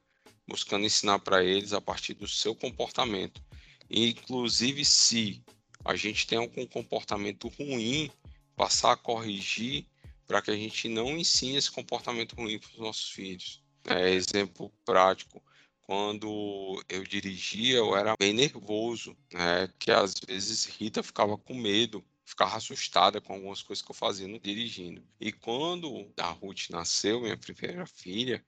buscando 0.47 0.85
ensinar 0.85 1.19
para 1.19 1.43
eles 1.43 1.73
a 1.73 1.81
partir 1.81 2.13
do 2.13 2.27
seu 2.27 2.55
comportamento. 2.55 3.43
Inclusive, 3.89 4.85
se 4.85 5.43
a 5.83 5.95
gente 5.97 6.25
tem 6.25 6.37
algum 6.37 6.65
comportamento 6.65 7.49
ruim, 7.49 8.09
passar 8.55 8.93
a 8.93 8.97
corrigir 8.97 9.85
para 10.25 10.41
que 10.41 10.49
a 10.49 10.55
gente 10.55 10.87
não 10.87 11.17
ensine 11.17 11.57
esse 11.57 11.69
comportamento 11.69 12.35
ruim 12.35 12.57
para 12.57 12.71
os 12.71 12.79
nossos 12.79 13.11
filhos. 13.11 13.61
É, 13.83 14.11
exemplo 14.11 14.71
prático 14.85 15.43
quando 15.81 16.83
eu 16.89 17.03
dirigia, 17.03 17.77
eu 17.77 17.95
era 17.95 18.15
bem 18.17 18.33
nervoso, 18.33 19.15
né? 19.31 19.69
Que 19.77 19.91
às 19.91 20.15
vezes 20.25 20.65
Rita 20.65 21.03
ficava 21.03 21.37
com 21.37 21.53
medo, 21.53 22.03
ficava 22.25 22.57
assustada 22.57 23.21
com 23.21 23.33
algumas 23.33 23.61
coisas 23.61 23.83
que 23.85 23.91
eu 23.91 23.95
fazia 23.95 24.27
no 24.27 24.39
dirigindo. 24.39 25.03
E 25.19 25.31
quando 25.31 26.11
a 26.17 26.29
Ruth 26.31 26.69
nasceu, 26.71 27.21
minha 27.21 27.37
primeira 27.37 27.85
filha, 27.85 28.43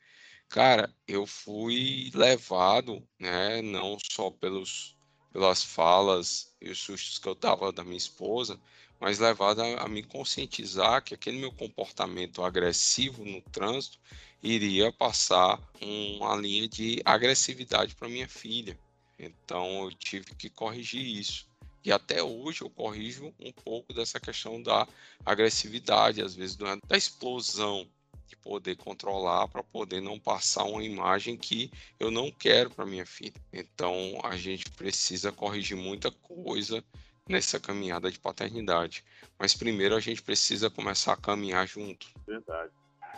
cara, 0.49 0.93
eu 1.07 1.25
fui 1.27 2.11
levado, 2.13 3.07
né? 3.19 3.61
Não 3.61 3.97
só 4.11 4.31
pelos 4.31 4.97
pelas 5.31 5.63
falas 5.63 6.55
e 6.59 6.69
os 6.69 6.79
sustos 6.79 7.19
que 7.19 7.27
eu 7.27 7.35
dava 7.35 7.71
da 7.71 7.83
minha 7.83 7.97
esposa, 7.97 8.59
mas 8.99 9.19
levado 9.19 9.61
a, 9.61 9.83
a 9.83 9.87
me 9.87 10.01
conscientizar 10.01 11.03
que 11.03 11.13
aquele 11.13 11.37
meu 11.37 11.51
comportamento 11.51 12.43
agressivo 12.43 13.23
no 13.23 13.41
trânsito 13.43 13.99
iria 14.41 14.91
passar 14.91 15.61
uma 15.81 16.35
linha 16.35 16.67
de 16.67 17.01
agressividade 17.05 17.95
para 17.95 18.09
minha 18.09 18.27
filha. 18.27 18.79
Então 19.19 19.83
eu 19.83 19.91
tive 19.93 20.35
que 20.35 20.49
corrigir 20.49 21.05
isso. 21.05 21.46
E 21.87 21.91
até 21.93 22.21
hoje 22.21 22.63
eu 22.63 22.69
corrijo 22.69 23.33
um 23.39 23.49
pouco 23.63 23.93
dessa 23.93 24.19
questão 24.19 24.61
da 24.61 24.85
agressividade, 25.25 26.21
às 26.21 26.35
vezes 26.35 26.57
da 26.57 26.97
explosão, 26.97 27.87
de 28.27 28.35
poder 28.35 28.75
controlar 28.75 29.47
para 29.47 29.63
poder 29.63 30.01
não 30.01 30.19
passar 30.19 30.65
uma 30.65 30.83
imagem 30.83 31.37
que 31.37 31.71
eu 31.97 32.11
não 32.11 32.29
quero 32.29 32.69
para 32.69 32.85
minha 32.85 33.05
filha. 33.05 33.41
Então 33.53 34.19
a 34.21 34.35
gente 34.35 34.69
precisa 34.71 35.31
corrigir 35.31 35.77
muita 35.77 36.11
coisa 36.11 36.83
nessa 37.25 37.57
caminhada 37.57 38.11
de 38.11 38.19
paternidade. 38.19 39.05
Mas 39.39 39.53
primeiro 39.53 39.95
a 39.95 40.01
gente 40.01 40.21
precisa 40.21 40.69
começar 40.69 41.13
a 41.13 41.17
caminhar 41.17 41.65
junto. 41.65 42.05
Verdade. 42.27 42.73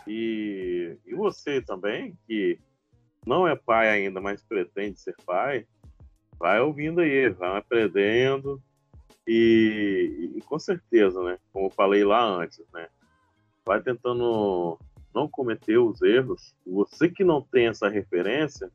E, 0.06 0.96
e 1.04 1.12
você 1.12 1.60
também, 1.60 2.16
que 2.24 2.56
não 3.26 3.48
é 3.48 3.56
pai 3.56 3.88
ainda, 3.88 4.20
mas 4.20 4.44
pretende 4.44 5.00
ser 5.00 5.16
pai, 5.26 5.66
vai 6.40 6.58
ouvindo 6.58 7.02
aí, 7.02 7.28
vai 7.28 7.58
aprendendo 7.58 8.60
e, 9.26 10.32
e, 10.36 10.40
com 10.40 10.58
certeza, 10.58 11.22
né? 11.22 11.38
Como 11.52 11.66
eu 11.66 11.70
falei 11.70 12.02
lá 12.02 12.24
antes, 12.24 12.64
né? 12.72 12.88
Vai 13.64 13.82
tentando 13.82 14.78
não 15.14 15.28
cometer 15.28 15.76
os 15.76 16.00
erros. 16.00 16.54
Você 16.66 17.10
que 17.10 17.22
não 17.22 17.42
tem 17.42 17.68
essa 17.68 17.88
referência, 17.88 18.70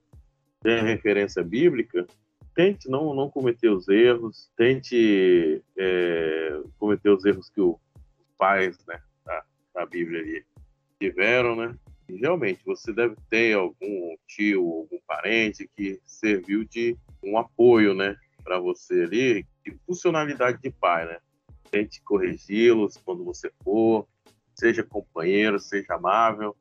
tem 0.61 0.79
a 0.79 0.83
referência 0.83 1.43
bíblica, 1.43 2.05
tente 2.53 2.87
não, 2.87 3.15
não 3.15 3.29
cometer 3.29 3.69
os 3.69 3.89
erros, 3.89 4.51
tente 4.55 5.63
é, 5.75 6.61
cometer 6.77 7.09
os 7.09 7.25
erros 7.25 7.49
que 7.49 7.61
os 7.61 7.77
pais 8.37 8.77
né, 8.87 9.01
da, 9.25 9.43
da 9.73 9.85
Bíblia 9.87 10.21
ali 10.21 10.45
tiveram, 10.99 11.55
né? 11.55 11.75
Realmente, 12.09 12.61
você 12.65 12.93
deve 12.93 13.15
ter 13.29 13.55
algum 13.55 14.15
tio, 14.27 14.61
algum 14.61 14.99
parente 15.07 15.69
que 15.75 15.99
serviu 16.05 16.63
de 16.63 16.97
um 17.23 17.37
apoio, 17.37 17.93
né, 17.93 18.15
para 18.43 18.59
você 18.59 19.03
ali, 19.03 19.45
de 19.65 19.77
funcionalidade 19.85 20.59
de 20.61 20.69
pai, 20.69 21.05
né? 21.05 21.17
Tente 21.71 22.01
corrigi-los 22.03 22.97
quando 22.97 23.23
você 23.23 23.51
for, 23.63 24.07
seja 24.53 24.83
companheiro, 24.83 25.59
seja 25.59 25.95
amável 25.95 26.55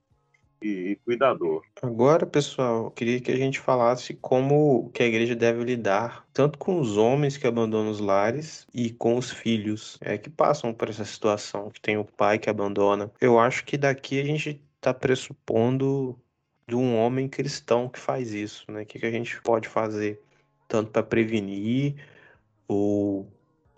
e, 0.65 0.99
cuidador. 1.05 1.63
Agora, 1.83 2.25
pessoal, 2.25 2.91
queria 2.91 3.21
que 3.21 3.31
a 3.31 3.37
gente 3.37 3.61
falasse 3.61 4.15
como 4.15 4.91
que 4.93 5.03
a 5.03 5.07
igreja 5.07 5.37
deve 5.37 5.63
lidar 5.63 6.27
tanto 6.33 6.59
com 6.59 6.81
os 6.81 6.97
homens 6.97 7.37
que 7.37 7.47
abandonam 7.47 7.91
os 7.91 8.01
lares 8.01 8.67
e 8.73 8.91
com 8.91 9.17
os 9.17 9.31
filhos 9.31 9.99
é, 10.01 10.17
que 10.17 10.31
passam 10.31 10.73
por 10.73 10.89
essa 10.89 11.05
situação, 11.05 11.71
que 11.71 11.81
tem 11.81 11.99
o 11.99 12.05
pai 12.05 12.39
que 12.39 12.49
abandona. 12.49 13.11
Eu 13.21 13.39
acho 13.39 13.65
que 13.65 13.77
daqui 13.77 14.21
a 14.21 14.25
gente 14.25 14.61
está 14.85 14.93
pressupondo 14.93 16.19
de 16.69 16.77
um 16.77 16.97
homem 16.97 17.27
cristão 17.27 17.89
que 17.89 17.99
faz 17.99 18.33
isso, 18.33 18.71
né? 18.71 18.83
O 18.83 18.87
que, 18.87 18.99
que 18.99 19.07
a 19.07 19.11
gente 19.11 19.41
pode 19.41 19.67
fazer 19.67 20.21
tanto 20.69 20.91
para 20.91 21.03
prevenir 21.03 21.95
ou, 22.69 23.27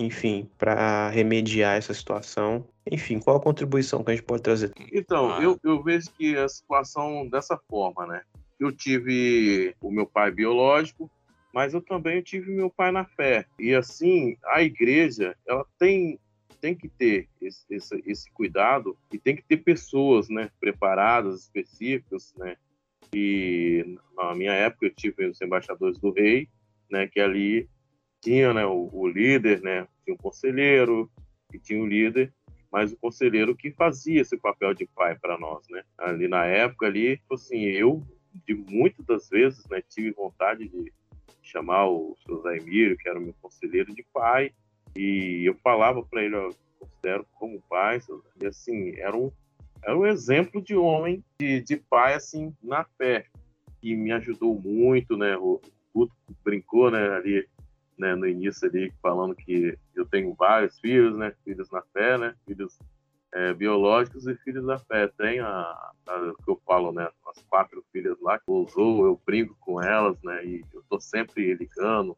enfim, 0.01 0.51
para 0.59 1.09
remediar 1.11 1.77
essa 1.77 1.95
situação? 1.95 2.67
Enfim, 2.91 3.21
qual 3.21 3.37
a 3.37 3.41
contribuição 3.41 4.03
que 4.03 4.11
a 4.11 4.15
gente 4.15 4.25
pode 4.25 4.43
trazer? 4.43 4.73
Então, 4.93 5.33
ah. 5.33 5.43
eu, 5.43 5.59
eu 5.63 5.83
vejo 5.83 6.11
que 6.13 6.37
a 6.37 6.49
situação 6.49 7.29
dessa 7.29 7.59
forma, 7.69 8.07
né? 8.07 8.23
Eu 8.59 8.73
tive 8.73 9.75
o 9.81 9.91
meu 9.91 10.07
pai 10.07 10.31
biológico, 10.31 11.11
mas 11.53 11.75
eu 11.75 11.81
também 11.81 12.23
tive 12.23 12.51
meu 12.51 12.71
pai 12.71 12.91
na 12.91 13.05
fé. 13.05 13.47
E 13.59 13.75
assim, 13.75 14.37
a 14.45 14.63
igreja, 14.63 15.37
ela 15.47 15.65
tem 15.79 16.19
tem 16.61 16.75
que 16.75 16.89
ter 16.89 17.29
esse, 17.41 17.65
esse, 17.71 18.03
esse, 18.07 18.31
cuidado 18.33 18.97
e 19.13 19.19
tem 19.19 19.37
que 19.37 19.43
ter 19.43 19.59
pessoas, 19.59 20.29
né, 20.29 20.51
preparadas, 20.61 21.43
específicas, 21.43 22.35
né. 22.37 22.57
E 23.15 23.99
na 24.17 24.35
minha 24.35 24.53
época 24.53 24.87
eu 24.87 24.95
tive 24.95 25.27
os 25.27 25.41
embaixadores 25.41 25.99
do 25.99 26.11
rei, 26.11 26.49
né, 26.91 27.07
que 27.07 27.21
ali 27.21 27.69
tinha, 28.21 28.53
né, 28.53 28.67
o, 28.67 28.91
o 28.93 29.07
líder, 29.07 29.63
né, 29.63 29.87
tinha 30.05 30.15
um 30.15 30.19
conselheiro 30.19 31.11
e 31.53 31.59
tinha 31.59 31.83
o 31.83 31.87
líder, 31.87 32.33
mas 32.71 32.93
o 32.93 32.97
conselheiro 32.97 33.55
que 33.55 33.71
fazia 33.71 34.21
esse 34.21 34.37
papel 34.37 34.75
de 34.75 34.87
pai 34.87 35.17
para 35.19 35.39
nós, 35.39 35.67
né. 35.69 35.85
Ali 35.97 36.29
na 36.29 36.45
época 36.45 36.87
ali, 36.87 37.17
tipo 37.17 37.35
assim, 37.35 37.63
eu 37.63 38.03
de 38.45 38.55
muitas 38.55 39.05
das 39.07 39.29
vezes, 39.29 39.67
né, 39.69 39.83
tive 39.89 40.11
vontade 40.11 40.69
de 40.69 40.93
chamar 41.43 41.89
o 41.89 42.17
seu 42.27 42.41
Zaimiro, 42.43 42.97
que 42.97 43.09
era 43.09 43.19
o 43.19 43.23
meu 43.23 43.35
conselheiro, 43.41 43.95
de 43.95 44.05
pai, 44.13 44.53
e 44.95 45.43
eu 45.45 45.55
falava 45.63 46.03
para 46.03 46.23
ele, 46.23 46.37
eu 46.37 46.55
considero 46.79 47.27
como 47.35 47.63
pai, 47.69 48.01
e 48.41 48.47
assim, 48.47 48.95
era 48.99 49.17
um, 49.17 49.31
era 49.83 49.97
um 49.97 50.07
exemplo 50.07 50.63
de 50.63 50.75
homem, 50.77 51.25
de, 51.41 51.61
de 51.63 51.77
pai, 51.77 52.15
assim, 52.15 52.55
na 52.63 52.85
fé, 52.99 53.27
que 53.81 53.95
me 53.95 54.13
ajudou 54.13 54.59
muito, 54.61 55.17
né? 55.17 55.37
O 55.37 55.61
Guto 55.95 56.15
brincou, 56.45 56.91
né, 56.91 57.09
ali, 57.11 57.49
né, 57.97 58.15
no 58.15 58.27
início 58.27 58.69
ali, 58.69 58.93
falando 59.03 59.35
que 59.35 59.79
eu 59.95 60.05
tenho 60.05 60.35
vários 60.35 60.79
filhos, 60.81 61.17
né? 61.17 61.33
Filhos 61.45 61.71
na 61.71 61.83
fé, 61.93 62.19
né? 62.19 62.35
Filhos 62.47 62.79
é, 63.33 63.53
biológicos 63.55 64.27
e 64.27 64.35
filhos 64.37 64.67
da 64.67 64.79
fé. 64.79 65.09
Tem 65.09 65.41
a, 65.41 65.49
a, 65.49 66.35
que 66.45 66.51
eu 66.51 66.61
falo, 66.67 66.93
né? 66.93 67.09
As 67.29 67.43
quatro 67.45 67.85
filhas 67.93 68.17
lá 68.21 68.39
que 68.39 68.51
usou, 68.51 69.07
eu 69.07 69.21
brinco 69.25 69.57
com 69.61 69.81
elas, 69.81 70.21
né? 70.23 70.45
E 70.45 70.65
eu 70.73 70.83
tô 70.89 71.01
sempre 71.01 71.55
ligando, 71.55 72.17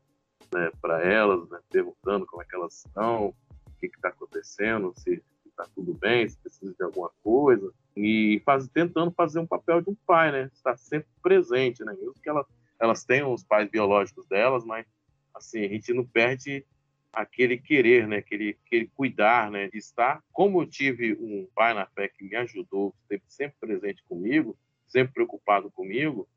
né, 0.52 0.70
para 0.80 1.02
elas, 1.02 1.48
né, 1.48 1.58
perguntando 1.70 2.26
como 2.26 2.42
é 2.42 2.44
que 2.44 2.54
elas 2.54 2.84
estão, 2.84 3.28
o 3.28 3.34
que 3.78 3.86
está 3.86 4.08
acontecendo, 4.08 4.92
se 4.96 5.22
está 5.46 5.66
tudo 5.74 5.94
bem, 5.94 6.28
se 6.28 6.38
precisa 6.38 6.74
de 6.74 6.84
alguma 6.84 7.10
coisa, 7.22 7.72
e 7.96 8.40
faz, 8.44 8.68
tentando 8.68 9.10
fazer 9.10 9.40
um 9.40 9.46
papel 9.46 9.80
de 9.80 9.90
um 9.90 9.96
pai, 10.06 10.30
né, 10.30 10.50
estar 10.52 10.76
sempre 10.76 11.08
presente, 11.22 11.84
né, 11.84 11.92
mesmo 11.92 12.14
que 12.14 12.28
elas, 12.28 12.46
elas 12.78 13.04
tenham 13.04 13.32
os 13.32 13.42
pais 13.42 13.68
biológicos 13.68 14.26
delas, 14.26 14.64
mas 14.64 14.86
assim 15.34 15.64
a 15.64 15.68
gente 15.68 15.92
não 15.92 16.04
perde 16.04 16.64
aquele 17.12 17.58
querer, 17.58 18.06
né, 18.06 18.18
aquele, 18.18 18.56
aquele 18.64 18.86
cuidar, 18.88 19.50
né, 19.50 19.68
de 19.68 19.78
estar. 19.78 20.22
Como 20.32 20.62
eu 20.62 20.66
tive 20.66 21.14
um 21.14 21.48
pai 21.54 21.74
na 21.74 21.86
fé 21.86 22.08
que 22.08 22.24
me 22.24 22.36
ajudou, 22.36 22.94
sempre, 23.08 23.26
sempre 23.28 23.56
presente 23.58 24.04
comigo, 24.08 24.56
sempre 24.86 25.14
preocupado 25.14 25.70
comigo, 25.70 26.28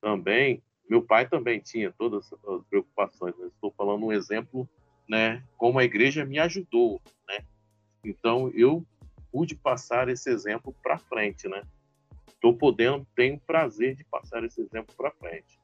também 0.00 0.62
meu 0.90 1.00
pai 1.00 1.28
também 1.28 1.60
tinha 1.60 1.94
todas 1.96 2.32
as 2.32 2.64
preocupações, 2.68 3.32
mas 3.38 3.52
estou 3.52 3.72
falando 3.76 4.06
um 4.06 4.12
exemplo, 4.12 4.68
né, 5.08 5.40
como 5.56 5.78
a 5.78 5.84
igreja 5.84 6.24
me 6.24 6.40
ajudou, 6.40 7.00
né? 7.28 7.44
Então 8.04 8.50
eu 8.52 8.84
pude 9.30 9.54
passar 9.54 10.08
esse 10.08 10.28
exemplo 10.28 10.74
para 10.82 10.98
frente, 10.98 11.48
né? 11.48 11.62
Estou 12.26 12.56
podendo, 12.56 13.06
tenho 13.14 13.38
prazer 13.38 13.94
de 13.94 14.02
passar 14.02 14.42
esse 14.42 14.60
exemplo 14.60 14.92
para 14.96 15.12
frente. 15.12 15.60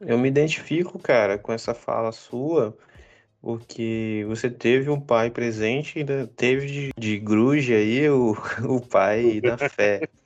Eu 0.00 0.16
me 0.16 0.28
identifico, 0.28 0.98
cara, 0.98 1.36
com 1.36 1.52
essa 1.52 1.74
fala 1.74 2.10
sua, 2.10 2.74
porque 3.42 4.24
você 4.26 4.48
teve 4.48 4.88
um 4.88 5.00
pai 5.00 5.30
presente, 5.30 6.02
teve 6.34 6.66
de, 6.66 6.90
de 6.98 7.18
gruja 7.18 7.74
aí 7.74 8.08
o, 8.08 8.32
o 8.66 8.80
pai 8.80 9.38
da 9.42 9.58
fé. 9.58 10.08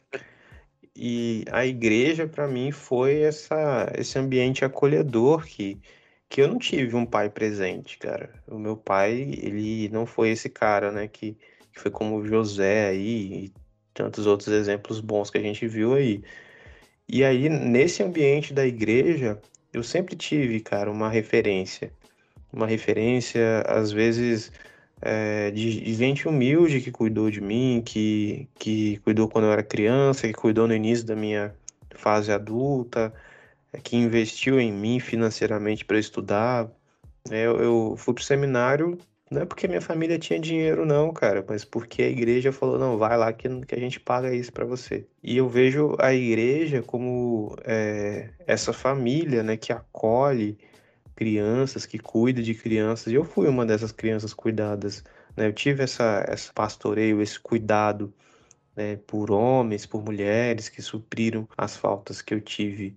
E 0.96 1.44
a 1.50 1.66
igreja, 1.66 2.26
para 2.26 2.46
mim, 2.46 2.70
foi 2.70 3.22
essa, 3.22 3.90
esse 3.96 4.18
ambiente 4.18 4.64
acolhedor 4.64 5.44
que, 5.44 5.80
que 6.28 6.40
eu 6.40 6.48
não 6.48 6.58
tive 6.58 6.94
um 6.94 7.04
pai 7.04 7.28
presente, 7.28 7.98
cara. 7.98 8.30
O 8.46 8.58
meu 8.58 8.76
pai, 8.76 9.12
ele 9.12 9.88
não 9.88 10.06
foi 10.06 10.30
esse 10.30 10.48
cara, 10.48 10.92
né, 10.92 11.08
que, 11.08 11.36
que 11.72 11.80
foi 11.80 11.90
como 11.90 12.24
José 12.24 12.88
aí 12.88 13.46
e 13.46 13.52
tantos 13.92 14.26
outros 14.26 14.48
exemplos 14.48 15.00
bons 15.00 15.30
que 15.30 15.38
a 15.38 15.42
gente 15.42 15.66
viu 15.66 15.94
aí. 15.94 16.22
E 17.08 17.24
aí, 17.24 17.48
nesse 17.48 18.02
ambiente 18.02 18.54
da 18.54 18.66
igreja, 18.66 19.40
eu 19.72 19.82
sempre 19.82 20.16
tive, 20.16 20.60
cara, 20.60 20.90
uma 20.90 21.08
referência. 21.10 21.92
Uma 22.52 22.66
referência, 22.66 23.62
às 23.66 23.90
vezes 23.92 24.52
é, 25.02 25.50
de, 25.50 25.80
de, 25.80 25.94
gente 25.94 26.28
humilde 26.28 26.80
que 26.80 26.90
cuidou 26.90 27.30
de 27.30 27.40
mim, 27.40 27.82
que, 27.84 28.48
que 28.54 28.98
cuidou 28.98 29.28
quando 29.28 29.44
eu 29.46 29.52
era 29.52 29.62
criança, 29.62 30.26
que 30.26 30.34
cuidou 30.34 30.66
no 30.66 30.74
início 30.74 31.06
da 31.06 31.16
minha 31.16 31.54
fase 31.94 32.32
adulta, 32.32 33.12
é, 33.72 33.80
que 33.80 33.96
investiu 33.96 34.60
em 34.60 34.72
mim 34.72 35.00
financeiramente 35.00 35.84
para 35.84 35.98
estudar. 35.98 36.68
É, 37.30 37.46
eu, 37.46 37.56
eu 37.60 37.94
fui 37.96 38.14
para 38.14 38.22
o 38.22 38.24
seminário 38.24 38.98
não 39.30 39.42
é 39.42 39.44
porque 39.46 39.66
minha 39.66 39.80
família 39.80 40.18
tinha 40.18 40.38
dinheiro, 40.38 40.84
não, 40.86 41.12
cara, 41.12 41.44
mas 41.48 41.64
porque 41.64 42.02
a 42.02 42.08
igreja 42.08 42.52
falou: 42.52 42.78
não, 42.78 42.96
vai 42.96 43.16
lá 43.16 43.32
que, 43.32 43.48
que 43.66 43.74
a 43.74 43.78
gente 43.78 43.98
paga 43.98 44.32
isso 44.32 44.52
para 44.52 44.64
você. 44.64 45.06
E 45.22 45.36
eu 45.36 45.48
vejo 45.48 45.96
a 45.98 46.14
igreja 46.14 46.82
como 46.82 47.56
é, 47.64 48.30
essa 48.46 48.72
família, 48.72 49.42
né, 49.42 49.56
que 49.56 49.72
acolhe, 49.72 50.58
crianças, 51.14 51.86
que 51.86 51.98
cuida 51.98 52.42
de 52.42 52.54
crianças. 52.54 53.12
E 53.12 53.16
eu 53.16 53.24
fui 53.24 53.48
uma 53.48 53.64
dessas 53.64 53.92
crianças 53.92 54.34
cuidadas. 54.34 55.04
Né? 55.36 55.46
Eu 55.46 55.52
tive 55.52 55.82
essa, 55.82 56.24
essa 56.28 56.52
pastoreio, 56.52 57.22
esse 57.22 57.38
cuidado 57.38 58.12
né, 58.76 58.96
por 58.96 59.30
homens, 59.30 59.86
por 59.86 60.02
mulheres 60.02 60.68
que 60.68 60.82
supriram 60.82 61.48
as 61.56 61.76
faltas 61.76 62.20
que 62.20 62.34
eu 62.34 62.40
tive. 62.40 62.96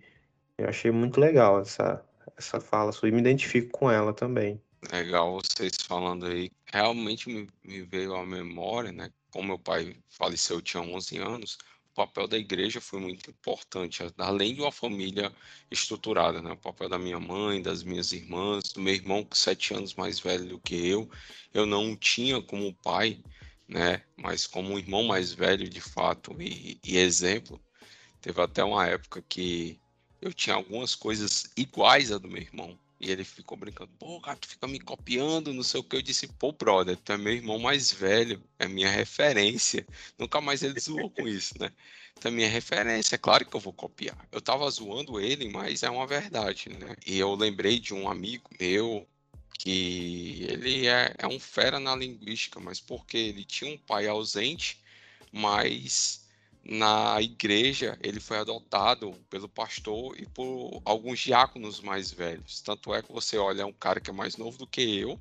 Eu 0.58 0.68
achei 0.68 0.92
muito 0.92 1.20
legal 1.20 1.62
essa, 1.62 2.04
essa 2.36 2.60
fala 2.60 2.92
sua 2.92 3.10
e 3.10 3.12
me 3.12 3.20
identifico 3.20 3.70
com 3.72 3.92
ela 3.92 4.14
também. 4.14 4.62
Legal 4.92 5.34
vocês 5.34 5.74
falando 5.88 6.26
aí. 6.28 6.52
Realmente 6.72 7.30
me, 7.30 7.48
me 7.64 7.82
veio 7.84 8.16
à 8.16 8.26
memória, 8.26 8.92
né? 8.92 9.10
Como 9.32 9.50
meu 9.50 9.60
pai 9.60 9.96
faleceu, 10.10 10.58
eu 10.58 10.62
tinha 10.62 10.82
11 10.82 11.18
anos 11.18 11.58
papel 11.98 12.28
da 12.28 12.38
igreja 12.38 12.80
foi 12.80 13.00
muito 13.00 13.32
importante, 13.32 14.04
além 14.20 14.54
de 14.54 14.62
uma 14.62 14.72
família 14.72 15.34
estruturada, 15.72 16.44
né? 16.44 16.52
O 16.52 16.58
papel 16.58 16.88
da 16.88 17.00
minha 17.00 17.20
mãe, 17.20 17.60
das 17.60 17.82
minhas 17.82 18.12
irmãs, 18.12 18.72
do 18.72 18.80
meu 18.82 18.94
irmão, 18.94 19.24
que 19.24 19.36
sete 19.36 19.74
anos 19.74 19.96
mais 19.96 20.20
velho 20.20 20.46
do 20.46 20.60
que 20.60 20.76
eu, 20.76 21.10
eu 21.52 21.66
não 21.66 21.96
tinha 21.96 22.40
como 22.40 22.72
pai, 22.84 23.20
né? 23.68 24.04
Mas 24.16 24.46
como 24.46 24.74
um 24.74 24.78
irmão 24.78 25.06
mais 25.06 25.34
velho, 25.34 25.68
de 25.68 25.82
fato, 25.82 26.40
e, 26.40 26.80
e 26.86 26.98
exemplo. 26.98 27.60
Teve 28.22 28.42
até 28.42 28.64
uma 28.64 28.86
época 28.86 29.24
que 29.28 29.80
eu 30.22 30.32
tinha 30.32 30.56
algumas 30.56 30.94
coisas 30.94 31.52
iguais 31.58 32.12
a 32.12 32.20
do 32.20 32.28
meu 32.28 32.42
irmão. 32.42 32.78
E 33.00 33.12
ele 33.12 33.24
ficou 33.24 33.58
brincando, 33.58 33.92
pô, 34.00 34.20
cara, 34.20 34.38
tu 34.38 34.48
fica 34.48 34.68
me 34.68 34.80
copiando, 34.80 35.54
não 35.54 35.62
sei 35.64 35.80
o 35.80 35.84
que. 35.84 35.96
Eu 35.96 36.02
disse, 36.02 36.28
pô, 36.28 36.52
brother, 36.52 36.98
tu 36.98 37.12
é 37.12 37.18
meu 37.18 37.34
irmão 37.34 37.60
mais 37.60 37.92
velho, 37.92 38.44
é 38.58 38.68
minha 38.68 38.90
referência. 38.90 39.86
Nunca 40.18 40.42
mais 40.42 40.64
ele 40.64 40.80
zoou 40.80 41.10
com 41.12 41.28
isso, 41.28 41.54
né? 41.60 41.72
Tu 42.20 42.28
é 42.28 42.32
minha 42.32 42.50
referência, 42.50 43.16
é 43.16 43.18
claro 43.20 43.46
que 43.46 43.56
eu 43.56 43.60
vou 43.60 43.74
copiar. 43.74 44.18
Eu 44.32 44.42
tava 44.42 44.70
zoando 44.72 45.20
ele, 45.20 45.48
mas 45.50 45.84
é 45.84 45.90
uma 45.90 46.08
verdade, 46.08 46.70
né? 46.70 46.96
E 47.06 47.20
eu 47.20 47.36
lembrei 47.36 47.80
de 47.80 47.94
um 47.94 48.10
amigo 48.10 48.50
meu 48.60 49.08
que 49.60 50.46
ele 50.50 50.88
é, 50.88 51.14
é 51.18 51.28
um 51.28 51.40
fera 51.40 51.80
na 51.80 51.96
linguística, 51.96 52.60
mas 52.60 52.80
porque 52.80 53.18
ele 53.18 53.44
tinha 53.44 53.72
um 53.72 53.78
pai 53.78 54.08
ausente, 54.08 54.82
mas 55.32 56.27
na 56.70 57.22
igreja 57.22 57.98
ele 58.04 58.20
foi 58.20 58.38
adotado 58.38 59.14
pelo 59.30 59.48
pastor 59.48 60.20
e 60.20 60.26
por 60.26 60.82
alguns 60.84 61.20
diáconos 61.20 61.80
mais 61.80 62.12
velhos. 62.12 62.60
Tanto 62.60 62.94
é 62.94 63.02
que 63.02 63.12
você 63.12 63.38
olha 63.38 63.66
um 63.66 63.72
cara 63.72 64.02
que 64.02 64.10
é 64.10 64.14
mais 64.14 64.36
novo 64.36 64.58
do 64.58 64.68
que 64.68 65.00
eu 65.00 65.18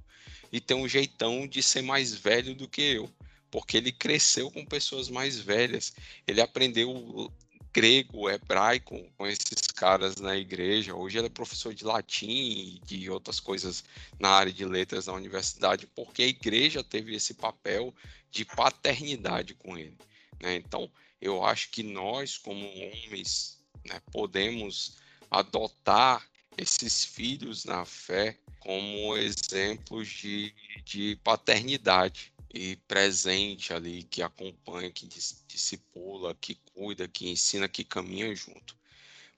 e 0.51 0.61
tem 0.61 0.77
um 0.77 0.89
jeitão 0.89 1.47
de 1.47 1.63
ser 1.63 1.83
mais 1.83 2.13
velho 2.13 2.53
do 2.53 2.67
que 2.69 2.83
eu, 2.83 3.09
porque 3.49 3.77
ele 3.77 3.93
cresceu 3.93 4.51
com 4.51 4.67
pessoas 4.67 5.09
mais 5.09 5.39
velhas. 5.39 5.95
Ele 6.27 6.41
aprendeu 6.41 7.31
grego, 7.73 8.29
hebraico 8.29 9.07
com 9.17 9.25
esses 9.25 9.69
caras 9.69 10.17
na 10.17 10.37
igreja. 10.37 10.97
Hoje 10.97 11.19
ele 11.19 11.29
é 11.29 11.31
professor 11.31 11.73
de 11.73 11.85
latim 11.85 12.27
e 12.29 12.81
de 12.85 13.09
outras 13.09 13.39
coisas 13.39 13.85
na 14.19 14.31
área 14.31 14.53
de 14.53 14.65
letras 14.65 15.07
na 15.07 15.13
universidade, 15.13 15.87
porque 15.95 16.25
a 16.25 16.27
igreja 16.27 16.83
teve 16.83 17.15
esse 17.15 17.35
papel 17.35 17.95
de 18.33 18.45
paternidade 18.45 19.55
com 19.55 19.79
ele. 19.79 19.97
Né? 20.41 20.57
Então, 20.57 20.91
eu 21.21 21.45
acho 21.45 21.71
que 21.71 21.83
nós, 21.83 22.39
como 22.39 22.67
homens, 22.67 23.61
né, 23.85 24.01
podemos 24.13 24.97
adotar 25.31 26.27
esses 26.57 27.05
filhos 27.05 27.65
na 27.65 27.85
fé 27.85 28.39
como 28.61 29.17
exemplos 29.17 30.09
de, 30.09 30.53
de 30.85 31.17
paternidade 31.23 32.33
e 32.53 32.77
presente 32.89 33.73
ali, 33.73 34.03
que 34.03 34.23
acompanha, 34.23 34.91
que 34.91 35.07
discipula, 35.47 36.35
que 36.35 36.57
cuida, 36.75 37.07
que 37.07 37.29
ensina, 37.29 37.69
que 37.69 37.85
caminha 37.85 38.35
junto. 38.35 38.77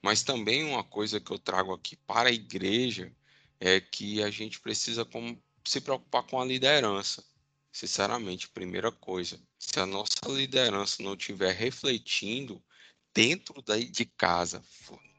Mas 0.01 0.23
também 0.23 0.65
uma 0.65 0.85
coisa 0.85 1.21
que 1.21 1.31
eu 1.31 1.39
trago 1.39 1.73
aqui 1.73 1.97
para 1.97 2.29
a 2.29 2.33
igreja 2.33 3.13
é 3.61 3.81
que 3.81 4.23
a 4.23 4.31
gente 4.31 4.61
precisa 4.61 5.07
se 5.65 5.81
preocupar 5.81 6.23
com 6.23 6.41
a 6.41 6.45
liderança. 6.45 7.25
Sinceramente, 7.73 8.49
primeira 8.49 8.91
coisa, 8.91 9.39
se 9.59 9.79
a 9.79 9.87
nossa 9.87 10.29
liderança 10.29 11.03
não 11.03 11.15
estiver 11.15 11.55
refletindo 11.55 12.63
dentro 13.15 13.63
de 13.91 14.05
casa, 14.05 14.63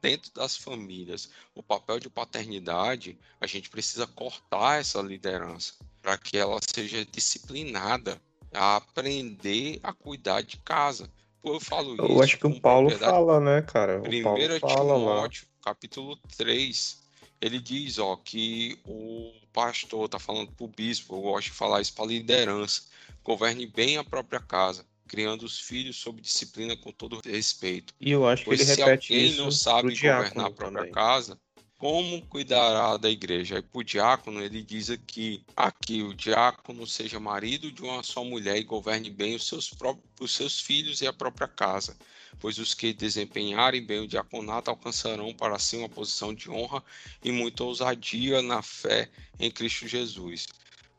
dentro 0.02 0.32
das 0.34 0.56
famílias, 0.56 1.30
o 1.54 1.62
papel 1.62 2.00
de 2.00 2.10
paternidade, 2.10 3.18
a 3.40 3.48
gente 3.48 3.70
precisa 3.70 4.08
cortar 4.08 4.80
essa 4.80 5.02
liderança 5.02 5.74
para 6.02 6.18
que 6.18 6.38
ela 6.38 6.60
seja 6.62 7.06
disciplinada 7.06 8.22
a 8.54 8.78
aprender 8.78 9.80
a 9.84 9.94
cuidar 9.94 10.42
de 10.42 10.58
casa. 10.58 11.12
Eu 11.44 11.60
falo 11.60 11.94
isso. 11.94 12.04
Eu 12.04 12.22
acho 12.22 12.38
que 12.38 12.48
o 12.48 12.60
Paulo 12.60 12.90
fala, 12.92 13.40
né, 13.40 13.62
cara? 13.62 14.00
O 14.00 14.04
Primeiro 14.04 14.60
Timóteo, 14.60 15.48
capítulo 15.62 16.18
3, 16.38 17.02
ele 17.42 17.60
diz, 17.60 18.00
ó, 18.00 18.16
que 18.18 18.80
o 18.86 19.32
pastor 19.60 20.08
tá 20.08 20.18
falando 20.18 20.52
pro 20.54 20.68
bispo, 20.70 21.16
eu 21.16 21.22
gosto 21.22 21.48
de 21.48 21.52
falar 21.52 21.82
isso 21.82 21.94
para 21.94 22.06
liderança, 22.06 22.84
governe 23.22 23.68
bem 23.68 23.98
a 23.98 24.04
própria 24.06 24.40
casa, 24.40 24.86
criando 25.06 25.44
os 25.44 25.60
filhos 25.60 25.98
sob 25.98 26.22
disciplina 26.22 26.78
com 26.78 26.94
todo 26.94 27.20
respeito. 27.26 27.94
E 28.00 28.12
eu 28.12 28.26
acho 28.26 28.44
que 28.44 28.50
pois 28.50 28.62
ele 28.62 28.70
se 28.70 28.82
repete 28.82 29.14
alguém 29.14 29.26
isso 29.26 29.42
não 29.44 29.52
sabe 29.52 29.96
governar 29.96 30.46
a 30.46 30.52
própria 30.52 30.86
também. 30.86 30.94
casa, 30.94 31.38
como 31.80 32.22
cuidará 32.26 32.98
da 32.98 33.10
igreja? 33.10 33.58
E 33.58 33.62
para 33.62 33.80
o 33.80 33.84
diácono, 33.84 34.42
ele 34.42 34.62
diz 34.62 34.90
aqui, 34.90 35.42
aqui 35.56 36.04
o 36.04 36.14
diácono 36.14 36.86
seja 36.86 37.22
marido 37.22 37.72
de 37.72 37.82
uma 37.82 38.04
só 38.04 38.22
mulher 38.22 38.58
e 38.58 38.66
governe 38.66 39.10
bem 39.10 39.34
os 39.34 39.48
seus, 39.48 39.70
próprios, 39.70 40.06
os 40.20 40.36
seus 40.36 40.60
filhos 40.60 41.00
e 41.02 41.08
a 41.08 41.14
própria 41.14 41.48
casa, 41.48 41.98
pois 42.38 42.60
os 42.60 42.74
que 42.74 42.92
desempenharem 42.92 43.82
bem 43.82 44.02
o 44.02 44.08
diaconato 44.08 44.70
alcançarão 44.70 45.34
para 45.34 45.58
si 45.58 45.78
uma 45.78 45.88
posição 45.88 46.34
de 46.34 46.52
honra 46.52 46.84
e 47.24 47.32
muita 47.32 47.64
ousadia 47.64 48.42
na 48.42 48.62
fé 48.62 49.10
em 49.40 49.50
Cristo 49.50 49.88
Jesus. 49.88 50.48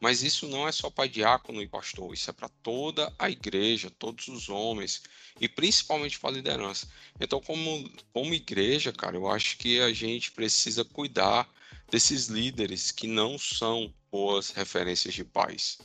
Mas 0.01 0.23
isso 0.23 0.49
não 0.49 0.67
é 0.67 0.73
só 0.73 0.89
para 0.89 1.09
diácono 1.09 1.61
e 1.61 1.69
pastor, 1.69 2.15
isso 2.15 2.31
é 2.31 2.33
para 2.33 2.49
toda 2.49 3.13
a 3.19 3.29
igreja, 3.29 3.91
todos 3.91 4.29
os 4.29 4.49
homens 4.49 5.03
e 5.39 5.47
principalmente 5.47 6.19
para 6.19 6.31
a 6.31 6.33
liderança. 6.33 6.89
Então, 7.21 7.39
como, 7.39 7.91
como 8.11 8.33
igreja, 8.33 8.93
cara, 8.93 9.17
eu 9.17 9.29
acho 9.29 9.59
que 9.59 9.79
a 9.79 9.93
gente 9.93 10.33
precisa 10.33 10.85
cuidar 10.85 11.47
desses 11.91 12.29
líderes 12.29 12.91
que 12.91 13.07
não 13.07 13.39
são 13.39 13.93
boas 14.11 14.51
referências 14.51 15.13
de 15.13 15.25
paz. 15.25 15.79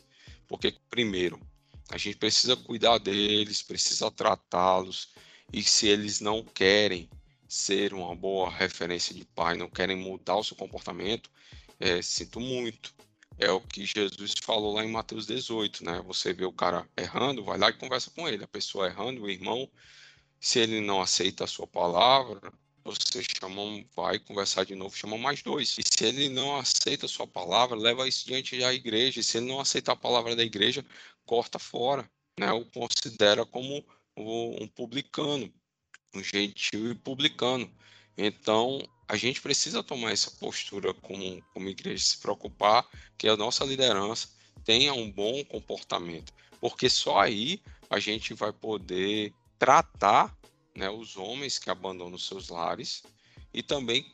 Porque, 0.47 0.74
primeiro, 0.89 1.38
a 1.89 1.97
gente 1.97 2.16
precisa 2.16 2.55
cuidar 2.55 2.97
deles, 2.99 3.61
precisa 3.61 4.09
tratá-los, 4.09 5.09
e 5.51 5.61
se 5.61 5.88
eles 5.88 6.22
não 6.22 6.41
querem 6.41 7.09
ser 7.47 7.93
uma 7.93 8.16
boa 8.16 8.49
referência 8.49 9.13
de 9.13 9.26
pai, 9.26 9.57
não 9.57 9.70
querem 9.70 9.97
mudar 9.97 10.38
o 10.38 10.43
seu 10.43 10.55
comportamento, 10.55 11.30
é, 11.80 12.01
sinto 12.01 12.39
muito 12.39 12.95
é 13.38 13.52
o 13.52 13.62
que 13.62 13.86
Jesus 13.86 14.34
falou 14.42 14.74
lá 14.74 14.84
em 14.84 14.92
Mateus 14.92 15.26
18, 15.28 15.84
né? 15.84 16.02
Você 16.08 16.34
vê 16.34 16.46
o 16.46 16.54
cara 16.54 16.88
errando, 16.98 17.44
vai 17.44 17.58
lá 17.58 17.70
e 17.70 17.74
conversa 17.74 18.12
com 18.12 18.28
ele. 18.28 18.44
A 18.44 18.48
pessoa 18.48 18.88
errando, 18.88 19.24
o 19.24 19.30
irmão, 19.30 19.70
se 20.40 20.60
ele 20.60 20.80
não 20.80 21.02
aceita 21.02 21.44
a 21.44 21.48
sua 21.48 21.68
palavra, 21.68 22.54
você 22.84 23.24
chama, 23.24 23.62
vai 23.96 24.20
conversar 24.20 24.64
de 24.64 24.76
novo, 24.76 24.96
chama 24.96 25.18
mais 25.18 25.42
dois. 25.42 25.76
E 25.78 25.82
se 25.84 26.06
ele 26.06 26.30
não 26.30 26.56
aceita 26.56 27.08
a 27.08 27.10
sua 27.10 27.28
palavra, 27.28 27.76
leva 27.76 28.08
isso 28.08 28.26
diante 28.26 28.58
da 28.60 28.74
igreja. 28.74 29.20
E 29.20 29.24
se 29.24 29.38
ele 29.38 29.48
não 29.48 29.60
aceitar 29.60 29.94
a 29.94 29.98
palavra 29.98 30.36
da 30.36 30.44
igreja, 30.44 30.86
corta 31.26 31.60
fora, 31.60 32.10
né? 32.40 32.52
O 32.52 32.64
considera 32.66 33.46
como 33.46 33.84
um 34.16 34.68
publicano, 34.68 35.52
um 36.14 36.24
gentil 36.24 36.92
e 36.92 36.96
publicano. 36.96 37.70
Então, 38.18 38.80
a 39.08 39.16
gente 39.16 39.41
precisa 39.41 39.84
tomar 39.84 40.12
essa 40.12 40.32
postura 40.32 40.93
como, 40.93 41.41
como 41.53 41.70
igreja, 41.70 42.03
se 42.03 42.18
preocupar 42.18 42.88
que 43.18 43.28
a 43.28 43.38
nossa 43.38 43.64
liderança 43.64 44.30
tenha 44.64 44.93
um 44.93 45.12
bom 45.12 45.43
comportamento, 45.45 46.34
porque 46.60 46.89
só 46.89 47.20
aí 47.20 47.62
a 47.89 47.99
gente 47.99 48.34
vai 48.34 48.51
poder 48.51 49.34
tratar 49.60 50.36
né, 50.76 50.89
os 50.89 51.16
homens 51.18 51.60
que 51.60 51.70
abandonam 51.70 52.18
seus 52.18 52.49
lares 52.49 53.03
e 53.53 53.62
também 53.62 54.06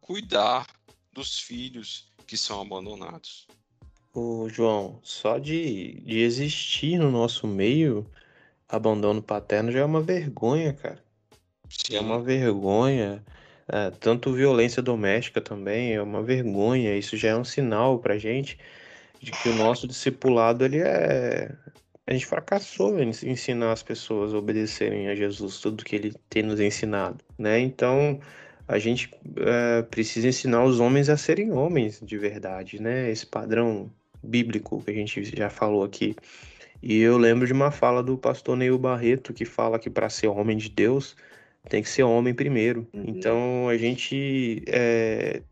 cuidar 0.00 0.66
dos 1.12 1.38
filhos 1.40 2.12
que 2.26 2.36
são 2.36 2.60
abandonados. 2.60 3.46
Ô, 4.14 4.48
João, 4.48 5.00
só 5.02 5.38
de, 5.38 6.00
de 6.00 6.18
existir 6.18 6.98
no 6.98 7.10
nosso 7.10 7.46
meio, 7.46 8.10
abandono 8.68 9.22
paterno 9.22 9.72
já 9.72 9.80
é 9.80 9.84
uma 9.84 10.02
vergonha, 10.02 10.72
cara. 10.74 11.02
Sim. 11.68 11.96
É 11.96 12.00
uma 12.00 12.20
vergonha. 12.20 13.24
É, 13.70 13.90
tanto 13.90 14.32
violência 14.32 14.82
doméstica 14.82 15.40
também 15.40 15.94
é 15.94 16.02
uma 16.02 16.22
vergonha. 16.22 16.96
Isso 16.96 17.16
já 17.16 17.30
é 17.30 17.36
um 17.36 17.44
sinal 17.44 17.98
pra 17.98 18.16
gente 18.16 18.58
de 19.20 19.30
que 19.32 19.48
o 19.48 19.54
nosso 19.54 19.86
discipulado 19.86 20.64
ele 20.64 20.78
é. 20.78 21.54
A 22.06 22.12
gente 22.12 22.24
fracassou 22.24 22.98
em 22.98 23.10
ensinar 23.10 23.72
as 23.72 23.82
pessoas 23.82 24.32
a 24.32 24.38
obedecerem 24.38 25.08
a 25.08 25.14
Jesus, 25.14 25.60
tudo 25.60 25.84
que 25.84 25.94
ele 25.94 26.14
tem 26.30 26.42
nos 26.42 26.58
ensinado, 26.58 27.22
né? 27.38 27.60
Então 27.60 28.18
a 28.66 28.78
gente 28.78 29.10
é, 29.36 29.82
precisa 29.82 30.28
ensinar 30.28 30.64
os 30.64 30.80
homens 30.80 31.10
a 31.10 31.16
serem 31.18 31.52
homens 31.52 32.00
de 32.02 32.16
verdade, 32.16 32.80
né? 32.80 33.10
Esse 33.10 33.26
padrão 33.26 33.90
bíblico 34.22 34.82
que 34.82 34.90
a 34.90 34.94
gente 34.94 35.22
já 35.36 35.50
falou 35.50 35.84
aqui. 35.84 36.16
E 36.82 36.98
eu 37.00 37.18
lembro 37.18 37.46
de 37.46 37.52
uma 37.52 37.70
fala 37.70 38.02
do 38.02 38.16
pastor 38.16 38.56
Neil 38.56 38.78
Barreto 38.78 39.34
que 39.34 39.44
fala 39.44 39.78
que 39.78 39.90
para 39.90 40.08
ser 40.08 40.28
homem 40.28 40.56
de 40.56 40.70
Deus 40.70 41.16
tem 41.68 41.82
que 41.82 41.88
ser 41.88 42.02
homem 42.02 42.34
primeiro. 42.34 42.86
Uhum. 42.92 43.04
Então 43.06 43.68
a 43.68 43.76
gente 43.76 44.62
é, 44.66 45.42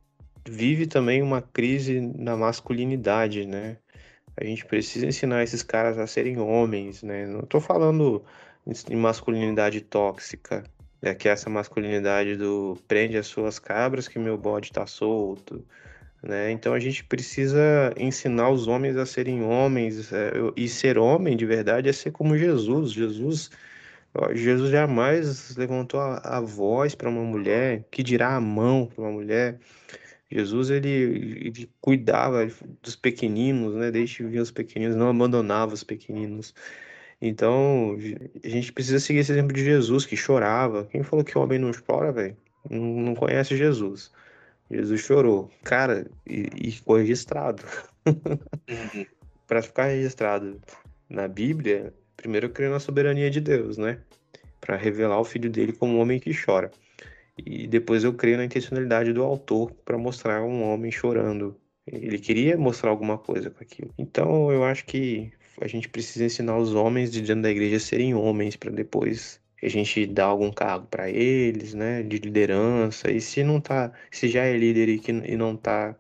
vive 0.49 0.87
também 0.87 1.23
uma 1.23 1.43
crise 1.43 2.01
na 2.01 2.37
masculinidade, 2.37 3.47
né? 3.47 3.77
A 4.37 4.45
gente 4.45 4.65
precisa 4.67 5.07
ensinar 5.07 5.43
esses 5.43 5.63
caras 5.63 5.99
a 5.99 6.07
serem 6.07 6.39
homens, 6.39 7.03
né? 7.03 7.27
Não 7.27 7.41
estou 7.41 7.61
falando 7.61 8.23
em 8.91 8.97
masculinidade 8.97 9.81
tóxica, 9.81 10.65
é 11.03 11.15
que 11.15 11.29
essa 11.29 11.49
masculinidade 11.49 12.37
do 12.37 12.77
prende 12.89 13.17
as 13.17 13.27
suas 13.27 13.59
cabras 13.59 14.09
que 14.09 14.19
meu 14.19 14.37
bode 14.37 14.67
está 14.67 14.87
solto, 14.87 15.65
né? 16.23 16.51
Então 16.51 16.75
a 16.75 16.81
gente 16.81 17.05
precisa 17.05 17.95
ensinar 17.97 18.51
os 18.51 18.67
homens 18.67 18.97
a 18.97 19.07
serem 19.07 19.43
homens 19.43 20.13
é, 20.13 20.33
e 20.57 20.69
ser 20.69 20.99
homem 20.99 21.37
de 21.37 21.47
verdade 21.47 21.89
é 21.89 21.93
ser 21.93 22.11
como 22.11 22.37
Jesus. 22.37 22.93
Jesus 22.93 23.51
Jesus 24.35 24.71
jamais 24.71 25.57
levantou 25.57 26.01
a, 26.01 26.17
a 26.19 26.41
voz 26.41 26.95
para 26.95 27.09
uma 27.09 27.23
mulher, 27.23 27.85
que 27.91 28.03
dirá 28.03 28.37
a 28.37 28.41
mão 28.41 28.87
para 28.87 29.03
uma 29.03 29.13
mulher. 29.13 29.59
Jesus 30.31 30.71
ele, 30.71 30.89
ele, 30.89 31.71
cuidava 31.81 32.49
dos 32.83 32.97
pequeninos, 32.97 33.75
né? 33.75 33.91
Desde 33.91 34.17
que 34.17 34.25
vinha 34.25 34.43
os 34.43 34.51
pequeninos, 34.51 34.97
não 34.97 35.11
abandonava 35.11 35.75
os 35.75 35.85
pequeninos. 35.85 36.55
Então, 37.21 37.97
a 38.45 38.49
gente 38.49 38.73
precisa 38.73 39.01
seguir 39.01 39.21
esse 39.21 39.33
exemplo 39.33 39.53
de 39.53 39.65
Jesus 39.65 40.05
que 40.05 40.17
chorava. 40.17 40.85
Quem 40.87 41.03
falou 41.03 41.25
que 41.25 41.37
o 41.39 41.41
homem 41.41 41.59
não 41.59 41.71
chora, 41.73 42.13
velho? 42.13 42.37
Não, 42.69 42.81
não, 42.81 43.15
conhece 43.15 43.57
Jesus. 43.57 44.13
Jesus 44.71 45.01
chorou. 45.01 45.51
Cara, 45.65 46.07
e, 46.27 46.49
e 46.57 46.71
ficou 46.73 46.97
registrado. 46.97 47.63
Uhum. 48.69 49.05
para 49.47 49.63
ficar 49.63 49.87
registrado 49.87 50.61
na 51.09 51.29
Bíblia, 51.29 51.93
primeiro 52.17 52.51
creio 52.51 52.71
na 52.73 52.81
soberania 52.81 53.31
de 53.31 53.41
Deus, 53.41 53.77
né? 53.77 53.99
Para 54.61 54.77
revelar 54.77 55.21
o 55.21 55.25
filho 55.25 55.51
dele 55.51 55.73
como 55.73 55.97
um 55.97 56.01
homem 56.01 56.19
que 56.19 56.33
chora. 56.35 56.71
E 57.39 57.67
depois 57.67 58.03
eu 58.03 58.15
creio 58.15 58.39
na 58.39 58.45
intencionalidade 58.45 59.13
do 59.13 59.23
autor 59.23 59.73
para 59.85 59.99
mostrar 59.99 60.43
um 60.43 60.63
homem 60.63 60.91
chorando. 60.91 61.57
Ele 61.87 62.19
queria 62.19 62.57
mostrar 62.57 62.91
alguma 62.91 63.19
coisa 63.19 63.51
com 63.51 63.63
aquilo. 63.63 63.93
Então 63.99 64.51
eu 64.51 64.65
acho 64.65 64.85
que 64.87 65.31
a 65.61 65.69
gente 65.69 65.89
precisa 65.89 66.25
ensinar 66.25 66.57
os 66.59 66.75
homens 66.75 67.13
de 67.13 67.21
dentro 67.21 67.43
da 67.43 67.51
igreja 67.51 67.77
a 67.77 67.81
serem 67.81 68.15
homens 68.15 68.57
para 68.57 68.71
depois 68.71 69.41
a 69.63 69.69
gente 69.69 70.07
dar 70.07 70.27
algum 70.27 70.51
cargo 70.51 70.87
para 70.87 71.11
eles, 71.11 71.75
né, 71.75 72.03
de 72.03 72.19
liderança. 72.19 73.11
E 73.11 73.21
se 73.21 73.43
não 73.43 73.61
tá, 73.61 73.93
se 74.11 74.29
já 74.29 74.45
é 74.45 74.57
líder 74.57 74.89
e, 74.89 74.99
que, 74.99 75.11
e 75.11 75.37
não 75.37 75.57
tá 75.57 75.97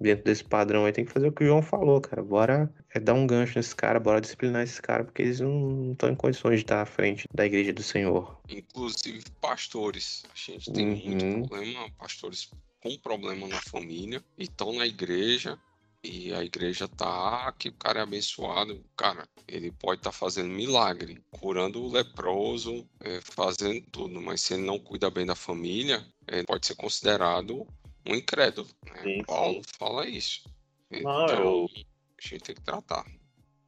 dentro 0.00 0.24
desse 0.24 0.44
padrão 0.44 0.84
aí 0.84 0.92
tem 0.92 1.04
que 1.04 1.12
fazer 1.12 1.28
o 1.28 1.32
que 1.32 1.44
o 1.44 1.46
João 1.46 1.62
falou, 1.62 2.00
cara. 2.00 2.22
Bora 2.22 2.72
é, 2.94 3.00
dar 3.00 3.14
um 3.14 3.26
gancho 3.26 3.58
nesse 3.58 3.74
cara, 3.74 3.98
bora 4.00 4.20
disciplinar 4.20 4.62
esses 4.62 4.80
caras, 4.80 5.06
porque 5.06 5.22
eles 5.22 5.40
não 5.40 5.92
estão 5.92 6.10
em 6.10 6.14
condições 6.14 6.56
de 6.56 6.64
estar 6.64 6.82
à 6.82 6.86
frente 6.86 7.24
da 7.34 7.44
igreja 7.46 7.72
do 7.72 7.82
Senhor. 7.82 8.38
Inclusive 8.48 9.24
pastores. 9.40 10.22
A 10.32 10.36
gente 10.36 10.72
tem 10.72 10.86
muito 10.86 11.24
Uhum. 11.24 11.42
problema, 11.46 11.90
pastores 11.98 12.50
com 12.80 12.96
problema 12.98 13.46
na 13.48 13.60
família 13.60 14.22
e 14.36 14.44
estão 14.44 14.72
na 14.72 14.86
igreja. 14.86 15.58
E 16.02 16.32
a 16.32 16.44
igreja 16.44 16.86
tá 16.86 17.52
que 17.58 17.70
o 17.70 17.72
cara 17.72 17.98
é 17.98 18.02
abençoado, 18.04 18.80
cara, 18.96 19.28
ele 19.48 19.72
pode 19.72 19.98
estar 19.98 20.12
fazendo 20.12 20.48
milagre, 20.48 21.20
curando 21.28 21.82
o 21.82 21.90
leproso, 21.90 22.88
é, 23.00 23.20
fazendo 23.20 23.84
tudo, 23.90 24.20
mas 24.20 24.40
se 24.42 24.54
ele 24.54 24.62
não 24.62 24.78
cuida 24.78 25.10
bem 25.10 25.26
da 25.26 25.34
família, 25.34 26.06
ele 26.28 26.44
pode 26.44 26.68
ser 26.68 26.76
considerado 26.76 27.66
um 28.06 28.14
incrédulo. 28.14 28.68
Né? 28.86 29.02
Sim, 29.02 29.24
Paulo 29.24 29.54
sim. 29.64 29.70
fala 29.78 30.06
isso. 30.06 30.42
Não, 30.90 31.24
Então, 31.24 31.42
eu- 31.42 31.68
a 31.74 32.26
gente 32.28 32.42
tem 32.42 32.54
que 32.54 32.62
tratar. 32.62 33.04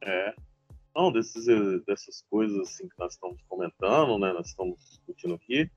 É. 0.03 0.33
Não, 0.95 1.11
desses, 1.11 1.47
eh, 1.47 1.79
dessas 1.87 2.23
coisas 2.29 2.57
assim 2.67 2.89
que 2.89 2.99
nós 2.99 3.13
estamos 3.13 3.41
comentando, 3.47 4.17
né? 4.19 4.33
Nós 4.33 4.47
estamos 4.47 4.77
discutindo 4.89 5.35
aqui. 5.35 5.69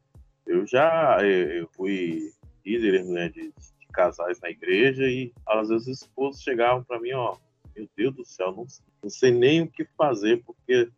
Eu 0.46 0.66
já 0.66 1.18
eh, 1.20 1.60
eu 1.60 1.68
fui 1.76 2.32
líder 2.64 3.04
né, 3.04 3.28
de, 3.28 3.52
de 3.52 3.86
casais 3.92 4.40
na 4.40 4.50
igreja 4.50 5.04
e 5.04 5.32
às 5.46 5.68
vezes 5.68 5.86
os 5.86 6.02
esposos 6.02 6.42
chegavam 6.42 6.82
para 6.82 6.98
mim, 6.98 7.12
ó, 7.12 7.36
meu 7.76 7.88
Deus 7.96 8.14
do 8.16 8.24
céu, 8.24 8.50
não, 8.52 8.66
não 9.02 9.10
sei 9.10 9.30
nem 9.30 9.62
o 9.62 9.70
que 9.70 9.84
fazer, 9.96 10.42
porque 10.44 10.90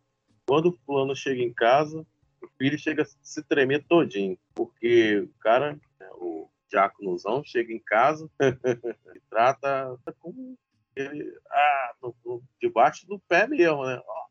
quando 0.47 0.69
o 0.69 0.77
fulano 0.85 1.15
chega 1.15 1.41
em 1.43 1.53
casa, 1.53 2.05
o 2.41 2.47
filho 2.57 2.79
chega 2.79 3.03
a 3.03 3.07
se 3.21 3.43
tremer 3.43 3.83
todinho, 3.85 4.37
porque 4.55 5.19
o 5.19 5.29
cara, 5.39 5.73
né, 5.99 6.09
o 6.13 6.49
diáconozão, 6.69 7.43
chega 7.43 7.73
em 7.73 7.79
casa 7.79 8.29
e 9.15 9.19
trata 9.29 9.97
como 10.19 10.57
ele, 10.95 11.31
ah, 11.49 11.95
tô, 12.01 12.15
tô 12.23 12.41
debaixo 12.59 13.07
do 13.07 13.19
pé 13.19 13.47
mesmo, 13.47 13.85
né? 13.85 14.01
Ó, 14.05 14.25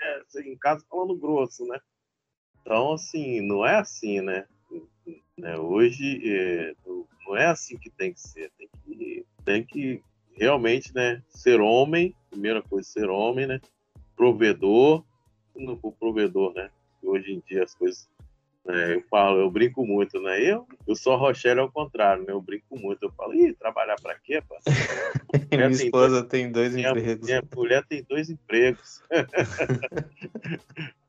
é, 0.00 0.22
você 0.24 0.42
em 0.42 0.56
casa 0.58 0.84
falando 0.88 1.16
grosso, 1.16 1.64
né? 1.66 1.78
Então, 2.60 2.92
assim, 2.92 3.40
não 3.40 3.64
é 3.64 3.76
assim, 3.76 4.20
né? 4.20 4.46
Né, 5.36 5.56
Hoje 5.58 6.20
é, 6.24 6.74
não- 6.86 7.36
é 7.36 7.46
assim 7.46 7.78
que 7.78 7.90
tem 7.90 8.12
que 8.12 8.20
ser. 8.20 8.50
Tem 8.58 8.68
que, 8.84 9.26
tem 9.44 9.64
que 9.64 10.02
realmente, 10.34 10.94
né, 10.94 11.22
ser 11.28 11.60
homem, 11.60 12.14
primeira 12.30 12.62
coisa, 12.62 12.88
ser 12.88 13.08
homem, 13.08 13.46
né? 13.46 13.60
Provedor, 14.16 15.04
for 15.80 15.92
provedor, 15.92 16.52
né? 16.54 16.70
Hoje 17.02 17.32
em 17.32 17.40
dia 17.40 17.64
as 17.64 17.74
coisas 17.74 18.08
né, 18.64 18.94
eu 18.94 19.02
falo, 19.10 19.40
eu 19.40 19.50
brinco 19.50 19.84
muito, 19.84 20.20
né? 20.20 20.40
Eu, 20.40 20.66
eu 20.86 20.94
sou 20.94 21.16
Rochelle 21.16 21.60
ao 21.60 21.70
contrário, 21.70 22.24
né? 22.24 22.32
Eu 22.32 22.40
brinco 22.40 22.78
muito. 22.78 23.02
Eu 23.04 23.12
falo, 23.12 23.34
ih, 23.34 23.52
trabalhar 23.54 23.96
pra 24.00 24.16
quê, 24.18 24.40
parceiro? 24.42 24.80
Minha 25.50 25.68
tem 25.68 25.86
esposa 25.86 26.24
tem 26.24 26.52
dois 26.52 26.74
Minha, 26.74 26.90
empregos. 26.90 27.26
minha 27.26 27.42
mulher 27.54 27.84
tem 27.86 28.04
dois 28.08 28.30
empregos. 28.30 29.02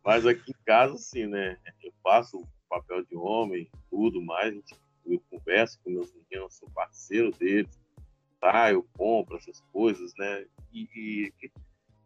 Mas 0.03 0.25
aqui 0.25 0.51
em 0.51 0.65
casa, 0.65 0.95
assim, 0.95 1.25
né? 1.27 1.57
Eu 1.83 1.93
faço 2.03 2.39
o 2.39 2.47
papel 2.69 3.03
de 3.05 3.15
homem, 3.15 3.69
tudo 3.89 4.21
mais. 4.21 4.49
a 4.49 4.55
gente- 4.55 4.75
Eu 5.05 5.21
converso 5.29 5.79
com 5.83 5.91
meus 5.91 6.11
meninos, 6.13 6.55
sou 6.55 6.69
parceiro 6.71 7.31
deles, 7.31 7.79
tá? 8.39 8.71
Eu 8.71 8.85
compro 8.97 9.37
essas 9.37 9.61
coisas, 9.71 10.13
né? 10.17 10.45
E, 10.73 10.87
e- 10.95 11.33
e 11.43 11.51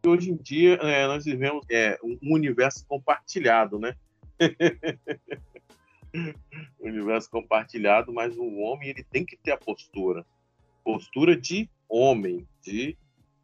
hoje 0.07 0.31
em 0.31 0.35
dia 0.35 0.75
é, 0.75 1.05
nós 1.07 1.25
vivemos 1.25 1.65
é, 1.69 1.97
um 2.03 2.33
universo 2.33 2.85
compartilhado, 2.87 3.79
né? 3.79 3.95
universo 6.79 7.29
compartilhado, 7.29 8.13
mas 8.13 8.37
o 8.37 8.55
homem 8.57 8.89
ele 8.89 9.03
tem 9.03 9.25
que 9.25 9.37
ter 9.37 9.51
a 9.51 9.57
postura, 9.57 10.25
postura 10.83 11.35
de 11.35 11.69
homem, 11.87 12.47
de 12.61 12.97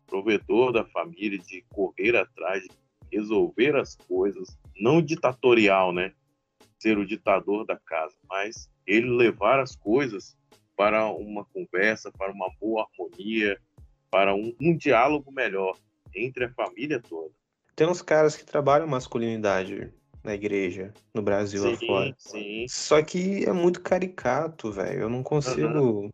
provedor 0.07 0.71
da 0.71 0.85
família, 0.85 1.39
de 1.39 1.63
correr 1.69 2.15
atrás, 2.15 2.63
de 2.63 2.71
resolver 3.11 3.75
as 3.75 3.95
coisas, 3.95 4.57
não 4.75 5.01
ditatorial, 5.01 5.91
né? 5.93 6.13
Ser 6.79 6.97
o 6.97 7.05
ditador 7.05 7.65
da 7.65 7.77
casa, 7.77 8.15
mas 8.29 8.69
ele 8.85 9.09
levar 9.09 9.59
as 9.59 9.75
coisas 9.75 10.35
para 10.75 11.07
uma 11.07 11.45
conversa, 11.45 12.11
para 12.11 12.31
uma 12.31 12.49
boa 12.59 12.87
harmonia, 12.87 13.59
para 14.09 14.35
um, 14.35 14.53
um 14.59 14.75
diálogo 14.75 15.31
melhor 15.31 15.77
entre 16.13 16.45
a 16.45 16.53
família 16.53 16.99
toda. 16.99 17.31
Tem 17.75 17.87
uns 17.87 18.01
caras 18.01 18.35
que 18.35 18.45
trabalham 18.45 18.87
masculinidade 18.87 19.91
na 20.23 20.33
igreja, 20.33 20.93
no 21.13 21.21
Brasil 21.21 21.67
Sim, 21.67 21.67
afora. 21.67 22.15
sim. 22.17 22.65
Só 22.67 23.01
que 23.03 23.45
é 23.45 23.53
muito 23.53 23.81
caricato, 23.81 24.71
velho. 24.71 25.01
Eu 25.03 25.09
não 25.09 25.23
consigo. 25.23 26.11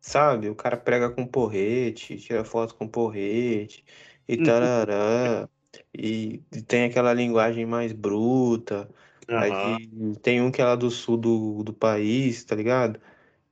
Sabe? 0.00 0.48
O 0.48 0.54
cara 0.54 0.76
prega 0.76 1.10
com 1.10 1.26
porrete, 1.26 2.16
tira 2.18 2.44
foto 2.44 2.74
com 2.76 2.88
porrete 2.88 3.84
e 4.26 4.36
Uhum. 4.36 4.44
tarará. 4.44 5.48
E, 5.94 6.42
e 6.52 6.62
tem 6.62 6.84
aquela 6.84 7.12
linguagem 7.12 7.66
mais 7.66 7.92
bruta. 7.92 8.88
Aí 9.34 9.52
Aham. 9.52 9.78
que 10.14 10.18
tem 10.22 10.40
um 10.42 10.50
que 10.50 10.60
é 10.62 10.64
lá 10.64 10.74
do 10.76 10.90
sul 10.90 11.16
do, 11.16 11.62
do 11.64 11.72
país, 11.74 12.44
tá 12.44 12.54
ligado? 12.56 13.00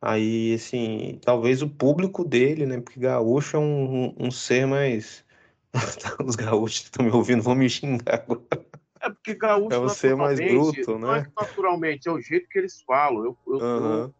Aí, 0.01 0.55
assim, 0.55 1.18
talvez 1.24 1.62
o 1.62 1.68
público 1.70 2.24
dele, 2.24 2.66
né? 2.66 2.80
Porque 2.80 3.01
gaúcho 3.01 3.57
é 3.57 3.61
um, 3.61 4.07
um, 4.09 4.14
um 4.28 4.30
ser 4.30 4.66
mais. 4.66 5.24
Os 6.26 6.36
gaúchos 6.36 6.80
que 6.80 6.86
estão 6.86 7.05
me 7.07 7.12
ouvindo 7.12 7.42
vão 7.42 7.55
me 7.55 7.68
xingar 7.70 8.14
agora. 8.14 8.66
É 9.07 9.11
porque 9.11 9.34
gaúcho 9.34 9.84
É 9.84 9.88
ser 9.90 10.16
mais 10.16 10.38
naturalmente, 10.40 10.84
bruto, 10.84 11.07
é 11.07 11.18
né? 11.18 11.24
que 11.24 11.30
naturalmente, 11.38 12.09
é 12.09 12.12
o 12.12 12.20
jeito 12.20 12.48
que 12.48 12.59
eles 12.59 12.82
falam. 12.82 13.24
Eu, 13.24 13.38
eu, 13.46 13.61
Aham. 13.61 14.14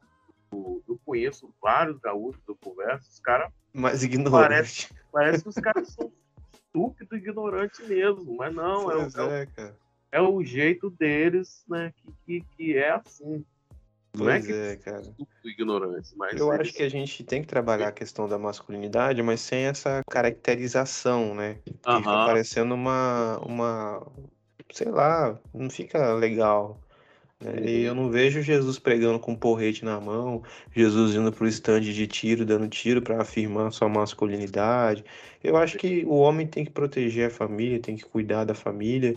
eu, 0.53 0.84
eu 0.89 1.01
conheço 1.05 1.53
vários 1.61 1.99
gaúchos 1.99 2.41
que 2.45 2.53
eu 2.53 2.59
converso, 2.62 3.11
os 3.11 3.18
caras 3.20 3.51
Mais 3.72 4.05
ignorante. 4.05 4.89
Parece 5.11 5.43
que 5.43 5.49
os 5.49 5.55
caras 5.57 5.93
são 5.93 6.12
estúpidos, 6.55 7.18
ignorantes 7.18 7.87
mesmo, 7.87 8.37
mas 8.37 8.55
não, 8.55 8.91
é, 8.91 8.97
o- 8.97 9.01
Pois 9.01 9.14
é, 9.16 9.22
o- 9.24 9.30
é, 9.32 9.47
cara. 9.47 9.76
é 10.12 10.20
o 10.20 10.45
jeito 10.45 10.91
deles, 10.91 11.64
né, 11.68 11.93
que, 11.97 12.14
que, 12.24 12.47
que 12.57 12.76
é 12.76 12.91
assim. 12.91 13.45
Não 14.14 14.28
é 14.30 14.34
Pois 14.41 14.47
que 14.47 14.53
é, 14.53 14.76
cara. 14.76 15.01
estúpido, 15.01 15.49
ignorante, 15.49 16.16
mas 16.16 16.39
Eu 16.39 16.53
eles- 16.53 16.61
acho 16.68 16.74
que 16.74 16.82
a 16.82 16.89
gente 16.89 17.24
tem 17.24 17.43
que 17.43 17.49
trabalhar 17.49 17.89
a 17.89 17.93
questão 17.93 18.28
da 18.28 18.39
masculinidade, 18.39 19.22
mas 19.22 19.41
sem 19.41 19.64
essa 19.66 20.01
caracterização, 20.09 21.34
né? 21.34 21.55
Que 21.64 21.72
fica 21.72 21.91
Aham. 21.91 22.24
parecendo 22.24 22.74
uma, 22.74 23.39
uma, 23.39 24.07
sei 24.73 24.91
lá, 24.91 25.39
não 25.55 25.71
fica 25.71 26.12
legal. 26.14 26.79
né? 27.41 27.61
E 27.64 27.83
eu 27.85 27.95
não 27.95 28.11
vejo 28.11 28.43
Jesus 28.43 28.79
pregando 28.79 29.19
com 29.21 29.33
um 29.33 29.37
porrete 29.37 29.85
na 29.85 30.01
mão, 30.01 30.43
Jesus 30.75 31.14
indo 31.14 31.33
pro 31.33 31.47
stand 31.49 31.81
de 31.83 32.07
tiro, 32.07 32.45
dando 32.45 32.69
tiro 32.69 33.03
para 33.03 33.21
afirmar 33.23 33.73
sua 33.73 33.89
masculinidade. 33.89 35.05
Eu 35.43 35.57
acho 35.57 35.79
que 35.79 36.05
o 36.07 36.14
homem 36.17 36.47
tem 36.47 36.64
que 36.64 36.71
proteger 36.71 37.29
a 37.29 37.31
família, 37.31 37.81
tem 37.81 37.97
que 37.97 38.05
cuidar 38.05 38.45
da 38.45 38.55
família, 38.55 39.14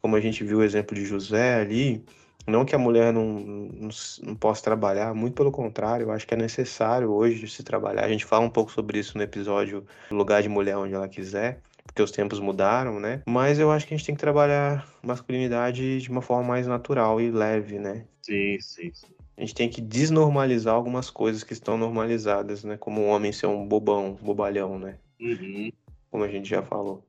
como 0.00 0.16
a 0.16 0.20
gente 0.20 0.44
viu 0.44 0.58
o 0.58 0.62
exemplo 0.64 0.94
de 0.94 1.04
José 1.04 1.56
ali. 1.60 2.04
Não 2.46 2.64
que 2.64 2.74
a 2.74 2.78
mulher 2.78 3.12
não, 3.12 3.24
não, 3.40 3.88
não 4.22 4.34
possa 4.34 4.62
trabalhar, 4.62 5.12
muito 5.14 5.34
pelo 5.34 5.52
contrário, 5.52 6.06
eu 6.06 6.10
acho 6.12 6.26
que 6.26 6.32
é 6.32 6.36
necessário 6.36 7.10
hoje 7.12 7.46
se 7.46 7.62
trabalhar. 7.62 8.04
A 8.04 8.08
gente 8.08 8.24
fala 8.24 8.44
um 8.46 8.50
pouco 8.50 8.72
sobre 8.72 8.98
isso 8.98 9.18
no 9.18 9.22
episódio 9.22 9.84
Lugar 10.10 10.42
de 10.42 10.48
Mulher 10.48 10.76
Onde 10.78 10.94
Ela 10.94 11.08
Quiser, 11.08 11.60
porque 11.88 12.02
os 12.02 12.10
tempos 12.10 12.38
mudaram, 12.38 13.00
né? 13.00 13.22
Mas 13.26 13.58
eu 13.58 13.72
acho 13.72 13.86
que 13.86 13.94
a 13.94 13.96
gente 13.96 14.06
tem 14.06 14.14
que 14.14 14.20
trabalhar 14.20 14.86
masculinidade 15.02 16.00
de 16.00 16.10
uma 16.10 16.22
forma 16.22 16.46
mais 16.46 16.66
natural 16.66 17.20
e 17.20 17.30
leve, 17.30 17.78
né? 17.78 18.04
Sim, 18.22 18.60
sim, 18.60 18.90
sim. 18.94 19.06
A 19.36 19.40
gente 19.40 19.54
tem 19.54 19.68
que 19.68 19.80
desnormalizar 19.80 20.74
algumas 20.74 21.10
coisas 21.10 21.42
que 21.42 21.52
estão 21.52 21.78
normalizadas, 21.78 22.62
né? 22.62 22.76
Como 22.76 23.00
o 23.00 23.06
homem 23.06 23.32
ser 23.32 23.46
um 23.46 23.66
bobão, 23.66 24.18
bobalhão, 24.20 24.78
né? 24.78 24.98
Uhum. 25.20 25.72
Como 26.10 26.24
a 26.24 26.28
gente 26.28 26.48
já 26.48 26.62
falou. 26.62 27.04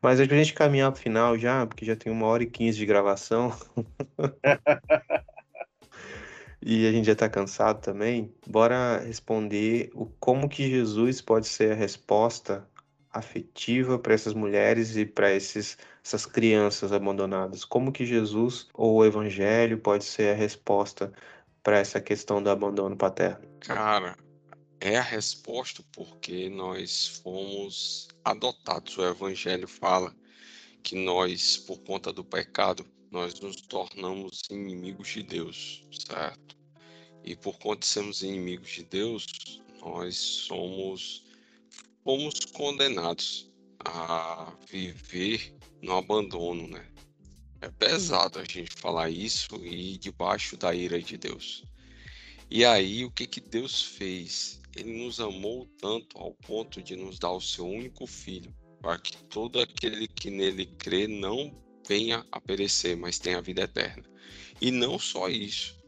Mas 0.00 0.18
a 0.18 0.24
gente 0.24 0.54
caminhar 0.54 0.90
pro 0.92 1.00
final 1.00 1.38
já, 1.38 1.66
porque 1.66 1.84
já 1.84 1.96
tem 1.96 2.12
uma 2.12 2.26
hora 2.26 2.42
e 2.42 2.46
quinze 2.46 2.78
de 2.78 2.86
gravação. 2.86 3.52
E 6.64 6.86
a 6.86 6.92
gente 6.92 7.06
já 7.06 7.16
tá 7.16 7.28
cansado 7.28 7.80
também. 7.80 8.32
Bora 8.46 8.98
responder 8.98 9.90
o 9.94 10.06
como 10.06 10.48
que 10.48 10.70
Jesus 10.70 11.20
pode 11.20 11.48
ser 11.48 11.72
a 11.72 11.74
resposta 11.74 12.64
afetiva 13.12 13.98
para 13.98 14.14
essas 14.14 14.34
mulheres 14.34 14.96
e 14.96 15.04
para 15.04 15.32
esses 15.32 15.76
essas 16.04 16.26
crianças 16.26 16.92
abandonadas. 16.92 17.64
Como 17.64 17.92
que 17.92 18.04
Jesus 18.04 18.68
ou 18.74 18.96
o 18.96 19.04
evangelho 19.04 19.78
pode 19.78 20.04
ser 20.04 20.34
a 20.34 20.36
resposta 20.36 21.12
para 21.62 21.78
essa 21.78 22.00
questão 22.00 22.42
do 22.42 22.50
abandono 22.50 22.96
paterno? 22.96 23.46
Cara, 23.60 24.16
é 24.80 24.98
a 24.98 25.02
resposta 25.02 25.84
porque 25.92 26.48
nós 26.48 27.20
fomos 27.22 28.08
adotados. 28.24 28.98
O 28.98 29.06
Evangelho 29.06 29.68
fala 29.68 30.12
que 30.82 30.96
nós, 30.96 31.56
por 31.56 31.78
conta 31.84 32.12
do 32.12 32.24
pecado, 32.24 32.84
nós 33.08 33.38
nos 33.38 33.60
tornamos 33.60 34.42
inimigos 34.50 35.06
de 35.06 35.22
Deus, 35.22 35.86
certo? 36.08 36.56
E 37.22 37.36
por 37.36 37.60
conta 37.60 37.80
de 37.80 37.86
sermos 37.86 38.22
inimigos 38.22 38.70
de 38.70 38.82
Deus, 38.82 39.24
nós 39.80 40.16
somos 40.16 41.31
fomos 42.04 42.34
condenados 42.52 43.50
a 43.84 44.52
viver 44.70 45.54
no 45.80 45.96
abandono, 45.96 46.68
né? 46.68 46.86
É 47.60 47.70
pesado 47.70 48.38
a 48.38 48.44
gente 48.44 48.72
falar 48.76 49.10
isso 49.10 49.54
e 49.64 49.96
debaixo 49.98 50.56
da 50.56 50.74
ira 50.74 51.00
de 51.00 51.16
Deus. 51.16 51.64
E 52.50 52.64
aí, 52.64 53.04
o 53.04 53.10
que 53.10 53.26
que 53.26 53.40
Deus 53.40 53.82
fez? 53.82 54.62
ele 54.76 55.04
nos 55.04 55.20
amou 55.20 55.66
tanto 55.78 56.18
ao 56.18 56.32
ponto 56.34 56.82
de 56.82 56.96
nos 56.96 57.18
dar 57.18 57.32
o 57.32 57.40
seu 57.40 57.66
único 57.66 58.06
filho, 58.06 58.54
para 58.80 58.98
que 58.98 59.16
todo 59.24 59.60
aquele 59.60 60.08
que 60.08 60.30
nele 60.30 60.66
crê 60.66 61.06
não 61.06 61.54
venha 61.86 62.24
a 62.32 62.40
perecer, 62.40 62.96
mas 62.96 63.18
tenha 63.18 63.38
a 63.38 63.42
vida 63.42 63.62
eterna. 63.62 64.04
E 64.60 64.70
não 64.70 64.98
só 64.98 65.28
isso, 65.28 65.78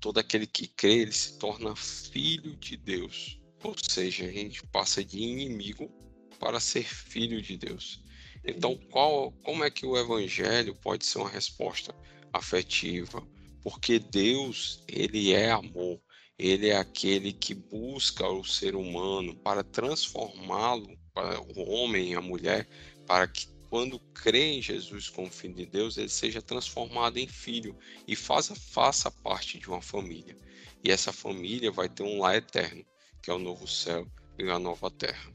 todo 0.00 0.18
aquele 0.18 0.46
que 0.46 0.68
crê, 0.68 1.00
ele 1.00 1.12
se 1.12 1.38
torna 1.38 1.74
filho 1.74 2.56
de 2.56 2.76
Deus. 2.76 3.40
Ou 3.62 3.74
seja, 3.82 4.26
a 4.26 4.30
gente 4.30 4.62
passa 4.66 5.04
de 5.04 5.18
inimigo 5.18 5.90
para 6.38 6.60
ser 6.60 6.84
filho 6.84 7.40
de 7.40 7.56
Deus. 7.56 8.02
Então, 8.44 8.76
qual, 8.90 9.32
como 9.42 9.64
é 9.64 9.70
que 9.70 9.86
o 9.86 9.96
evangelho 9.96 10.74
pode 10.76 11.04
ser 11.04 11.18
uma 11.18 11.28
resposta 11.28 11.94
afetiva? 12.32 13.26
Porque 13.62 13.98
Deus, 13.98 14.84
ele 14.86 15.32
é 15.32 15.50
amor. 15.50 16.00
Ele 16.38 16.68
é 16.68 16.76
aquele 16.76 17.32
que 17.32 17.54
busca 17.54 18.28
o 18.28 18.44
ser 18.44 18.76
humano 18.76 19.34
para 19.36 19.64
transformá-lo, 19.64 20.96
para 21.14 21.40
o 21.40 21.68
homem 21.70 22.12
e 22.12 22.14
a 22.14 22.20
mulher, 22.20 22.68
para 23.06 23.26
que 23.26 23.48
quando 23.70 23.98
crê 23.98 24.52
em 24.52 24.62
Jesus 24.62 25.08
como 25.08 25.30
filho 25.30 25.54
de 25.54 25.66
Deus, 25.66 25.96
ele 25.96 26.08
seja 26.08 26.42
transformado 26.42 27.18
em 27.18 27.26
filho 27.26 27.76
e 28.06 28.14
faça, 28.14 28.54
faça 28.54 29.10
parte 29.10 29.58
de 29.58 29.68
uma 29.68 29.80
família. 29.80 30.36
E 30.84 30.90
essa 30.90 31.12
família 31.12 31.70
vai 31.70 31.88
ter 31.88 32.02
um 32.02 32.20
lar 32.20 32.36
eterno, 32.36 32.84
que 33.26 33.30
é 33.32 33.34
o 33.34 33.40
novo 33.40 33.66
céu 33.66 34.06
e 34.38 34.48
a 34.48 34.56
nova 34.56 34.88
terra. 34.88 35.32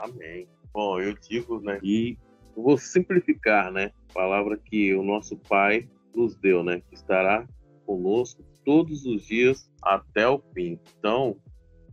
Amém. 0.00 0.48
Bom, 0.74 1.00
eu 1.00 1.14
digo, 1.14 1.60
né, 1.60 1.78
e 1.80 2.18
vou 2.56 2.76
simplificar, 2.76 3.70
né, 3.70 3.92
a 4.10 4.12
palavra 4.12 4.58
que 4.58 4.92
o 4.92 5.04
nosso 5.04 5.36
Pai 5.36 5.88
nos 6.12 6.34
deu, 6.34 6.64
né, 6.64 6.80
que 6.80 6.96
estará 6.96 7.46
conosco 7.86 8.42
todos 8.64 9.06
os 9.06 9.24
dias 9.24 9.70
até 9.80 10.26
o 10.28 10.40
fim. 10.52 10.80
Então, 10.98 11.36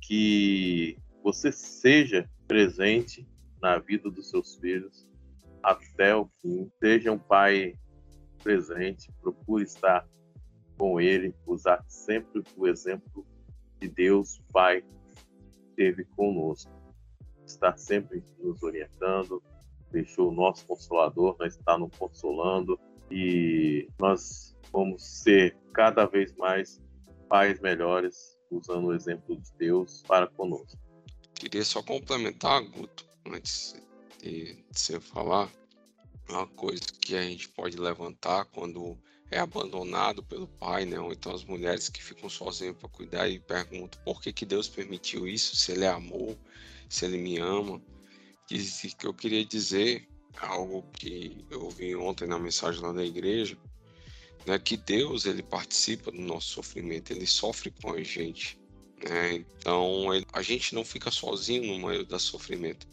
que 0.02 0.98
você 1.24 1.52
seja 1.52 2.28
presente 2.48 3.24
na 3.62 3.78
vida 3.78 4.10
dos 4.10 4.32
seus 4.32 4.56
filhos 4.56 5.08
até 5.62 6.16
o 6.16 6.28
fim. 6.42 6.72
Seja 6.80 7.12
um 7.12 7.20
pai 7.20 7.76
presente, 8.42 9.12
procure 9.22 9.64
estar 9.64 10.08
com 10.76 11.00
ele, 11.00 11.36
usar 11.46 11.86
sempre 11.88 12.42
o 12.58 12.68
exemplo 12.68 13.24
de 13.80 13.88
Deus, 13.88 14.42
Pai, 14.52 14.84
esteve 15.80 16.04
conosco. 16.16 16.72
Está 17.46 17.76
sempre 17.78 18.22
nos 18.38 18.62
orientando, 18.62 19.42
deixou 19.92 20.30
o 20.30 20.34
nosso 20.34 20.66
consolador, 20.68 21.36
nós 21.40 21.56
está 21.56 21.78
nos 21.78 21.96
consolando 21.98 22.80
e 23.10 23.88
nós 23.98 24.56
vamos 24.72 25.04
ser 25.04 25.58
cada 25.74 26.06
vez 26.06 26.36
mais 26.36 26.82
pais 27.28 27.60
melhores, 27.60 28.38
usando 28.52 28.88
o 28.88 28.94
exemplo 28.94 29.36
de 29.36 29.52
Deus 29.58 30.04
para 30.08 30.28
conosco. 30.28 30.78
Queria 31.34 31.64
só 31.64 31.82
complementar, 31.82 32.62
Guto, 32.62 33.06
antes 33.26 33.82
de 34.22 34.64
você 34.72 35.00
falar, 35.00 35.50
uma 36.28 36.46
coisa 36.46 36.84
que 37.02 37.16
a 37.16 37.24
gente 37.24 37.50
pode 37.50 37.78
levantar 37.78 38.46
quando 38.46 38.98
é 39.32 39.40
abandonado 39.40 40.24
pelo 40.24 40.48
pai, 40.48 40.86
né? 40.86 41.00
Ou 41.00 41.12
então 41.12 41.34
as 41.34 41.44
mulheres 41.44 41.90
que 41.90 42.04
ficam 42.04 42.30
sozinhas 42.30 42.76
para 42.76 42.90
cuidar 42.90 43.30
e 43.30 43.40
perguntam 43.40 44.02
por 44.04 44.22
que, 44.22 44.34
que 44.34 44.46
Deus 44.46 44.68
permitiu 44.68 45.28
isso, 45.28 45.56
se 45.56 45.72
Ele 45.72 45.86
é 45.86 45.90
amor, 45.90 46.38
se 46.90 47.06
Ele 47.06 47.18
me 47.18 47.38
ama. 47.38 47.82
Diz 48.48 48.82
que 48.98 49.06
eu 49.06 49.14
queria 49.14 49.46
dizer 49.46 50.08
algo 50.38 50.84
que 50.94 51.46
eu 51.50 51.64
ouvi 51.64 51.96
ontem 51.96 52.28
na 52.28 52.40
mensagem 52.40 52.82
lá 52.82 52.92
da 52.92 53.06
igreja, 53.06 53.58
né? 54.46 54.58
Que 54.58 54.78
Deus 54.78 55.26
ele 55.26 55.44
participa 55.44 56.12
do 56.12 56.22
nosso 56.22 56.50
sofrimento, 56.50 57.12
Ele 57.12 57.28
sofre 57.28 57.72
com 57.82 57.94
a 57.94 58.02
gente, 58.02 58.60
né? 59.08 59.34
Então 59.34 60.08
a 60.34 60.42
gente 60.42 60.74
não 60.74 60.84
fica 60.84 61.12
sozinho 61.12 61.78
no 61.78 61.88
meio 61.88 62.06
do 62.06 62.20
sofrimento. 62.20 62.88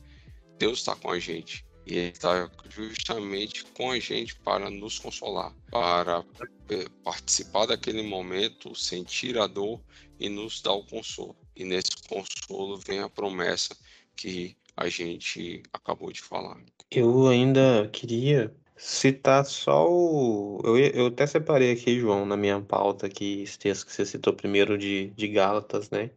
Deus 0.58 0.78
está 0.78 0.94
com 0.94 1.10
a 1.10 1.18
gente. 1.18 1.65
E 1.86 1.98
ele 1.98 2.08
está 2.08 2.50
justamente 2.68 3.64
com 3.66 3.92
a 3.92 3.98
gente 4.00 4.34
para 4.36 4.68
nos 4.68 4.98
consolar, 4.98 5.54
para 5.70 6.24
eh, 6.68 6.86
participar 7.04 7.66
daquele 7.66 8.02
momento, 8.02 8.74
sentir 8.74 9.38
a 9.38 9.46
dor 9.46 9.80
e 10.18 10.28
nos 10.28 10.60
dar 10.60 10.72
o 10.72 10.84
consolo. 10.84 11.36
E 11.54 11.64
nesse 11.64 11.92
consolo 12.08 12.76
vem 12.78 12.98
a 12.98 13.08
promessa 13.08 13.76
que 14.16 14.56
a 14.76 14.88
gente 14.88 15.62
acabou 15.72 16.10
de 16.10 16.20
falar. 16.20 16.60
Eu 16.90 17.28
ainda 17.28 17.88
queria 17.92 18.52
citar 18.76 19.46
só 19.46 19.88
o. 19.88 20.60
Eu, 20.64 20.76
eu 20.76 21.06
até 21.06 21.24
separei 21.24 21.70
aqui, 21.70 22.00
João, 22.00 22.26
na 22.26 22.36
minha 22.36 22.60
pauta, 22.60 23.06
aqui, 23.06 23.42
esse 23.42 23.60
texto 23.60 23.86
que 23.86 23.92
você 23.92 24.04
citou 24.04 24.32
primeiro 24.32 24.76
de, 24.76 25.10
de 25.10 25.28
Gálatas, 25.28 25.88
né? 25.90 26.10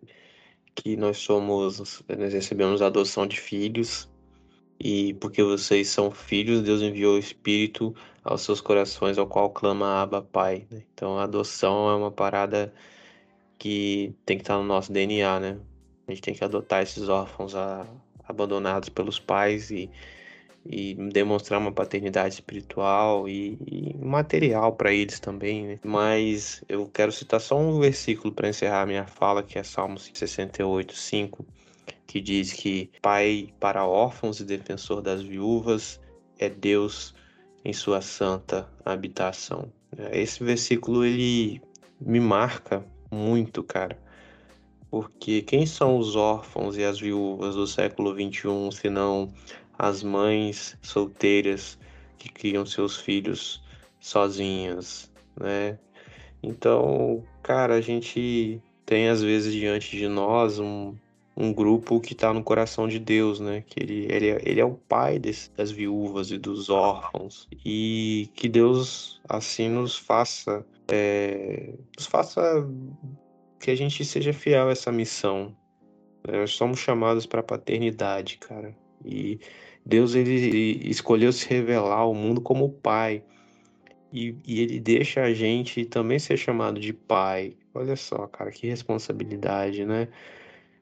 Que 0.74 0.98
nós 0.98 1.18
somos, 1.20 2.02
nós 2.08 2.34
recebemos 2.34 2.82
a 2.82 2.88
adoção 2.88 3.28
de 3.28 3.40
filhos 3.40 4.09
e 4.80 5.14
porque 5.16 5.44
vocês 5.44 5.90
são 5.90 6.10
filhos, 6.10 6.62
Deus 6.62 6.82
enviou 6.82 7.16
o 7.16 7.20
Espírito 7.20 7.94
aos 8.24 8.42
seus 8.42 8.62
corações, 8.62 9.18
ao 9.18 9.28
qual 9.28 9.50
clama 9.50 10.02
Abba 10.02 10.22
Pai. 10.22 10.66
Né? 10.72 10.84
Então 10.94 11.18
a 11.20 11.24
adoção 11.24 11.90
é 11.90 11.96
uma 11.96 12.12
parada 12.12 12.74
que 13.58 14.16
tem 14.26 14.38
que 14.38 14.44
estar 14.44 14.58
no 14.58 14.64
nosso 14.64 14.92
DNA, 14.92 15.40
né? 15.40 15.60
A 16.08 16.12
gente 16.12 16.22
tem 16.22 16.34
que 16.34 16.44
adotar 16.44 16.82
esses 16.82 17.10
órfãos 17.10 17.56
a, 17.56 17.86
abandonados 18.28 18.90
pelos 18.90 19.20
pais 19.20 19.70
e, 19.70 19.90
e 20.66 20.96
demonstrar 21.12 21.60
uma 21.60 21.72
paternidade 21.72 22.36
espiritual 22.36 23.28
e, 23.28 23.58
e 23.68 23.96
material 23.98 24.74
para 24.74 24.94
eles 24.94 25.20
também. 25.20 25.68
Né? 25.68 25.80
Mas 25.84 26.64
eu 26.70 26.88
quero 26.88 27.12
citar 27.12 27.42
só 27.42 27.60
um 27.60 27.80
versículo 27.80 28.34
para 28.34 28.50
encerrar 28.50 28.86
minha 28.88 29.06
fala, 29.06 29.44
que 29.44 29.60
é 29.60 29.64
Salmos 29.64 30.10
68, 30.14 30.96
5 30.96 31.46
que 32.08 32.20
diz 32.20 32.54
que 32.54 32.90
pai 33.02 33.54
para 33.60 33.86
órfãos 33.86 34.40
e 34.40 34.46
defensor 34.46 35.02
das 35.02 35.22
viúvas 35.22 36.00
é 36.38 36.50
Deus 36.50 37.14
em 37.64 37.74
sua 37.74 38.02
santa 38.02 38.68
habitação. 38.86 39.72
Esse 40.12 40.44
versículo 40.44 41.04
ele 41.04 41.62
me 42.00 42.20
marca 42.20 42.86
muito, 43.12 43.64
cara. 43.64 43.98
Porque 44.90 45.42
quem 45.42 45.66
são 45.66 45.98
os 45.98 46.16
órfãos 46.16 46.78
e 46.78 46.84
as 46.84 47.00
viúvas 47.00 47.56
do 47.56 47.68
século 47.68 48.14
21, 48.16 48.72
senão 48.72 49.32
as 49.78 50.02
mães 50.02 50.78
solteiras 50.82 51.78
que 52.18 52.30
criam 52.30 52.66
seus 52.66 52.98
filhos 52.98 53.64
sozinhas, 54.00 55.12
né? 55.40 55.78
Então, 56.42 57.24
cara, 57.44 57.76
a 57.76 57.82
gente 57.82 58.62
tem 58.86 59.10
às 59.10 59.22
vezes 59.22 59.54
diante 59.54 59.96
de 59.96 60.08
nós 60.08 60.58
um, 60.58 60.96
um 61.40 61.54
grupo 61.54 62.02
que 62.02 62.12
está 62.12 62.34
no 62.34 62.44
coração 62.44 62.86
de 62.86 63.00
Deus, 63.00 63.40
né? 63.40 63.64
Que 63.66 63.82
ele, 63.82 64.06
ele, 64.10 64.30
é, 64.30 64.42
ele 64.44 64.60
é 64.60 64.66
o 64.66 64.74
pai 64.74 65.18
desse, 65.18 65.50
das 65.54 65.72
viúvas 65.72 66.32
e 66.32 66.38
dos 66.38 66.70
órfãos. 66.70 67.48
E 67.66 68.30
que 68.36 68.50
Deus 68.50 69.22
assim 69.28 69.70
nos 69.70 69.98
faça, 69.98 70.66
é, 70.92 71.74
nos 71.98 72.06
faça 72.08 72.68
que 73.58 73.72
a 73.72 73.76
gente 73.76 74.04
seja 74.04 74.34
fiel 74.34 74.68
a 74.68 74.72
essa 74.72 74.92
missão. 74.92 75.56
Nós 76.28 76.52
somos 76.52 76.80
chamados 76.80 77.26
para 77.26 77.40
a 77.40 77.44
paternidade, 77.44 78.38
cara. 78.38 78.76
E 79.06 79.40
Deus 79.86 80.16
ele, 80.16 80.34
ele, 80.34 80.90
escolheu 80.90 81.32
se 81.32 81.48
revelar 81.48 82.00
ao 82.00 82.14
mundo 82.14 82.42
como 82.42 82.70
pai. 82.70 83.24
E, 84.12 84.36
e 84.46 84.60
ele 84.60 84.78
deixa 84.78 85.22
a 85.22 85.34
gente 85.34 85.86
também 85.86 86.20
ser 86.20 86.36
chamado 86.36 86.82
de 86.82 86.92
pai. 86.92 87.56
Olha 87.74 87.96
só, 87.96 88.28
cara, 88.28 88.52
que 88.52 88.68
responsabilidade, 88.68 89.86
né? 89.86 90.10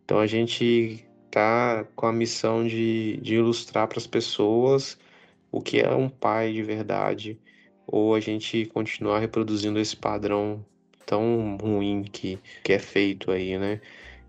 Então 0.07 0.19
a 0.19 0.25
gente 0.25 1.05
tá 1.29 1.85
com 1.93 2.05
a 2.05 2.13
missão 2.13 2.65
de, 2.65 3.17
de 3.17 3.35
ilustrar 3.35 3.89
para 3.89 3.97
as 3.97 4.07
pessoas 4.07 4.97
o 5.51 5.59
que 5.59 5.81
é 5.81 5.93
um 5.93 6.07
pai 6.07 6.53
de 6.53 6.63
verdade, 6.63 7.37
ou 7.85 8.15
a 8.15 8.21
gente 8.21 8.67
continuar 8.67 9.19
reproduzindo 9.19 9.77
esse 9.77 9.97
padrão 9.97 10.65
tão 11.05 11.57
ruim 11.61 12.03
que, 12.03 12.39
que 12.63 12.71
é 12.71 12.79
feito 12.79 13.31
aí, 13.31 13.57
né? 13.57 13.81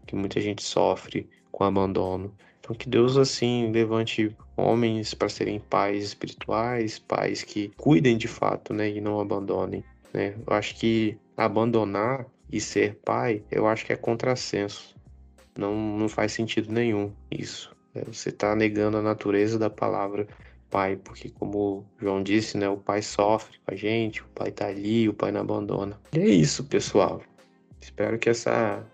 Que 0.05 0.17
muita 0.17 0.41
gente 0.41 0.65
sofre 0.65 1.29
com 1.53 1.63
abandono. 1.63 2.35
Então 2.59 2.75
que 2.75 2.89
Deus 2.89 3.17
assim 3.17 3.71
levante 3.71 4.37
homens 4.57 5.15
para 5.15 5.29
serem 5.29 5.61
pais 5.61 6.03
espirituais, 6.03 6.99
pais 6.99 7.45
que 7.45 7.71
cuidem 7.77 8.19
de 8.19 8.27
fato, 8.27 8.75
né, 8.75 8.91
e 8.91 9.01
não 9.01 9.21
abandonem, 9.21 9.85
né? 10.13 10.35
Eu 10.45 10.53
acho 10.57 10.75
que 10.75 11.17
abandonar 11.37 12.27
e 12.51 12.61
ser 12.61 12.97
pai, 13.05 13.45
eu 13.49 13.69
acho 13.69 13.87
que 13.87 13.93
é 13.93 13.97
contrassenso. 13.97 14.98
Não, 15.59 15.75
não 15.75 16.09
faz 16.09 16.33
sentido 16.33 16.73
nenhum 16.73 17.13
isso. 17.31 17.77
É, 17.95 18.05
você 18.05 18.29
está 18.29 18.55
negando 18.55 18.97
a 18.97 19.03
natureza 19.03 19.59
da 19.59 19.69
palavra 19.69 20.27
pai, 20.71 20.97
porque 20.97 21.31
como 21.31 21.85
João 21.99 22.23
disse, 22.23 22.57
né, 22.57 22.69
o 22.69 22.77
pai 22.77 23.03
sofre 23.03 23.59
com 23.65 23.75
a 23.75 23.77
gente, 23.77 24.23
o 24.23 24.27
pai 24.35 24.49
está 24.49 24.67
ali, 24.67 25.09
o 25.09 25.15
pai 25.15 25.33
não 25.33 25.41
abandona. 25.41 25.99
E 26.13 26.19
é 26.19 26.29
isso, 26.29 26.65
pessoal. 26.65 27.23
Espero 27.81 28.19
que 28.19 28.29
essa 28.29 28.85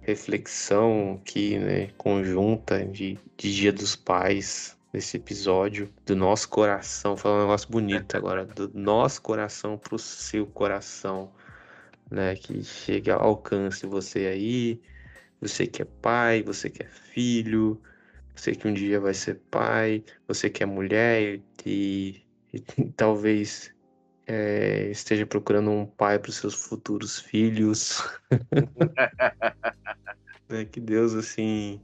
reflexão 0.00 1.20
aqui, 1.20 1.58
né, 1.58 1.90
conjunta 1.96 2.84
de, 2.84 3.18
de 3.36 3.54
Dia 3.54 3.72
dos 3.72 3.94
Pais, 3.94 4.76
nesse 4.92 5.16
episódio, 5.16 5.88
do 6.04 6.14
nosso 6.14 6.48
coração, 6.48 7.16
falando 7.16 7.38
um 7.38 7.42
negócio 7.42 7.70
bonito 7.70 8.16
agora, 8.16 8.44
do 8.44 8.70
nosso 8.74 9.22
coração 9.22 9.78
para 9.78 9.94
o 9.94 9.98
seu 9.98 10.46
coração, 10.46 11.30
né, 12.10 12.34
que 12.34 12.62
chegue 12.62 13.10
ao 13.10 13.22
alcance 13.22 13.86
você 13.86 14.26
aí, 14.26 14.80
Você 15.42 15.66
que 15.66 15.82
é 15.82 15.84
pai, 15.84 16.40
você 16.40 16.70
que 16.70 16.84
é 16.84 16.86
filho, 16.86 17.82
você 18.32 18.54
que 18.54 18.68
um 18.68 18.72
dia 18.72 19.00
vai 19.00 19.12
ser 19.12 19.40
pai, 19.50 20.04
você 20.28 20.48
que 20.48 20.62
é 20.62 20.66
mulher 20.66 21.40
e, 21.66 22.22
e 22.54 22.60
talvez 22.96 23.74
é, 24.24 24.88
esteja 24.88 25.26
procurando 25.26 25.68
um 25.68 25.84
pai 25.84 26.20
para 26.20 26.30
os 26.30 26.36
seus 26.36 26.54
futuros 26.54 27.18
filhos. 27.18 28.00
é, 30.48 30.64
que 30.64 30.78
Deus, 30.78 31.12
assim, 31.12 31.80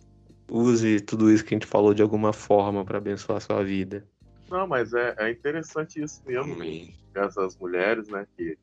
use 0.49 1.01
tudo 1.01 1.29
isso 1.29 1.45
que 1.45 1.53
a 1.53 1.57
gente 1.57 1.67
falou 1.67 1.93
de 1.93 2.01
alguma 2.01 2.33
forma 2.33 2.85
para 2.85 2.99
abençoar 2.99 3.39
a 3.39 3.41
sua 3.41 3.65
vida. 3.65 4.07
Não, 4.49 4.69
mas 4.69 4.95
é, 4.95 5.17
é 5.19 5.31
interessante 5.33 6.01
isso 6.01 6.23
mesmo. 6.25 6.55
Amém. 6.55 6.95
Essas 7.13 7.57
mulheres, 7.57 8.09
né, 8.09 8.25
que 8.37 8.57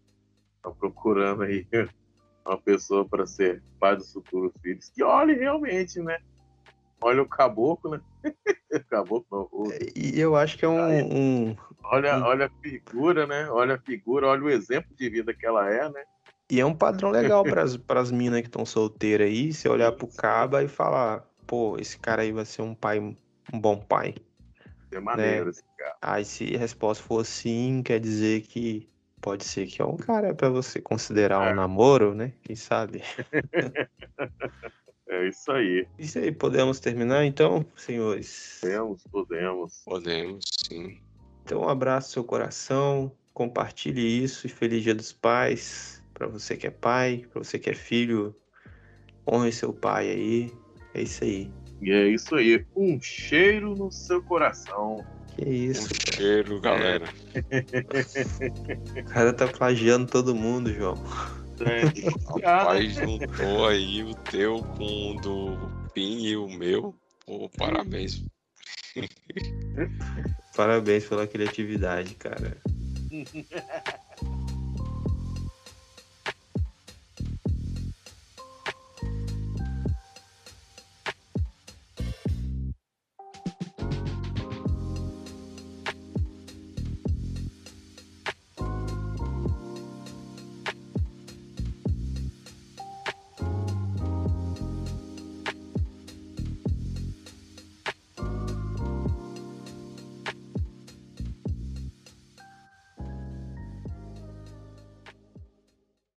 estão 0.55 0.73
procurando 0.73 1.43
aí 1.43 1.67
uma 2.45 2.57
pessoa 2.57 3.03
para 3.05 3.26
ser 3.26 3.61
pai 3.80 3.95
dos 3.95 4.11
futuros 4.11 4.53
filhos, 4.61 4.89
que 4.89 5.03
olhe 5.03 5.34
realmente, 5.34 5.99
né? 5.99 6.17
Olha 7.01 7.22
o 7.22 7.27
caboclo, 7.27 7.91
né? 7.91 8.01
caboclo. 8.89 9.49
O... 9.51 9.69
E 9.95 10.19
eu 10.19 10.35
acho 10.35 10.57
que 10.57 10.65
é 10.65 10.67
um, 10.67 11.49
um, 11.49 11.55
Olha, 11.84 12.17
olha 12.23 12.45
a 12.47 12.61
figura, 12.61 13.27
né? 13.27 13.49
Olha 13.49 13.76
a 13.76 13.80
figura, 13.80 14.27
olha 14.27 14.43
o 14.43 14.49
exemplo 14.49 14.95
de 14.95 15.09
vida 15.09 15.34
que 15.34 15.45
ela 15.45 15.69
é, 15.69 15.89
né? 15.89 16.03
E 16.49 16.59
é 16.59 16.65
um 16.65 16.76
padrão 16.76 17.09
legal 17.09 17.43
para 17.43 17.99
as 17.99 18.11
minas 18.11 18.41
que 18.41 18.47
estão 18.47 18.65
solteiras 18.65 19.27
aí, 19.27 19.51
você 19.51 19.67
olhar 19.67 19.91
pro 19.91 20.07
caba 20.07 20.63
e 20.63 20.67
falar, 20.67 21.27
pô, 21.47 21.77
esse 21.80 21.97
cara 21.97 22.22
aí 22.22 22.31
vai 22.31 22.45
ser 22.45 22.61
um 22.61 22.76
pai, 22.76 22.99
um 22.99 23.59
bom 23.59 23.77
pai. 23.77 24.15
É 24.91 24.99
maneiro 24.99 25.45
né? 25.45 25.51
esse 25.51 25.63
cara. 25.77 25.95
Aí 26.01 26.23
se 26.23 26.55
a 26.55 26.59
resposta 26.59 27.03
for 27.03 27.26
sim, 27.26 27.81
quer 27.84 27.99
dizer 27.99 28.41
que 28.41 28.88
pode 29.26 29.43
ser 29.43 29.65
que 29.65 29.81
é 29.81 29.85
um 29.85 29.97
cara 29.97 30.35
para 30.35 30.49
você 30.49 30.80
considerar 30.80 31.47
é. 31.47 31.52
um 31.52 31.56
namoro, 31.56 32.14
né? 32.14 32.31
Quem 32.43 32.56
sabe? 32.56 33.02
é 35.10 35.27
isso 35.27 35.52
aí. 35.52 35.88
Isso 35.97 36.19
aí, 36.19 36.31
podemos 36.31 36.80
terminar 36.80 37.26
então, 37.26 37.65
senhores? 37.76 38.60
Podemos, 38.61 39.03
podemos. 39.11 39.81
Podemos, 39.84 40.45
sim. 40.68 40.99
Então, 41.43 41.61
um 41.61 41.69
abraço 41.69 42.10
no 42.10 42.14
seu 42.14 42.23
coração, 42.23 43.11
compartilhe 43.34 44.23
isso 44.23 44.45
e 44.45 44.49
feliz 44.49 44.84
Dia 44.84 44.93
dos 44.93 45.11
Pais 45.11 46.03
para 46.14 46.27
você 46.27 46.56
que 46.56 46.68
é 46.68 46.72
pai, 46.72 47.26
para 47.31 47.43
você 47.43 47.57
que 47.57 47.72
é 47.72 47.73
filho. 47.73 48.35
Honre 49.27 49.52
seu 49.52 49.73
pai 49.73 50.07
aí. 50.07 50.53
É 50.93 51.02
isso 51.02 51.23
aí. 51.23 51.52
E 51.81 51.91
é 51.91 52.07
isso 52.10 52.35
aí. 52.35 52.64
Um 52.76 53.02
cheiro 53.02 53.73
no 53.73 53.91
seu 53.91 54.22
coração. 54.22 55.03
Que 55.35 55.49
isso. 55.49 55.89
Um 55.93 56.15
cheiro, 56.15 56.61
galera. 56.61 57.05
o 58.97 59.03
cara 59.05 59.33
tá 59.33 59.47
plagiando 59.47 60.07
todo 60.07 60.33
mundo, 60.33 60.73
João. 60.73 60.95
É, 61.59 61.83
Rapaz, 62.41 62.95
juntou 62.95 63.67
aí 63.67 64.03
o 64.03 64.13
teu 64.15 64.61
com 64.77 65.11
o 65.11 65.21
do 65.21 65.89
Pin 65.93 66.23
e 66.25 66.37
o 66.37 66.47
meu. 66.47 66.95
Pô, 67.25 67.49
parabéns. 67.57 68.23
Parabéns 70.55 71.05
pela 71.05 71.27
criatividade, 71.27 72.15
cara. 72.15 72.57